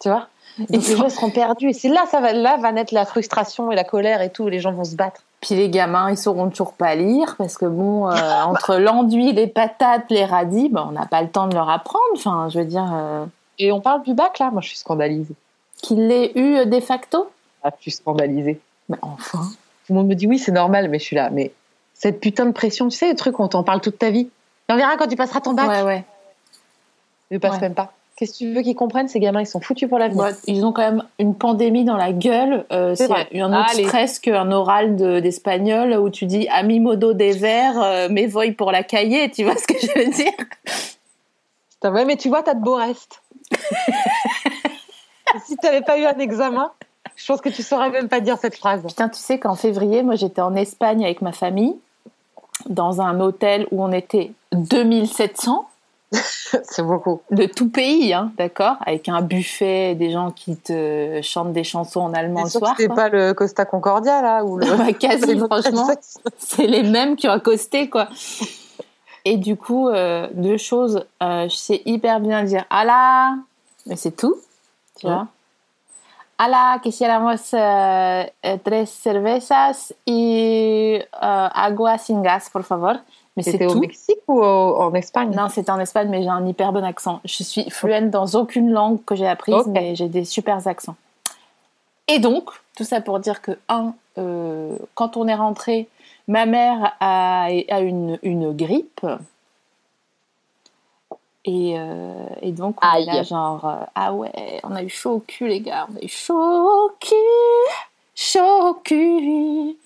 Tu 0.00 0.08
vois? 0.08 0.28
Donc 0.68 0.86
les 0.86 0.96
gens 0.96 1.08
seront 1.08 1.30
perdus. 1.30 1.70
Et 1.70 1.72
c'est 1.72 1.88
là, 1.88 2.04
ça 2.10 2.20
va, 2.20 2.32
là 2.32 2.56
va 2.58 2.72
naître 2.72 2.92
la 2.94 3.04
frustration 3.04 3.70
et 3.72 3.76
la 3.76 3.84
colère 3.84 4.20
et 4.22 4.30
tout. 4.30 4.48
Les 4.48 4.60
gens 4.60 4.72
vont 4.72 4.84
se 4.84 4.94
battre. 4.96 5.22
Puis 5.40 5.54
les 5.54 5.70
gamins, 5.70 6.10
ils 6.10 6.18
sauront 6.18 6.50
toujours 6.50 6.74
pas 6.74 6.94
lire 6.94 7.36
parce 7.38 7.56
que 7.56 7.64
bon, 7.66 8.08
euh, 8.10 8.14
entre 8.44 8.76
l'enduit, 8.76 9.32
les 9.32 9.46
patates, 9.46 10.10
les 10.10 10.24
radis, 10.24 10.68
ben, 10.68 10.86
on 10.88 10.92
n'a 10.92 11.06
pas 11.06 11.22
le 11.22 11.28
temps 11.28 11.46
de 11.46 11.54
leur 11.54 11.70
apprendre. 11.70 12.04
Enfin, 12.14 12.48
je 12.50 12.58
veux 12.58 12.64
dire, 12.66 12.88
euh, 12.92 13.24
Et 13.58 13.72
on 13.72 13.80
parle 13.80 14.02
du 14.02 14.14
bac, 14.14 14.38
là. 14.38 14.50
Moi, 14.50 14.60
je 14.60 14.68
suis 14.68 14.78
scandalisée. 14.78 15.34
qu'ils 15.82 16.06
l'aient 16.06 16.32
eu 16.38 16.56
euh, 16.56 16.64
de 16.66 16.80
facto. 16.80 17.30
Ah, 17.62 17.70
je 17.78 17.82
suis 17.82 17.92
scandalisée. 17.92 18.60
Mais 18.88 18.98
enfin. 19.02 19.40
Tout 19.86 19.94
le 19.94 19.98
monde 19.98 20.08
me 20.08 20.14
dit 20.14 20.26
oui, 20.26 20.38
c'est 20.38 20.52
normal, 20.52 20.88
mais 20.88 20.98
je 20.98 21.04
suis 21.04 21.16
là. 21.16 21.30
Mais 21.30 21.52
cette 21.94 22.20
putain 22.20 22.46
de 22.46 22.52
pression, 22.52 22.88
tu 22.88 22.96
sais, 22.96 23.10
le 23.10 23.16
truc, 23.16 23.40
on 23.40 23.48
t'en 23.48 23.62
parle 23.62 23.80
toute 23.80 23.98
ta 23.98 24.10
vie. 24.10 24.28
Et 24.68 24.72
on 24.72 24.76
verra 24.76 24.96
quand 24.96 25.08
tu 25.08 25.16
passeras 25.16 25.40
ton 25.40 25.52
bac. 25.52 25.68
Ouais, 25.68 25.82
ouais. 25.82 26.04
Ne 27.30 27.38
Ouais. 27.38 27.60
même 27.60 27.74
pas. 27.74 27.92
Qu'est-ce 28.20 28.32
que 28.34 28.38
tu 28.38 28.52
veux 28.52 28.60
qu'ils 28.60 28.74
comprennent 28.76 29.08
Ces 29.08 29.18
gamins, 29.18 29.40
ils 29.40 29.46
sont 29.46 29.60
foutus 29.60 29.88
pour 29.88 29.98
l'avenir. 29.98 30.22
Ouais, 30.22 30.32
ils 30.46 30.62
ont 30.66 30.72
quand 30.72 30.82
même 30.82 31.02
une 31.18 31.34
pandémie 31.34 31.84
dans 31.86 31.96
la 31.96 32.12
gueule. 32.12 32.66
Euh, 32.70 32.94
C'est 32.94 33.10
un 33.10 33.52
autre 33.58 33.70
Allez. 33.72 33.84
stress 33.86 34.18
qu'un 34.18 34.52
oral 34.52 34.94
de- 34.96 35.20
d'espagnol 35.20 35.94
où 35.94 36.10
tu 36.10 36.26
dis 36.26 36.46
ami 36.48 36.80
modo 36.80 37.14
des 37.14 37.32
verts, 37.32 37.80
euh, 37.82 38.08
mais 38.10 38.26
voy 38.26 38.52
pour 38.52 38.72
la 38.72 38.82
cahier. 38.82 39.30
Tu 39.30 39.42
vois 39.44 39.56
ce 39.56 39.66
que 39.66 39.74
je 39.80 39.86
veux 39.98 40.10
dire? 40.12 40.32
Putain, 41.72 41.92
ouais, 41.94 42.04
mais 42.04 42.16
tu 42.16 42.28
vois, 42.28 42.42
t'as 42.42 42.52
de 42.52 42.60
beaux 42.62 42.74
restes. 42.76 43.22
Si 45.46 45.56
tu 45.56 45.64
n'avais 45.64 45.80
pas 45.82 45.96
eu 45.96 46.04
un 46.06 46.18
examen, 46.18 46.72
je 47.16 47.24
pense 47.26 47.40
que 47.40 47.48
tu 47.48 47.62
saurais 47.62 47.90
même 47.90 48.08
pas 48.08 48.20
dire 48.20 48.36
cette 48.36 48.56
phrase. 48.56 48.82
Putain, 48.84 49.08
tu 49.08 49.18
sais 49.20 49.38
qu'en 49.38 49.54
février, 49.54 50.02
moi 50.02 50.16
j'étais 50.16 50.40
en 50.42 50.54
Espagne 50.56 51.04
avec 51.04 51.22
ma 51.22 51.32
famille 51.32 51.76
dans 52.68 53.00
un 53.00 53.20
hôtel 53.20 53.66
où 53.70 53.82
on 53.82 53.92
était 53.92 54.32
2700 54.52 55.66
c'est 56.64 56.82
beaucoup. 56.82 57.20
de 57.30 57.46
tout 57.46 57.68
pays, 57.68 58.12
hein, 58.12 58.32
d'accord 58.36 58.76
Avec 58.84 59.08
un 59.08 59.22
buffet, 59.22 59.94
des 59.94 60.10
gens 60.10 60.32
qui 60.32 60.56
te 60.56 61.20
chantent 61.22 61.52
des 61.52 61.64
chansons 61.64 62.00
en 62.00 62.14
allemand 62.14 62.44
le 62.44 62.50
soir. 62.50 62.74
c'était 62.76 62.92
pas 62.92 63.08
le 63.08 63.32
Costa 63.32 63.64
Concordia, 63.64 64.20
là 64.20 64.44
ou 64.44 64.58
le... 64.58 64.92
Quasi, 64.98 65.38
franchement. 65.46 65.88
c'est 66.38 66.66
les 66.66 66.82
mêmes 66.82 67.16
qui 67.16 67.28
ont 67.28 67.32
accosté, 67.32 67.88
quoi. 67.88 68.08
Et 69.24 69.36
du 69.36 69.56
coup, 69.56 69.88
euh, 69.88 70.28
deux 70.32 70.56
choses, 70.56 71.04
euh, 71.22 71.48
je 71.48 71.56
sais 71.56 71.82
hyper 71.84 72.20
bien 72.20 72.42
dire 72.42 72.64
ala, 72.70 73.34
mais 73.86 73.96
c'est 73.96 74.16
tout, 74.16 74.36
tu 74.98 75.06
vois. 75.06 75.28
Ala, 76.38 76.78
quisiéramos 76.82 77.52
euh, 77.52 78.24
euh, 78.46 78.56
tres 78.64 78.86
cervezas 78.86 79.92
y 80.06 80.98
agua 81.12 81.98
sin 81.98 82.22
gas, 82.22 82.48
por 82.50 82.62
favor. 82.62 82.94
Mais 83.36 83.42
C'était 83.44 83.66
au 83.66 83.72
tout. 83.72 83.80
Mexique 83.80 84.18
ou 84.28 84.40
au- 84.40 84.76
en 84.76 84.92
Espagne? 84.94 85.30
Non, 85.34 85.48
c'était 85.48 85.70
en 85.70 85.78
Espagne, 85.78 86.08
mais 86.08 86.22
j'ai 86.22 86.28
un 86.28 86.44
hyper 86.46 86.72
bon 86.72 86.84
accent. 86.84 87.20
Je 87.24 87.42
suis 87.42 87.70
fluente 87.70 88.10
dans 88.10 88.26
aucune 88.34 88.70
langue 88.70 89.02
que 89.04 89.14
j'ai 89.14 89.26
apprise, 89.26 89.66
mais 89.68 89.94
j'ai 89.94 90.08
des 90.08 90.24
super 90.24 90.66
accents. 90.66 90.96
Et 92.08 92.18
donc, 92.18 92.50
tout 92.76 92.84
ça 92.84 93.00
pour 93.00 93.20
dire 93.20 93.40
que, 93.40 93.52
un, 93.68 93.94
euh, 94.18 94.76
quand 94.94 95.16
on 95.16 95.28
est 95.28 95.34
rentré, 95.34 95.88
ma 96.26 96.44
mère 96.44 96.96
a, 97.00 97.44
a 97.44 97.80
une, 97.80 98.18
une 98.22 98.52
grippe. 98.52 99.06
Et, 101.44 101.76
euh, 101.78 102.26
et 102.42 102.52
donc, 102.52 102.76
on 102.84 102.96
est 102.98 103.04
là, 103.04 103.12
Aïe. 103.18 103.24
genre, 103.24 103.64
euh, 103.64 103.84
ah 103.94 104.12
ouais, 104.12 104.60
on 104.64 104.74
a 104.74 104.82
eu 104.82 104.88
chaud 104.90 105.12
au 105.12 105.20
cul, 105.20 105.48
les 105.48 105.60
gars, 105.60 105.86
on 105.90 105.96
a 105.96 106.04
eu 106.04 106.08
chaud 106.08 106.34
au 106.36 106.90
cul, 107.00 107.14
chaud 108.14 108.68
au 108.70 108.74
cul. 108.74 109.76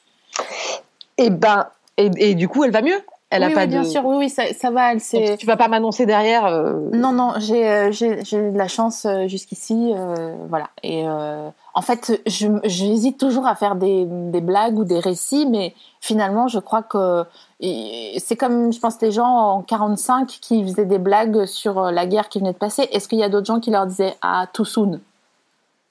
Et 1.19 1.31
ben, 1.31 1.69
et, 1.97 2.11
et 2.17 2.35
du 2.35 2.49
coup, 2.49 2.65
elle 2.65 2.73
va 2.73 2.83
mieux? 2.83 3.01
Elle 3.37 3.43
oui, 3.45 3.53
a 3.53 3.55
pas 3.55 3.61
oui, 3.63 3.67
bien 3.67 3.83
de. 3.83 3.87
sûr, 3.89 4.05
oui, 4.05 4.17
oui, 4.17 4.31
ça, 4.31 4.45
ça 4.53 4.71
va, 4.71 4.93
elle. 4.93 4.99
Donc, 4.99 5.39
tu 5.39 5.47
vas 5.47 5.57
pas 5.57 5.67
m'annoncer 5.67 6.07
derrière. 6.07 6.47
euh, 6.47 6.75
Non, 6.93 7.11
non, 7.13 7.33
j'ai 7.39 7.69
euh, 7.69 7.91
j'ai 7.91 8.15
de 8.17 8.57
la 8.57 8.69
chance 8.69 9.07
euh, 9.07 9.27
jusqu'ici, 9.27 9.93
euh, 9.93 10.37
voilà. 10.49 10.71
Et 10.85 11.03
euh, 11.09 11.49
en 11.75 11.83
fait, 11.83 12.21
j'hésite 12.27 13.19
toujours 13.19 13.47
à 13.49 13.57
faire 13.57 13.75
des, 13.75 14.05
des 14.07 14.41
blagues 14.41 14.79
ou 14.79 14.85
des 14.85 15.01
récits, 15.01 15.47
mais 15.47 15.75
finalement, 16.01 16.47
je 16.47 16.61
crois 16.61 16.83
que 16.83 17.25
c'est 17.61 18.37
comme, 18.37 18.73
je 18.73 18.79
pense, 18.79 19.01
les 19.01 19.11
gens 19.11 19.27
en 19.27 19.63
45 19.63 20.29
qui 20.29 20.63
faisaient 20.63 20.85
des 20.85 20.99
blagues 20.99 21.45
sur 21.47 21.91
la 21.91 22.07
guerre 22.07 22.29
qui 22.29 22.39
venait 22.39 22.53
de 22.53 22.59
passer. 22.59 22.89
Est-ce 22.93 23.09
qu'il 23.09 23.19
y 23.19 23.25
a 23.25 23.29
d'autres 23.29 23.47
gens 23.47 23.59
qui 23.59 23.71
leur 23.73 23.87
disaient 23.87 24.15
ah 24.23 24.47
too 24.53 24.65
soon? 24.65 25.01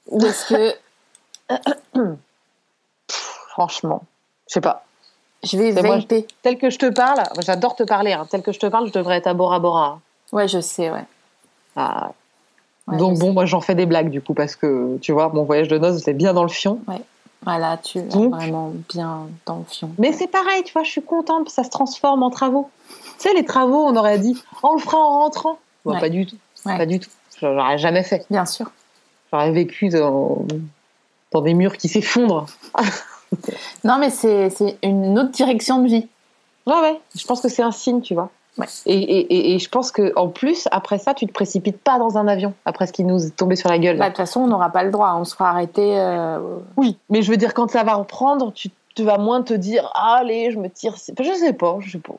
Ou 0.10 0.24
est-ce 0.26 0.46
que 0.54 0.74
Franchement, 3.50 4.04
je 4.48 4.54
sais 4.54 4.62
pas. 4.62 4.86
Je 5.44 5.58
vais 5.58 5.74
C'est 5.74 5.84
moi, 5.84 5.98
vaper 5.98 6.26
Tel 6.42 6.58
que 6.58 6.70
je 6.70 6.78
te 6.80 6.86
parle, 6.90 7.22
j'adore 7.42 7.76
te 7.76 7.84
parler. 7.84 8.14
hein. 8.14 8.26
Tel 8.30 8.42
que 8.42 8.52
je 8.52 8.60
te 8.60 8.66
parle, 8.68 8.88
je 8.88 8.94
devrais 8.94 9.18
être 9.18 9.28
à 9.28 9.34
Bora 9.34 9.60
Bora. 9.60 10.00
Ouais, 10.32 10.48
je 10.48 10.60
sais, 10.62 10.90
ouais. 10.92 11.06
Ah. 11.76 12.12
Ouais, 12.88 12.98
Donc 12.98 13.18
bon, 13.20 13.32
moi 13.34 13.46
j'en 13.46 13.62
fais 13.62 13.76
des 13.76 13.86
blagues 13.86 14.10
du 14.10 14.22
coup 14.22 14.34
parce 14.34 14.56
que 14.56 14.98
tu 14.98 15.12
vois, 15.14 15.30
mon 15.30 15.44
voyage 15.44 15.68
de 15.70 15.78
noces 15.78 16.02
c'est 16.04 16.14
bien 16.14 16.34
dans 16.34 16.44
le 16.44 16.50
fion. 16.50 16.80
Voilà, 17.46 17.78
tu 17.78 17.98
es 17.98 18.02
vraiment 18.04 18.72
bien 18.94 19.28
dans 19.46 19.58
le 19.58 19.64
fion. 19.66 19.92
Mais 19.98 20.14
c'est 20.14 20.28
pareil, 20.28 20.64
tu 20.64 20.72
vois, 20.74 20.84
je 20.84 20.92
suis 20.92 21.02
contente, 21.02 21.50
ça 21.50 21.64
se 21.66 21.70
transforme 21.70 22.24
en 22.24 22.30
travaux. 22.30 22.70
Tu 22.90 22.96
sais, 23.30 23.34
les 23.34 23.44
travaux, 23.44 23.86
on 23.86 23.96
aurait 23.98 24.20
dit, 24.20 24.42
on 24.64 24.74
le 24.76 24.80
fera 24.80 24.98
en 24.98 25.20
rentrant. 25.24 25.60
Bon, 25.86 25.94
Ouais. 25.94 26.00
pas 26.00 26.10
du 26.10 26.26
tout, 26.26 26.38
Ouais. 26.66 26.78
pas 26.78 26.86
du 26.86 27.00
tout. 27.02 27.10
Je 27.40 27.46
l'aurais 27.48 27.78
jamais 27.78 28.04
fait. 28.04 28.26
Bien 28.30 28.46
sûr. 28.46 28.72
J'aurais 29.32 29.52
vécu 29.52 29.90
dans, 29.90 30.46
dans 31.32 31.42
des 31.42 31.54
murs 31.54 31.76
qui 31.78 31.90
s'effondrent. 31.90 32.46
Non, 33.84 33.98
mais 34.00 34.10
c'est 34.10 34.50
une 34.84 35.18
autre 35.20 35.32
direction 35.32 35.82
de 35.82 35.88
vie. 35.88 36.08
Ouais, 36.66 36.80
ouais. 36.82 37.02
Je 37.16 37.26
pense 37.26 37.42
que 37.42 37.50
c'est 37.50 37.64
un 37.64 37.72
signe, 37.72 38.02
tu 38.02 38.14
vois. 38.14 38.30
Ouais. 38.58 38.68
Et, 38.86 38.96
et, 38.98 39.56
et, 39.56 39.60
je 39.60 39.68
pense 39.68 39.92
que 39.92 40.14
en 40.16 40.28
plus, 40.30 40.68
après 40.72 41.00
ça, 41.00 41.16
tu 41.16 41.26
te 41.26 41.32
précipites 41.34 41.80
pas 41.82 41.98
dans 41.98 42.18
un 42.20 42.28
avion, 42.28 42.54
après 42.66 42.86
ce 42.86 42.94
qui 42.94 43.04
nous 43.04 43.26
est 43.26 43.36
tombé 43.36 43.56
sur 43.56 43.68
la 43.70 43.80
gueule. 43.80 43.98
Bah, 43.98 44.06
de 44.06 44.10
toute 44.10 44.18
façon, 44.18 44.42
on 44.42 44.48
n'aura 44.48 44.70
pas 44.70 44.84
le 44.84 44.92
droit. 44.92 45.16
On 45.18 45.26
se 45.26 45.34
fera 45.34 45.50
arrêter. 45.50 46.00
euh, 46.00 46.38
Oui, 46.78 46.98
mais 47.10 47.24
je 47.24 47.32
veux 47.32 47.38
dire, 47.38 47.54
quand 47.56 47.72
ça 47.72 47.84
va 47.84 47.96
reprendre, 47.96 48.54
tu, 48.54 48.70
tu 48.96 49.04
vas 49.04 49.18
moins 49.18 49.42
te 49.42 49.54
dire, 49.56 49.92
allez, 49.96 50.52
je 50.52 50.60
me 50.60 50.70
tire. 50.70 50.94
Je 50.96 51.00
sais 51.34 51.54
pas, 51.54 51.78
je 51.80 51.92
sais 51.92 52.00
pas. 52.00 52.14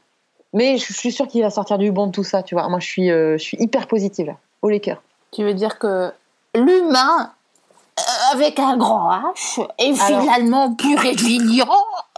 Mais 0.52 0.76
je 0.76 0.92
suis 0.92 1.12
sûre 1.12 1.28
qu'il 1.28 1.42
va 1.42 1.50
sortir 1.50 1.78
du 1.78 1.90
bon 1.92 2.08
de 2.08 2.12
tout 2.12 2.24
ça, 2.24 2.42
tu 2.42 2.54
vois. 2.56 2.68
Moi, 2.68 2.80
je 2.80 2.86
suis, 2.86 3.10
euh, 3.10 3.38
je 3.38 3.42
suis 3.42 3.56
hyper 3.60 3.86
positive, 3.86 4.26
là. 4.26 4.36
Au 4.62 4.68
les 4.68 4.80
cœurs. 4.80 5.02
Tu 5.32 5.44
veux 5.44 5.54
dire 5.54 5.78
que 5.78 6.12
l'humain, 6.54 7.30
avec 8.32 8.58
un 8.58 8.76
grand 8.76 9.10
H, 9.10 9.60
Alors- 10.00 10.22
finalement 10.22 10.74
plus 10.74 10.96
résilient 10.96 11.68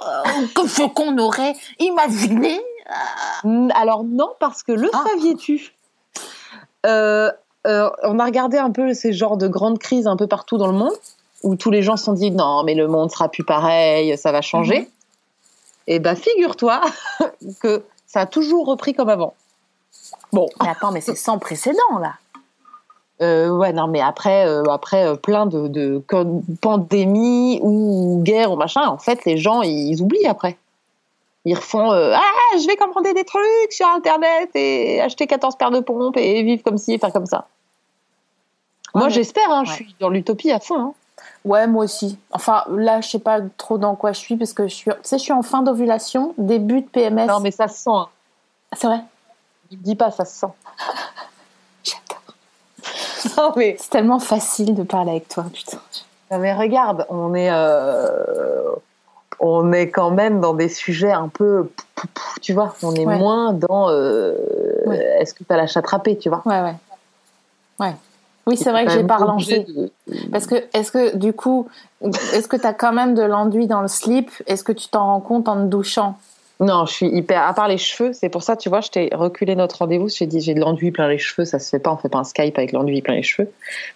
euh, 0.06 0.22
que 0.54 0.66
ce 0.68 0.82
qu'on 0.82 1.16
aurait 1.18 1.54
imaginé 1.78 2.60
Mm, 3.42 3.70
Alors, 3.74 4.04
non, 4.04 4.30
parce 4.38 4.62
que 4.62 4.70
le 4.70 4.88
Ah. 4.92 5.02
saviez-tu? 5.10 5.74
Euh, 6.86 7.32
euh, 7.66 7.90
On 8.04 8.20
a 8.20 8.24
regardé 8.24 8.58
un 8.58 8.70
peu 8.70 8.94
ces 8.94 9.12
genres 9.12 9.36
de 9.36 9.48
grandes 9.48 9.80
crises 9.80 10.06
un 10.06 10.16
peu 10.16 10.28
partout 10.28 10.56
dans 10.56 10.68
le 10.68 10.72
monde, 10.72 10.94
où 11.42 11.56
tous 11.56 11.70
les 11.72 11.82
gens 11.82 11.96
se 11.96 12.04
sont 12.04 12.12
dit, 12.12 12.30
non, 12.30 12.62
mais 12.62 12.74
le 12.74 12.86
monde 12.86 13.10
sera 13.10 13.28
plus 13.28 13.42
pareil, 13.44 14.16
ça 14.16 14.30
va 14.30 14.40
changer. 14.40 14.78
Mhm. 14.82 14.86
Et 15.88 15.98
ben, 15.98 16.14
figure-toi 16.14 16.80
que 17.60 17.82
ça 18.06 18.20
a 18.20 18.26
toujours 18.26 18.66
repris 18.66 18.94
comme 18.94 19.08
avant. 19.08 19.34
Bon, 20.32 20.48
Mais 20.62 20.68
attends, 20.68 20.92
mais 20.92 21.00
c'est 21.00 21.16
sans 21.16 21.38
précédent, 21.38 21.98
là. 22.00 22.12
Euh, 23.22 23.48
ouais, 23.48 23.72
non, 23.72 23.87
mais 23.87 24.00
après, 24.02 24.46
euh, 24.46 24.62
après 24.70 25.07
euh, 25.07 25.14
plein 25.14 25.46
de, 25.46 25.68
de 25.68 26.02
pandémies 26.61 27.61
ou 27.62 28.20
guerres 28.22 28.52
ou 28.52 28.57
machin, 28.57 28.87
en 28.88 28.98
fait, 28.98 29.24
les 29.24 29.38
gens, 29.38 29.62
ils 29.62 30.02
oublient 30.02 30.26
après. 30.26 30.57
Ils 31.46 31.55
refont 31.55 31.90
Ah, 31.92 32.20
je 32.61 32.66
vais 32.66 32.76
commander 32.76 33.14
des 33.14 33.24
trucs 33.24 33.72
sur 33.72 33.87
Internet 33.88 34.50
et 34.55 35.00
acheter 35.00 35.26
14 35.26 35.57
paires 35.57 35.70
de 35.70 35.81
pompes 35.81 36.16
et 36.16 36.42
vivre 36.42 36.62
comme 36.62 36.76
ci 36.76 36.92
et 36.94 36.98
faire 36.98 37.12
comme 37.12 37.26
ça. 37.26 37.46
Ouais, 38.94 39.00
Moi, 39.00 39.07
mais- 39.07 39.14
j'espère, 39.14 39.50
hein, 39.50 39.64
je 39.64 39.72
suis 39.72 39.94
dans 40.00 40.09
l'utopie 40.09 40.50
à 40.50 40.61
fond. 40.61 40.79
hein. 40.79 40.92
Ouais, 41.44 41.66
moi 41.68 41.85
aussi. 41.85 42.18
Enfin, 42.33 42.64
là, 42.68 43.00
je 43.00 43.09
sais 43.09 43.18
pas 43.20 43.38
trop 43.57 43.79
dans 43.79 43.94
quoi 43.94 44.12
je 44.12 44.18
suis 44.18 44.37
parce 44.37 44.52
que 44.52 44.66
je 44.66 44.74
suis, 44.74 44.90
tu 44.90 44.96
sais, 45.05 45.18
je 45.18 45.22
suis 45.22 45.33
en 45.33 45.42
fin 45.42 45.62
d'ovulation, 45.62 46.35
début 46.37 46.81
de 46.83 46.87
PMS. 46.88 47.26
Non, 47.29 47.38
mais 47.40 47.52
ça 47.52 47.68
se 47.68 47.79
sent. 47.85 47.90
hein. 47.90 48.09
C'est 48.72 48.88
vrai. 48.88 49.00
Il 49.70 49.79
me 49.79 49.83
dit 49.85 49.94
pas, 49.94 50.11
ça 50.11 50.24
se 50.24 50.35
sent. 50.40 50.46
Non, 53.37 53.53
mais, 53.57 53.77
C'est 53.79 53.90
tellement 53.90 54.18
facile 54.18 54.75
de 54.75 54.83
parler 54.83 55.11
avec 55.12 55.29
toi, 55.29 55.44
putain. 55.53 55.79
non, 56.31 56.38
mais 56.38 56.55
regarde, 56.55 57.07
on 57.09 57.35
est, 57.35 57.51
euh, 57.51 58.70
on 59.40 59.72
est 59.72 59.90
quand 59.90 60.11
même 60.11 60.40
dans 60.40 60.55
des 60.55 60.68
sujets 60.68 61.12
un 61.12 61.29
peu. 61.29 61.70
Tu 62.40 62.53
vois, 62.53 62.75
on 62.83 62.94
est 62.94 63.07
Ouais. 63.07 63.18
moins 63.18 63.53
dans. 63.53 63.90
euh, 63.90 64.35
Ouais. 64.87 64.99
Est-ce 65.20 65.35
que 65.35 65.44
tu 65.44 65.53
as 65.53 65.57
la 65.57 65.66
chatte 65.66 65.87
râpée, 65.88 66.16
tu 66.16 66.29
vois? 66.29 66.42
Ouais, 66.46 66.61
ouais. 66.62 66.75
Ouais. 67.81 67.94
Oui, 68.46 68.57
c'est 68.57 68.70
vrai 68.70 68.85
que 68.87 68.92
j'ai 68.92 69.03
pas 69.03 69.16
relancé. 69.16 69.61
de- 69.64 69.90
Parce 70.31 70.46
que, 70.46 70.55
est-ce 70.72 70.92
que, 70.92 71.16
du 71.16 71.33
coup, 71.33 71.66
est-ce 72.33 72.46
que 72.46 72.57
tu 72.57 72.64
as 72.66 72.72
quand 72.75 72.92
même 72.92 73.14
de 73.14 73.22
l'enduit 73.22 73.66
dans 73.66 73.81
le 73.81 73.88
slip? 73.88 74.31
Est-ce 74.46 74.62
que 74.62 74.70
tu 74.72 74.88
t'en 74.88 75.05
rends 75.07 75.20
compte 75.20 75.49
en 75.49 75.57
te 75.57 75.62
douchant? 75.66 76.16
Non, 76.59 76.87
je 76.87 76.92
suis 76.92 77.07
hyper. 77.07 77.42
À 77.42 77.53
part 77.53 77.69
les 77.69 77.77
cheveux, 77.77 78.12
c'est 78.14 78.31
pour 78.31 78.42
ça, 78.42 78.57
tu 78.57 78.69
vois, 78.69 78.81
je 78.81 78.88
t'ai 78.88 79.11
reculé 79.12 79.55
notre 79.55 79.79
rendez-vous. 79.79 80.09
J'ai 80.09 80.27
dit, 80.27 80.40
j'ai 80.40 80.55
de 80.55 80.61
l'enduit 80.61 80.90
plein 80.90 81.07
les 81.09 81.19
cheveux, 81.19 81.45
ça 81.45 81.59
se 81.59 81.69
fait 81.69 81.79
pas, 81.79 81.92
on 81.92 81.97
fait 81.97 82.09
pas 82.09 82.19
un 82.19 82.25
Skype 82.25 82.57
avec 82.57 82.73
l'enduit 82.73 83.03
plein 83.03 83.14
les 83.14 83.23
cheveux. 83.23 83.51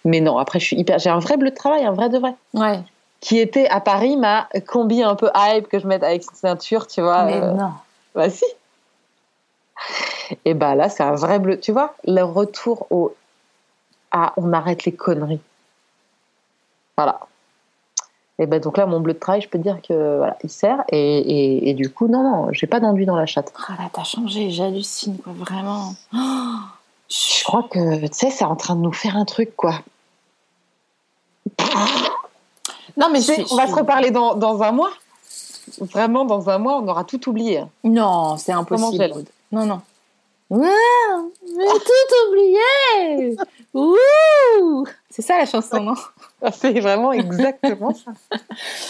Mais 0.05 0.21
non, 0.21 0.37
après, 0.37 0.59
je 0.59 0.65
suis 0.65 0.75
hyper. 0.75 0.99
J'ai 0.99 1.09
un 1.09 1.19
vrai 1.19 1.37
bleu 1.37 1.49
de 1.49 1.55
travail, 1.55 1.85
un 1.85 1.93
vrai 1.93 2.09
de 2.09 2.19
vrai. 2.19 2.35
Ouais. 2.53 2.79
Qui 3.19 3.39
était 3.39 3.67
à 3.67 3.81
Paris 3.81 4.15
ma 4.15 4.47
combi 4.67 5.01
un 5.01 5.15
peu 5.15 5.29
hype 5.35 5.67
que 5.67 5.79
je 5.79 5.87
mette 5.87 6.03
avec 6.03 6.23
cette 6.23 6.35
ceinture, 6.35 6.87
tu 6.87 7.01
vois. 7.01 7.23
Mais 7.23 7.41
euh, 7.41 7.51
non. 7.53 7.71
Bah 8.13 8.29
si. 8.29 8.45
Et 10.45 10.53
bah 10.53 10.75
là, 10.75 10.89
c'est 10.89 11.03
un 11.03 11.15
vrai 11.15 11.39
bleu. 11.39 11.59
Tu 11.59 11.71
vois, 11.71 11.95
le 12.05 12.21
retour 12.21 12.87
au. 12.91 13.15
Ah, 14.11 14.33
on 14.37 14.53
arrête 14.53 14.85
les 14.85 14.91
conneries. 14.91 15.41
Voilà. 16.95 17.21
Et 18.41 18.47
ben 18.47 18.59
donc 18.59 18.75
là, 18.77 18.87
mon 18.87 18.99
bleu 18.99 19.13
de 19.13 19.19
travail, 19.19 19.39
je 19.41 19.47
peux 19.47 19.59
te 19.59 19.63
dire 19.63 19.79
que 19.87 20.17
voilà, 20.17 20.35
il 20.43 20.49
sert. 20.49 20.83
Et, 20.89 20.97
et, 21.19 21.69
et 21.69 21.73
du 21.75 21.91
coup, 21.91 22.07
non, 22.07 22.23
non, 22.23 22.47
j'ai 22.51 22.65
pas 22.65 22.79
d'enduit 22.79 23.05
dans 23.05 23.15
la 23.15 23.27
chatte. 23.27 23.53
Ah 23.69 23.73
là, 23.77 23.87
t'as 23.93 24.03
changé, 24.03 24.49
j'hallucine, 24.49 25.19
quoi, 25.19 25.31
vraiment. 25.33 25.93
Oh, 26.15 26.17
Je 27.07 27.43
crois 27.43 27.67
que, 27.69 28.01
tu 28.07 28.13
sais, 28.13 28.31
c'est 28.31 28.43
en 28.43 28.55
train 28.55 28.75
de 28.75 28.81
nous 28.81 28.91
faire 28.93 29.15
un 29.15 29.25
truc, 29.25 29.55
quoi. 29.55 29.75
non, 32.97 33.09
mais 33.11 33.21
je 33.21 33.31
suis- 33.31 33.45
on 33.51 33.55
va 33.55 33.65
je 33.67 33.71
se 33.71 33.75
reparler 33.75 34.09
dans, 34.09 34.33
dans 34.33 34.63
un 34.63 34.71
mois. 34.71 34.91
Vraiment, 35.79 36.25
dans 36.25 36.49
un 36.49 36.57
mois, 36.57 36.77
on 36.79 36.87
aura 36.87 37.03
tout 37.03 37.29
oublié. 37.29 37.63
Non, 37.83 38.37
c'est 38.37 38.53
impossible. 38.53 39.11
Non, 39.51 39.67
non. 39.67 39.81
Ouais, 40.51 40.67
j'ai 41.47 41.79
tout 41.79 42.29
oublié. 42.29 43.37
Ouh 43.73 44.85
C'est 45.09 45.21
ça 45.21 45.37
la 45.37 45.45
chanson, 45.45 45.79
non? 45.81 45.93
C'est 46.51 46.77
vraiment 46.81 47.13
exactement 47.13 47.93
ça. 47.93 48.11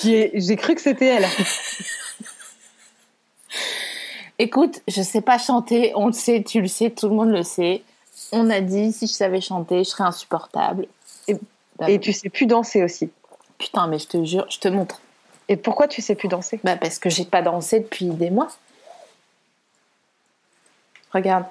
J'ai 0.04 0.32
j'ai 0.34 0.56
cru 0.56 0.74
que 0.74 0.82
c'était 0.82 1.06
elle. 1.06 1.28
Écoute, 4.40 4.82
je 4.88 5.02
sais 5.04 5.22
pas 5.22 5.38
chanter, 5.38 5.92
on 5.96 6.08
le 6.08 6.14
sait, 6.14 6.42
tu 6.44 6.62
le 6.62 6.68
sais, 6.68 6.90
tout 6.90 7.08
le 7.10 7.14
monde 7.16 7.30
le 7.30 7.44
sait. 7.44 7.84
On 8.32 8.50
a 8.50 8.60
dit 8.62 8.92
si 8.92 9.06
je 9.06 9.14
savais 9.14 9.42
chanter, 9.42 9.84
je 9.84 9.90
serais 9.90 10.06
insupportable. 10.06 10.88
Et, 11.28 11.36
bah, 11.78 11.90
Et 11.92 12.00
tu 12.00 12.12
sais 12.12 12.30
plus 12.30 12.48
danser 12.48 12.84
aussi. 12.84 13.12
putain, 13.60 13.86
mais 13.86 14.00
je 14.00 14.08
te 14.08 14.24
jure, 14.26 14.48
je 14.50 14.58
te 14.58 14.68
montre. 14.68 15.00
Et 15.48 15.58
pourquoi 15.58 15.88
tu 15.88 16.02
sais 16.02 16.16
plus 16.16 16.28
danser? 16.28 16.60
Bah 16.64 16.76
parce 16.78 16.98
que 16.98 17.10
j'ai 17.10 17.26
pas 17.26 17.42
dansé 17.44 17.82
depuis 17.82 18.06
des 18.06 18.32
mois. 18.32 18.48
Regarde. 21.14 21.46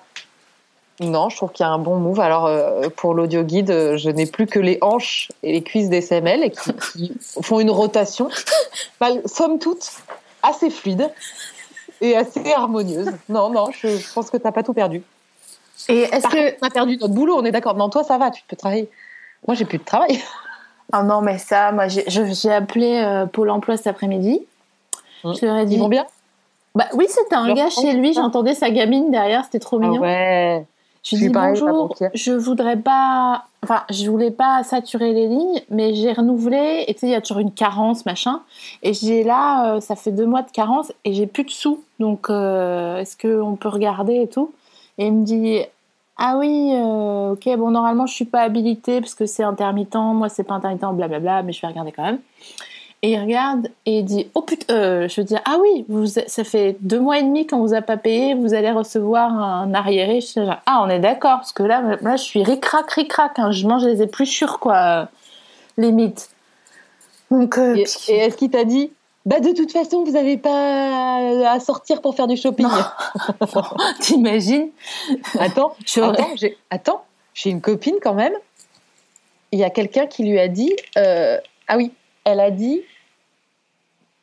Non, 1.01 1.31
je 1.31 1.37
trouve 1.37 1.51
qu'il 1.53 1.65
y 1.65 1.67
a 1.69 1.73
un 1.73 1.79
bon 1.79 1.97
move. 1.97 2.21
Alors, 2.21 2.45
euh, 2.47 2.89
pour 2.95 3.15
l'audio 3.15 3.43
guide, 3.43 3.71
euh, 3.71 3.97
je 3.97 4.11
n'ai 4.11 4.27
plus 4.27 4.47
que 4.47 4.59
les 4.59 4.77
hanches 4.83 5.29
et 5.43 5.53
les 5.53 5.63
cuisses 5.63 5.89
des 5.89 6.03
SML 6.03 6.45
et 6.45 6.51
qui, 6.51 6.73
qui 6.93 7.13
font 7.43 7.59
une 7.61 7.71
rotation, 7.71 8.29
mal- 9.01 9.23
somme 9.27 9.59
toute, 9.59 9.91
assez 10.43 10.69
fluide 10.69 11.11
et 12.03 12.17
assez 12.17 12.53
harmonieuse. 12.53 13.11
Non, 13.31 13.49
non, 13.51 13.71
je, 13.73 13.89
je 13.97 14.13
pense 14.13 14.29
que 14.31 14.37
tu 14.37 14.45
n'as 14.45 14.53
pas 14.53 14.63
tout 14.63 14.75
perdu. 14.75 15.03
Et 15.89 16.03
est-ce 16.03 16.29
que 16.29 16.57
on 16.63 16.67
a 16.67 16.71
perdu 16.71 16.99
notre 16.99 17.15
boulot, 17.15 17.35
on 17.39 17.45
est 17.47 17.51
d'accord. 17.53 17.75
Non, 17.77 17.89
toi, 17.89 18.05
ça 18.05 18.19
va, 18.19 18.31
tu 18.31 18.43
peux 18.47 18.57
travailler. 18.57 18.91
Moi, 19.47 19.55
j'ai 19.55 19.65
plus 19.65 19.79
de 19.79 19.85
travail. 19.85 20.21
Ah 20.93 21.03
non, 21.03 21.23
mais 21.23 21.39
ça, 21.39 21.73
moi, 21.73 21.89
j'ai 21.89 22.51
appelé 22.53 22.99
euh, 23.03 23.25
Pôle 23.25 23.49
emploi 23.49 23.79
cet 23.79 23.87
après-midi. 23.87 24.45
Je 25.25 25.47
leur 25.47 25.57
ai 25.57 25.65
dit. 25.65 25.77
Ils 25.77 25.81
vont 25.81 25.89
bien? 25.89 26.05
Bah 26.75 26.87
oui, 26.95 27.07
c'était 27.09 27.35
un 27.35 27.53
gars 27.53 27.71
chez 27.71 27.93
lui, 27.95 28.13
j'entendais 28.13 28.55
sa 28.55 28.71
gamine 28.71 29.11
derrière, 29.11 29.45
c'était 29.45 29.59
trop 29.59 29.79
mignon. 29.79 29.97
Ah 29.99 30.07
ouais. 30.07 30.67
Je 31.03 31.17
lui 31.17 31.23
dis 31.23 31.29
bonjour, 31.31 31.97
je 32.13 32.33
voudrais 32.33 32.77
pas, 32.77 33.45
enfin, 33.63 33.85
je 33.89 34.11
voulais 34.11 34.31
pas 34.31 34.63
saturer 34.65 35.15
les 35.15 35.29
lignes, 35.29 35.63
mais 35.71 35.95
j'ai 35.95 36.13
renouvelé, 36.13 36.85
et 36.87 36.93
tu 36.93 37.01
sais, 37.01 37.07
il 37.07 37.13
y 37.13 37.15
a 37.15 37.23
toujours 37.23 37.39
une 37.39 37.53
carence, 37.53 38.05
machin. 38.05 38.43
Et 38.83 38.93
j'ai 38.93 39.25
là, 39.25 39.77
euh, 39.77 39.81
ça 39.81 39.97
fait 39.97 40.11
deux 40.11 40.27
mois 40.27 40.43
de 40.43 40.51
carence, 40.51 40.93
et 41.07 41.15
j'ai 41.15 41.27
plus 41.27 41.45
de 41.45 41.51
sous, 41.51 41.83
donc 42.01 42.29
euh, 42.29 42.99
est-ce 42.99 43.17
qu'on 43.17 43.57
peut 43.57 43.71
regarder 43.71 44.17
et 44.17 44.29
tout? 44.29 44.53
Et 44.99 45.07
il 45.07 45.15
me 45.15 45.25
dit, 45.25 45.63
ah 46.19 46.37
oui, 46.37 46.73
euh, 46.75 47.33
ok, 47.33 47.49
bon, 47.57 47.71
normalement, 47.71 48.05
je 48.07 48.13
suis 48.13 48.27
pas 48.27 48.43
habilitée 48.43 49.01
parce 49.01 49.15
que 49.15 49.25
c'est 49.25 49.43
intermittent, 49.43 49.95
moi, 49.97 50.29
c'est 50.29 50.45
pas 50.45 50.55
intermittent, 50.55 50.85
blablabla, 50.93 51.43
mais 51.43 51.55
je 51.55 51.63
vais 51.63 51.69
regarder 51.69 51.93
quand 51.93 52.05
même. 52.05 52.19
Et 53.03 53.13
il 53.13 53.21
regarde 53.21 53.69
et 53.87 54.01
il 54.01 54.05
dit 54.05 54.29
Oh 54.35 54.43
putain, 54.43 54.75
euh, 54.75 55.09
je 55.09 55.21
veux 55.21 55.25
dire, 55.25 55.41
ah 55.47 55.57
oui, 55.61 55.87
vous, 55.89 56.07
ça 56.07 56.45
fait 56.45 56.77
deux 56.81 57.01
mois 57.01 57.19
et 57.19 57.23
demi 57.23 57.47
qu'on 57.47 57.61
vous 57.61 57.73
a 57.73 57.81
pas 57.81 57.97
payé, 57.97 58.35
vous 58.35 58.53
allez 58.53 58.71
recevoir 58.71 59.33
un 59.33 59.73
arriéré. 59.73 60.21
Je 60.21 60.27
suis 60.27 60.45
genre, 60.45 60.61
ah, 60.67 60.83
on 60.85 60.91
est 60.91 60.99
d'accord, 60.99 61.39
parce 61.39 61.53
que 61.53 61.63
là, 61.63 61.97
là 62.03 62.17
je 62.17 62.23
suis 62.23 62.43
ric-rac, 62.43 62.91
ric-rac, 62.91 63.39
hein, 63.39 63.53
je 63.53 63.67
mange 63.67 63.85
les 63.85 64.03
épluchures, 64.03 64.59
quoi, 64.59 65.09
limite. 65.79 66.29
Donc, 67.31 67.57
euh, 67.57 67.75
Et, 67.77 68.13
et 68.13 68.17
est-ce 68.17 68.37
qu'il 68.37 68.51
t'a 68.51 68.65
dit 68.65 68.91
bah 69.27 69.39
de 69.39 69.53
toute 69.53 69.71
façon, 69.71 70.03
vous 70.03 70.13
n'avez 70.13 70.39
pas 70.39 71.51
à 71.51 71.61
sortir 71.61 72.01
pour 72.01 72.15
faire 72.15 72.27
du 72.27 72.37
shopping. 72.37 72.67
t'imagines? 74.01 74.71
Attends, 75.39 75.77
attends, 76.03 76.31
j'ai 76.37 76.57
attends, 76.71 77.05
j'ai 77.35 77.51
une 77.51 77.61
copine 77.61 77.97
quand 78.03 78.15
même. 78.15 78.33
Il 79.53 79.59
y 79.59 79.65
a 79.65 79.71
quelqu'un 79.71 80.07
qui 80.07 80.25
lui 80.25 80.41
a 80.41 80.49
dit 80.49 80.75
euh, 80.97 81.37
ah 81.69 81.77
oui, 81.77 81.93
elle 82.25 82.41
a 82.41 82.51
dit 82.51 82.81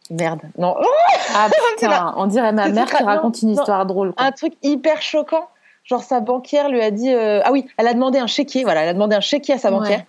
merde, 0.10 0.42
non, 0.58 0.76
Ah 1.36 1.50
putain, 1.76 2.14
on 2.18 2.26
dirait 2.28 2.52
ma 2.54 2.70
mère 2.70 2.86
qui 2.90 3.02
non, 3.04 3.08
raconte 3.08 3.42
une 3.42 3.50
non. 3.50 3.56
histoire 3.56 3.86
drôle. 3.86 4.14
quoi. 4.14 4.26
un 4.26 4.32
truc 4.32 4.54
hyper 4.64 5.02
choquant. 5.02 5.48
Genre 5.84 6.04
sa 6.04 6.20
banquière 6.20 6.68
lui 6.70 6.82
a 6.82 6.92
dit 6.92 7.14
euh, 7.14 7.42
ah 7.46 7.52
oui, 7.52 7.66
elle 7.78 7.88
a 7.88 7.94
demandé 7.94 8.20
un 8.20 8.28
chéquier, 8.28 8.64
voilà, 8.64 8.82
elle 8.84 8.90
a 8.90 8.94
demandé 8.94 9.16
un 9.16 9.22
chéquier 9.22 9.54
à 9.54 9.58
sa 9.58 9.70
Ouais. 9.72 9.78
banquière 9.80 10.04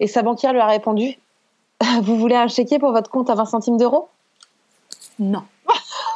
et 0.00 0.06
sa 0.06 0.22
banquière 0.22 0.52
lui 0.52 0.60
a 0.60 0.66
répondu 0.66 1.18
vous 2.02 2.16
voulez 2.16 2.36
un 2.36 2.48
chéquier 2.48 2.78
pour 2.78 2.92
votre 2.92 3.10
compte 3.10 3.28
à 3.30 3.34
20 3.34 3.44
centimes 3.46 3.76
d'euros? 3.76 4.08
Non. 5.18 5.42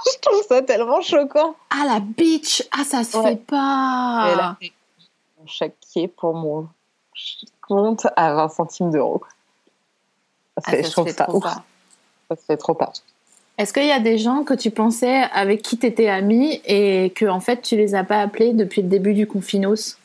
Je 0.07 0.19
trouve 0.21 0.43
ça 0.49 0.63
tellement 0.63 1.01
choquant. 1.01 1.55
Ah 1.71 1.85
la 1.87 2.01
bitch 2.01 2.63
Ah 2.73 2.85
ça 2.85 3.03
se 3.05 3.17
Ouais. 3.17 3.31
fait 3.31 3.37
pas 3.37 4.27
Et 4.29 4.33
elle 4.33 4.41
a 4.41 4.57
fait 4.61 4.73
un 5.43 5.47
chéquier 5.47 6.07
pour 6.09 6.35
mon 6.35 6.69
compte 7.67 8.07
à 8.17 8.33
20 8.35 8.49
centimes 8.49 8.91
d'euros. 8.91 9.23
Ah, 10.57 10.71
ça 10.71 10.83
je 10.83 10.91
trouve 10.91 11.09
ça 11.09 11.25
trop 11.25 11.39
ouf. 11.39 11.43
pas. 11.43 11.63
Ça 12.31 12.37
se 12.37 12.45
fait 12.45 12.57
trop 12.57 12.75
pas. 12.75 12.93
Est-ce 13.61 13.75
qu'il 13.75 13.87
y 13.87 13.93
a 13.93 14.01
des 14.01 14.17
gens 14.17 14.43
que 14.43 14.55
tu 14.55 14.71
pensais 14.71 15.21
avec 15.35 15.61
qui 15.61 15.77
tu 15.77 15.85
étais 15.85 16.09
amie 16.09 16.63
et 16.65 17.13
que 17.15 17.27
en 17.27 17.41
fait 17.41 17.61
tu 17.61 17.77
les 17.77 17.95
as 17.95 18.05
pas 18.05 18.23
appelés 18.23 18.55
depuis 18.55 18.81
le 18.81 18.89
début 18.89 19.13
du 19.13 19.27
confinos? 19.27 19.99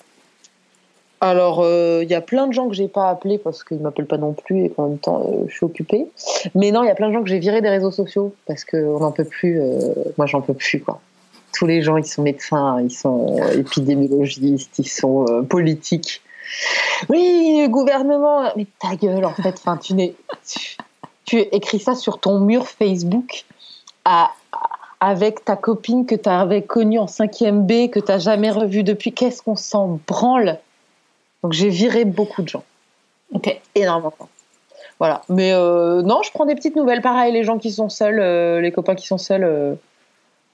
Alors, 1.21 1.61
euh, 1.61 2.01
il 2.03 2.09
y 2.09 2.15
a 2.15 2.19
plein 2.19 2.47
de 2.47 2.51
gens 2.51 2.67
que 2.67 2.75
j'ai 2.75 2.89
pas 2.89 3.09
appelés 3.09 3.37
parce 3.37 3.63
qu'ils 3.63 3.79
m'appellent 3.79 4.07
pas 4.07 4.17
non 4.17 4.33
plus 4.33 4.65
et 4.65 4.69
qu'en 4.71 4.89
même 4.89 4.97
temps, 4.97 5.25
euh, 5.25 5.45
je 5.47 5.55
suis 5.55 5.63
occupée. 5.63 6.05
Mais 6.53 6.71
non, 6.71 6.83
il 6.83 6.87
y 6.87 6.89
a 6.89 6.95
plein 6.95 7.07
de 7.07 7.13
gens 7.13 7.23
que 7.23 7.29
j'ai 7.29 7.39
virés 7.39 7.61
des 7.61 7.69
réseaux 7.69 7.91
sociaux 7.91 8.35
parce 8.45 8.65
qu'on 8.65 8.99
n'en 8.99 9.13
peut 9.13 9.23
plus. 9.23 9.61
euh, 9.61 9.93
moi, 10.17 10.27
j'en 10.27 10.41
peux 10.41 10.53
plus, 10.53 10.81
quoi. 10.81 10.99
Tous 11.53 11.65
les 11.65 11.81
gens, 11.81 11.95
ils 11.95 12.05
sont 12.05 12.23
médecins, 12.23 12.81
ils 12.81 12.91
sont 12.91 13.37
épidémiologistes, 13.53 14.77
ils 14.79 14.89
sont 14.89 15.25
politiques. 15.49 16.21
Oui, 17.07 17.65
gouvernement. 17.69 18.51
Mais 18.57 18.67
ta 18.81 18.97
gueule, 18.97 19.23
en 19.23 19.33
fait. 19.33 19.55
Enfin, 19.57 19.77
tu 19.77 19.93
n'es. 19.93 20.13
Tu, 21.25 21.39
écris 21.39 21.79
ça 21.79 21.95
sur 21.95 22.19
ton 22.19 22.39
mur 22.39 22.67
Facebook 22.67 23.45
à, 24.05 24.31
avec 24.99 25.43
ta 25.45 25.55
copine 25.55 26.05
que 26.05 26.15
tu 26.15 26.29
avais 26.29 26.61
connue 26.61 26.99
en 26.99 27.05
5e 27.05 27.61
B, 27.61 27.89
que 27.89 27.99
tu 27.99 28.11
n'as 28.11 28.19
jamais 28.19 28.51
revue 28.51 28.83
depuis. 28.83 29.11
Qu'est-ce 29.13 29.41
qu'on 29.41 29.55
s'en 29.55 29.99
branle? 30.07 30.59
Donc 31.43 31.53
j'ai 31.53 31.69
viré 31.69 32.05
beaucoup 32.05 32.41
de 32.41 32.49
gens. 32.49 32.63
Ok. 33.33 33.59
Énormément. 33.75 34.13
Voilà. 34.99 35.21
Mais 35.29 35.51
euh, 35.53 36.01
non, 36.01 36.21
je 36.23 36.31
prends 36.31 36.45
des 36.45 36.55
petites 36.55 36.75
nouvelles. 36.75 37.01
Pareil, 37.01 37.33
les 37.33 37.43
gens 37.43 37.57
qui 37.57 37.71
sont 37.71 37.89
seuls, 37.89 38.19
euh, 38.19 38.61
les 38.61 38.71
copains 38.71 38.95
qui 38.95 39.05
sont 39.05 39.17
seuls, 39.17 39.43
euh, 39.43 39.75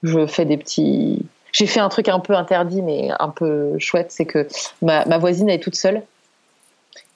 je 0.02 0.26
fais 0.26 0.44
des 0.44 0.56
petits. 0.56 1.24
J'ai 1.52 1.66
fait 1.66 1.80
un 1.80 1.88
truc 1.88 2.08
un 2.08 2.18
peu 2.18 2.34
interdit, 2.34 2.82
mais 2.82 3.10
un 3.20 3.28
peu 3.28 3.78
chouette. 3.78 4.10
C'est 4.10 4.24
que 4.24 4.48
ma, 4.80 5.04
ma 5.04 5.18
voisine, 5.18 5.48
elle 5.48 5.56
est 5.56 5.62
toute 5.62 5.76
seule. 5.76 6.02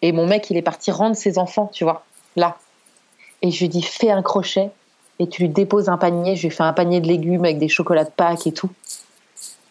Et 0.02 0.12
mon 0.12 0.26
mec, 0.26 0.50
il 0.50 0.56
est 0.56 0.62
parti 0.62 0.90
rendre 0.90 1.16
ses 1.16 1.38
enfants, 1.38 1.70
tu 1.72 1.84
vois, 1.84 2.04
là. 2.36 2.58
Et 3.42 3.50
je 3.50 3.60
lui 3.60 3.68
dis, 3.68 3.82
fais 3.82 4.10
un 4.10 4.22
crochet 4.22 4.70
et 5.18 5.28
tu 5.28 5.42
lui 5.42 5.48
déposes 5.48 5.88
un 5.88 5.96
panier. 5.96 6.36
Je 6.36 6.42
lui 6.42 6.48
ai 6.48 6.50
fait 6.50 6.62
un 6.62 6.72
panier 6.72 7.00
de 7.00 7.06
légumes 7.06 7.44
avec 7.44 7.58
des 7.58 7.68
chocolats 7.68 8.04
de 8.04 8.10
Pâques 8.10 8.46
et 8.46 8.52
tout. 8.52 8.70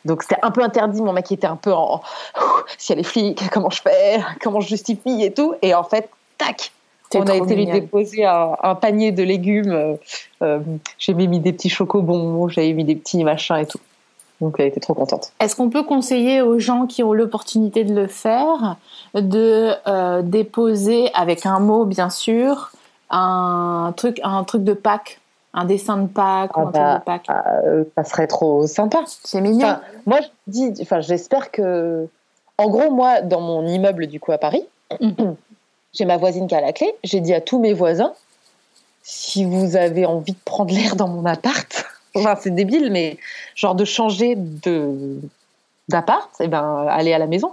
Donc 0.06 0.22
c'était 0.22 0.38
un 0.42 0.52
peu 0.52 0.64
interdit. 0.64 1.02
Mon 1.02 1.14
mec 1.14 1.32
était 1.32 1.48
un 1.48 1.56
peu 1.56 1.74
en 1.74 2.02
si 2.78 2.94
elle 2.94 3.00
est 3.00 3.04
flic, 3.04 3.42
comment 3.52 3.70
je 3.70 3.82
fais, 3.82 4.20
comment 4.42 4.62
je 4.62 4.70
justifie 4.70 5.24
et 5.24 5.34
tout? 5.34 5.56
Et 5.62 5.74
en 5.74 5.84
fait, 5.84 6.10
tac, 6.38 6.72
on 7.16 7.22
a 7.28 7.36
été 7.36 7.56
lui 7.56 7.66
mignonne. 7.66 7.80
déposer 7.82 8.26
un, 8.26 8.56
un 8.62 8.76
panier 8.76 9.12
de 9.12 9.24
légumes. 9.24 9.72
euh, 9.72 9.96
euh, 10.42 10.60
j'avais 11.00 11.28
mis 11.28 11.40
des 11.40 11.54
petits 11.54 11.70
chocobons, 11.70 12.48
j'avais 12.50 12.74
mis 12.74 12.84
des 12.84 12.96
petits 12.96 13.24
machins 13.24 13.58
et 13.58 13.66
tout. 13.66 13.80
Donc 14.42 14.56
elle 14.60 14.68
était 14.68 14.82
trop 14.82 14.94
contente. 14.94 15.32
Est-ce 15.40 15.56
qu'on 15.56 15.70
peut 15.70 15.84
conseiller 15.84 16.42
aux 16.42 16.60
gens 16.60 16.88
qui 16.88 17.04
ont 17.04 17.14
l'opportunité 17.14 17.84
de 17.84 17.96
le 17.96 18.08
faire 18.08 18.76
de 19.14 19.72
euh, 19.88 20.22
déposer 20.22 21.10
avec 21.14 21.46
un 21.46 21.60
mot 21.60 21.86
bien 21.86 22.10
sûr 22.10 22.72
un 23.10 23.94
truc 23.96 24.20
un 24.24 24.44
truc 24.44 24.64
de 24.64 24.74
Pâques, 24.74 25.20
un 25.54 25.66
dessin 25.66 25.98
de 25.98 26.08
Pâques 26.08 26.52
Ah 26.56 26.62
un 26.62 26.66
bah, 26.66 26.98
de 26.98 27.04
Pâques. 27.04 27.30
Euh, 27.30 27.84
ça 27.96 28.04
serait 28.04 28.28
trop 28.28 28.68
sympa. 28.68 29.04
C'est 29.06 29.42
mignon. 29.42 29.68
Enfin, 29.68 29.82
moi, 30.06 30.20
je 30.22 30.28
dis, 30.48 30.74
enfin, 30.82 31.02
j'espère 31.02 31.52
que, 31.52 32.08
en 32.58 32.70
gros, 32.70 32.92
moi, 32.92 33.22
dans 33.22 33.42
mon 33.42 33.66
immeuble 33.66 34.08
du 34.08 34.20
coup 34.20 34.32
à 34.32 34.38
Paris, 34.38 34.66
Mhm. 35.00 35.36
j'ai 35.94 36.06
ma 36.06 36.18
voisine 36.18 36.48
qui 36.48 36.56
a 36.56 36.62
la 36.62 36.74
clé. 36.74 36.94
J'ai 37.04 37.22
dit 37.22 37.34
à 37.34 37.42
tous 37.42 37.60
mes 37.60 37.74
voisins, 37.74 38.14
si 39.04 39.46
vous 39.46 39.76
avez 39.76 40.06
envie 40.06 40.34
de 40.34 40.40
prendre 40.44 40.74
l'air 40.74 40.96
dans 40.96 41.08
mon 41.08 41.26
appart, 41.26 41.86
enfin, 42.16 42.36
c'est 42.40 42.52
débile, 42.52 42.92
mais 42.92 43.18
genre 43.56 43.76
de 43.76 43.86
changer 43.86 44.36
de 44.36 45.20
d'appart, 45.88 46.30
et 46.40 46.48
ben, 46.48 46.88
allez 46.90 47.14
à 47.14 47.20
la 47.20 47.28
maison. 47.28 47.52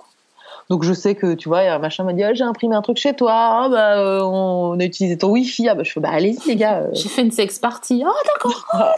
Donc 0.73 0.85
je 0.85 0.95
sais 0.95 1.15
que 1.15 1.35
tu 1.35 1.51
vois, 1.51 1.59
un 1.61 1.79
machin 1.79 2.03
m'a 2.03 2.15
dit 2.15 2.23
Ah, 2.25 2.33
j'ai 2.33 2.45
imprimé 2.45 2.75
un 2.75 2.81
truc 2.81 2.97
chez 2.97 3.13
toi, 3.15 3.33
Ah, 3.35 3.69
bah, 3.71 3.99
euh, 3.99 4.23
on 4.23 4.81
a 4.81 4.85
utilisé 4.85 5.19
ton 5.19 5.29
wifi, 5.29 5.69
ah 5.69 5.75
bah 5.75 5.83
je 5.83 5.93
fais 5.93 6.01
bah 6.01 6.09
allez-y 6.11 6.39
les 6.49 6.57
gars. 6.57 6.79
euh. 6.79 6.89
J'ai 6.95 7.11
fait 7.11 7.21
une 7.21 7.31
sex 7.31 7.59
party. 7.59 8.03
Oh 8.07 8.11
d'accord. 8.35 8.67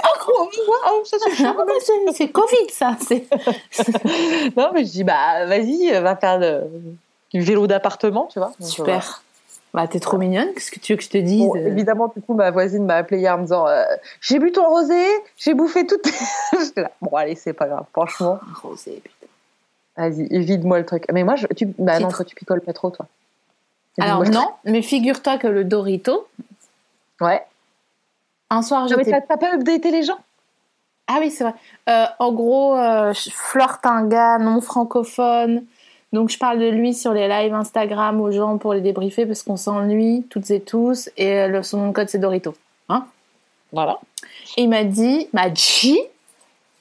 Oh, 0.86 1.02
c'est 2.12 2.28
Covid 2.28 2.70
ça. 2.70 2.96
C'est 3.04 3.26
Non, 4.56 4.70
mais 4.72 4.84
je 4.84 4.90
dis, 4.92 5.02
bah, 5.04 5.46
vas-y, 5.46 5.90
va 6.00 6.14
faire 6.14 6.38
le- 6.38 6.62
du 7.32 7.40
vélo 7.40 7.66
d'appartement, 7.66 8.28
tu 8.32 8.38
vois. 8.38 8.52
Donc, 8.60 8.68
super. 8.68 9.22
Bah 9.72 9.88
t'es 9.88 9.98
trop 9.98 10.16
mignonne. 10.18 10.54
Qu'est-ce 10.54 10.70
que 10.70 10.78
tu 10.78 10.92
veux 10.92 10.96
que 10.96 11.02
je 11.02 11.10
te 11.10 11.18
dise 11.18 11.40
Bon, 11.48 11.56
évidemment, 11.56 12.12
du 12.14 12.22
coup, 12.22 12.34
ma 12.34 12.52
voisine 12.52 12.84
m'a 12.86 12.94
appelé 12.94 13.18
hier 13.18 13.34
en 13.34 13.38
me 13.38 13.42
disant, 13.42 13.66
euh, 13.66 13.82
j'ai 14.20 14.38
bu 14.38 14.52
ton 14.52 14.68
rosé, 14.68 15.04
j'ai 15.36 15.54
bouffé 15.54 15.84
tout. 15.86 15.98
Bon, 17.02 17.16
allez, 17.16 17.34
c'est 17.34 17.52
pas 17.52 17.66
grave, 17.66 17.84
franchement. 17.92 18.38
Rosé, 18.62 19.02
putain. 19.02 19.26
Vas-y, 19.96 20.26
vide-moi 20.28 20.78
le 20.78 20.86
truc. 20.86 21.04
Mais 21.12 21.22
moi, 21.22 21.36
je, 21.36 21.46
tu, 21.48 21.66
bah 21.78 22.00
non, 22.00 22.08
toi, 22.08 22.24
tu 22.24 22.34
picoles 22.34 22.60
pas 22.60 22.72
trop, 22.72 22.90
toi. 22.90 23.06
Alors 24.00 24.24
non, 24.24 24.48
mais 24.64 24.82
figure-toi 24.82 25.38
que 25.38 25.46
le 25.46 25.64
Dorito. 25.64 26.26
Ouais. 27.20 27.42
un 28.50 28.62
soir 28.62 28.88
Non, 28.88 28.96
mais 28.96 29.04
j'étais 29.04 29.20
t'as 29.20 29.36
pas 29.36 29.54
updaté 29.54 29.92
les 29.92 30.02
gens 30.02 30.18
Ah 31.06 31.18
oui, 31.20 31.30
c'est 31.30 31.44
vrai. 31.44 31.54
Euh, 31.88 32.06
en 32.18 32.32
gros, 32.32 32.76
euh, 32.76 33.12
je 33.12 33.30
flirte 33.30 33.86
un 33.86 34.06
gars 34.06 34.38
non 34.38 34.60
francophone. 34.60 35.64
Donc, 36.12 36.30
je 36.30 36.38
parle 36.38 36.58
de 36.58 36.68
lui 36.68 36.92
sur 36.92 37.12
les 37.12 37.28
lives 37.28 37.54
Instagram 37.54 38.20
aux 38.20 38.32
gens 38.32 38.58
pour 38.58 38.74
les 38.74 38.80
débriefer 38.80 39.26
parce 39.26 39.42
qu'on 39.42 39.56
s'ennuie 39.56 40.26
toutes 40.28 40.50
et 40.50 40.60
tous. 40.60 41.08
Et 41.16 41.40
euh, 41.40 41.48
le, 41.48 41.62
son 41.62 41.78
nom 41.78 41.88
de 41.88 41.92
code, 41.92 42.08
c'est 42.08 42.18
Dorito. 42.18 42.54
Voilà. 43.72 43.98
Et 44.56 44.62
il 44.62 44.68
m'a 44.68 44.84
dit, 44.84 45.28
m'a 45.32 45.50
dit, 45.50 45.98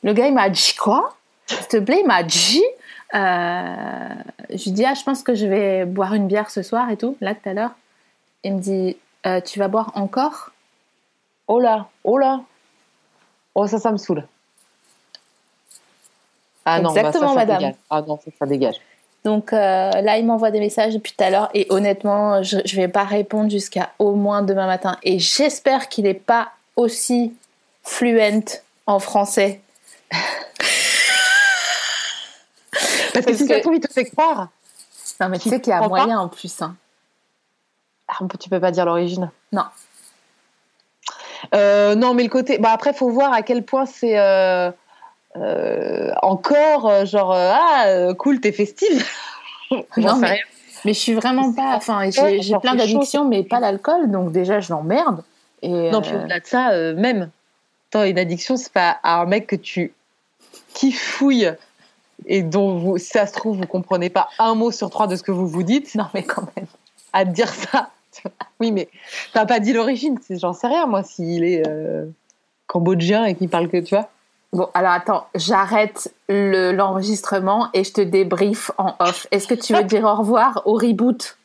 le 0.04 0.14
gars, 0.14 0.28
il 0.28 0.34
m'a 0.34 0.50
dit 0.50 0.76
quoi? 0.80 1.16
S'il 1.48 1.68
te 1.68 1.78
plaît, 1.78 2.02
il 2.02 2.08
m'a 2.08 2.22
dit. 2.22 2.64
Euh, 3.16 4.16
je 4.50 4.64
lui 4.64 4.72
dis, 4.72 4.86
ah, 4.86 4.94
je 4.94 5.04
pense 5.04 5.24
que 5.24 5.36
je 5.36 5.46
vais 5.46 5.86
boire 5.86 6.14
une 6.14 6.28
bière 6.28 6.50
ce 6.50 6.62
soir 6.62 6.90
et 6.90 6.98
tout, 6.98 7.18
là, 7.22 7.36
tout 7.36 7.48
à 7.50 7.54
l'heure. 7.54 7.72
Il 8.44 8.56
me 8.56 8.60
dit, 8.60 8.98
Euh, 9.26 9.40
tu 9.40 9.58
vas 9.60 9.70
boire 9.70 9.92
encore? 9.96 10.52
Oh 11.48 11.60
là, 11.60 11.88
oh 12.04 12.18
là. 12.18 12.42
Oh, 13.56 13.68
ça, 13.68 13.80
ça 13.80 13.92
me 13.92 13.98
saoule. 13.98 14.28
Ah 16.66 16.82
non, 16.82 16.94
bah, 16.94 17.12
ça, 17.12 17.34
madame. 17.34 17.58
dégage. 17.60 17.76
Ah 17.90 18.02
non, 18.02 18.18
ça, 18.18 18.32
ça 18.38 18.46
dégage. 18.46 18.76
Donc 19.24 19.54
euh, 19.54 19.92
là, 20.02 20.18
il 20.18 20.26
m'envoie 20.26 20.52
des 20.52 20.60
messages 20.60 20.94
depuis 20.94 21.14
tout 21.14 21.24
à 21.24 21.30
l'heure 21.30 21.50
et 21.54 21.68
honnêtement, 21.70 22.44
je, 22.44 22.58
je 22.66 22.76
vais 22.76 22.90
pas 22.90 23.06
répondre 23.06 23.50
jusqu'à 23.50 23.92
au 24.00 24.16
moins 24.16 24.42
demain 24.42 24.68
matin. 24.68 24.98
Et 25.04 25.20
j'espère 25.20 25.88
qu'il 25.88 26.04
n'est 26.04 26.14
pas 26.14 26.52
aussi 26.76 27.34
fluent 27.84 28.44
en 28.86 29.00
français. 29.00 29.62
Parce 33.14 33.26
que 33.26 33.34
si 33.34 33.48
ça 33.48 33.60
trouve, 33.60 33.76
il 33.76 33.80
te 33.80 33.92
fait 33.92 34.06
croire. 34.06 34.50
Non, 35.22 35.30
mais 35.30 35.38
tu 35.38 35.44
Qui 35.44 35.50
sais 35.50 35.62
qu'il 35.62 35.72
y 35.72 35.76
a 35.76 35.88
moyen 35.88 36.20
en 36.20 36.28
plus. 36.28 36.62
hein. 36.62 36.76
Ah, 38.08 38.18
tu 38.40 38.50
peux 38.50 38.60
pas 38.60 38.72
dire 38.72 38.86
l'origine. 38.86 39.30
Non. 39.52 39.64
Euh, 41.54 41.96
non, 41.96 42.14
mais 42.14 42.24
le 42.24 42.30
côté. 42.30 42.58
Bah 42.58 42.72
après, 42.72 42.94
faut 42.94 43.10
voir 43.10 43.34
à 43.34 43.42
quel 43.42 43.64
point 43.64 43.86
c'est 43.86 44.18
euh, 44.18 44.72
euh, 45.36 46.12
encore 46.22 47.06
genre 47.06 47.34
ah 47.36 48.14
cool, 48.18 48.40
t'es 48.40 48.52
festive. 48.52 49.06
J'en 49.72 49.84
Non, 49.98 50.16
sais 50.16 50.20
mais- 50.22 50.32
rien. 50.32 50.44
Mais 50.86 50.94
je 50.94 51.00
suis 51.00 51.14
vraiment 51.14 51.54
pas. 51.54 51.76
Enfin, 51.78 52.10
j'ai 52.12 52.58
plein 52.60 52.76
d'addictions, 52.76 53.24
mais 53.26 53.44
pas 53.44 53.62
l'alcool. 53.62 54.12
Donc 54.12 54.32
déjà, 54.34 54.60
je 54.60 54.70
l'emmerde. 54.72 55.24
Et 55.62 55.90
Non, 55.92 56.02
puis 56.02 56.14
au-delà 56.14 56.42
de 56.42 56.46
ça, 56.46 56.72
même. 56.94 57.30
Attends, 57.90 58.04
une 58.04 58.20
addiction, 58.20 58.58
c'est 58.58 58.72
pas 58.74 58.98
à 59.02 59.22
un 59.22 59.26
mec 59.26 59.48
que 59.48 59.56
tu 59.56 59.94
kiffouilles 60.74 61.54
et 62.26 62.42
dont 62.44 62.78
vous, 62.78 62.98
si 62.98 63.08
ça 63.10 63.26
se 63.26 63.34
trouve, 63.34 63.58
vous 63.58 63.68
comprenez 63.68 64.10
pas 64.10 64.30
un 64.40 64.56
mot 64.56 64.72
sur 64.72 64.90
trois 64.90 65.08
de 65.08 65.16
ce 65.16 65.24
que 65.24 65.32
vous 65.32 65.48
vous 65.48 65.64
dites. 65.64 65.94
non, 65.96 66.06
mais 66.14 66.24
quand 66.24 66.44
même. 66.56 66.66
À 67.14 67.26
te 67.26 67.32
dire 67.32 67.50
ça. 67.50 67.90
Oui, 68.60 68.72
mais 68.72 68.90
t'as 69.34 69.46
pas 69.48 69.60
dit 69.60 69.74
l'origine. 69.74 70.20
J'en 70.30 70.54
sais 70.54 70.68
rien, 70.68 70.86
moi, 70.86 71.02
s'il 71.04 71.44
est 71.44 71.68
euh, 71.68 72.06
cambodgien 72.68 73.26
et 73.26 73.34
qu'il 73.36 73.50
parle 73.50 73.68
que, 73.70 73.78
tu 73.78 73.96
vois. 73.96 74.08
Bon, 74.54 74.70
alors 74.76 74.92
attends, 74.92 75.26
j'arrête 75.34 76.14
le- 76.30 76.72
l'enregistrement 76.72 77.70
et 77.74 77.84
je 77.84 77.92
te 77.92 78.02
débrief 78.02 78.70
en 78.78 78.94
off. 79.00 79.26
Est-ce 79.32 79.48
que 79.48 79.56
tu 79.56 79.74
veux 79.74 79.84
dire 79.84 80.04
au 80.06 80.14
revoir 80.16 80.62
au 80.66 80.74
reboot? 80.76 81.38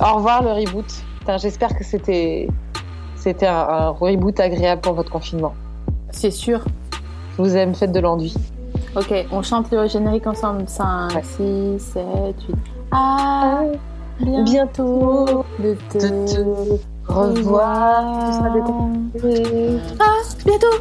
Au 0.00 0.14
revoir 0.14 0.42
le 0.44 0.52
reboot. 0.52 0.86
J'espère 1.38 1.76
que 1.76 1.82
c'était 1.84 2.46
c'était 3.16 3.46
un, 3.48 3.56
un 3.68 3.88
reboot 3.88 4.38
agréable 4.38 4.82
pour 4.82 4.92
votre 4.94 5.10
confinement. 5.10 5.54
C'est 6.12 6.30
sûr. 6.30 6.64
Je 7.36 7.42
vous 7.42 7.56
aime, 7.56 7.74
faites 7.74 7.90
de 7.92 7.98
l'enduit. 8.00 8.34
Ok, 8.96 9.12
on 9.32 9.42
chante 9.42 9.72
le 9.72 9.88
générique 9.88 10.26
ensemble. 10.26 10.68
5, 10.68 11.24
6, 11.24 11.80
7, 11.80 12.04
8. 12.48 12.56
Ah, 12.92 13.62
bientôt, 14.20 15.44
de 15.58 15.76
te, 15.90 15.98
te, 15.98 16.78
revoir. 17.08 18.40
Tout 19.18 19.80
Ah, 19.98 20.22
bientôt. 20.46 20.76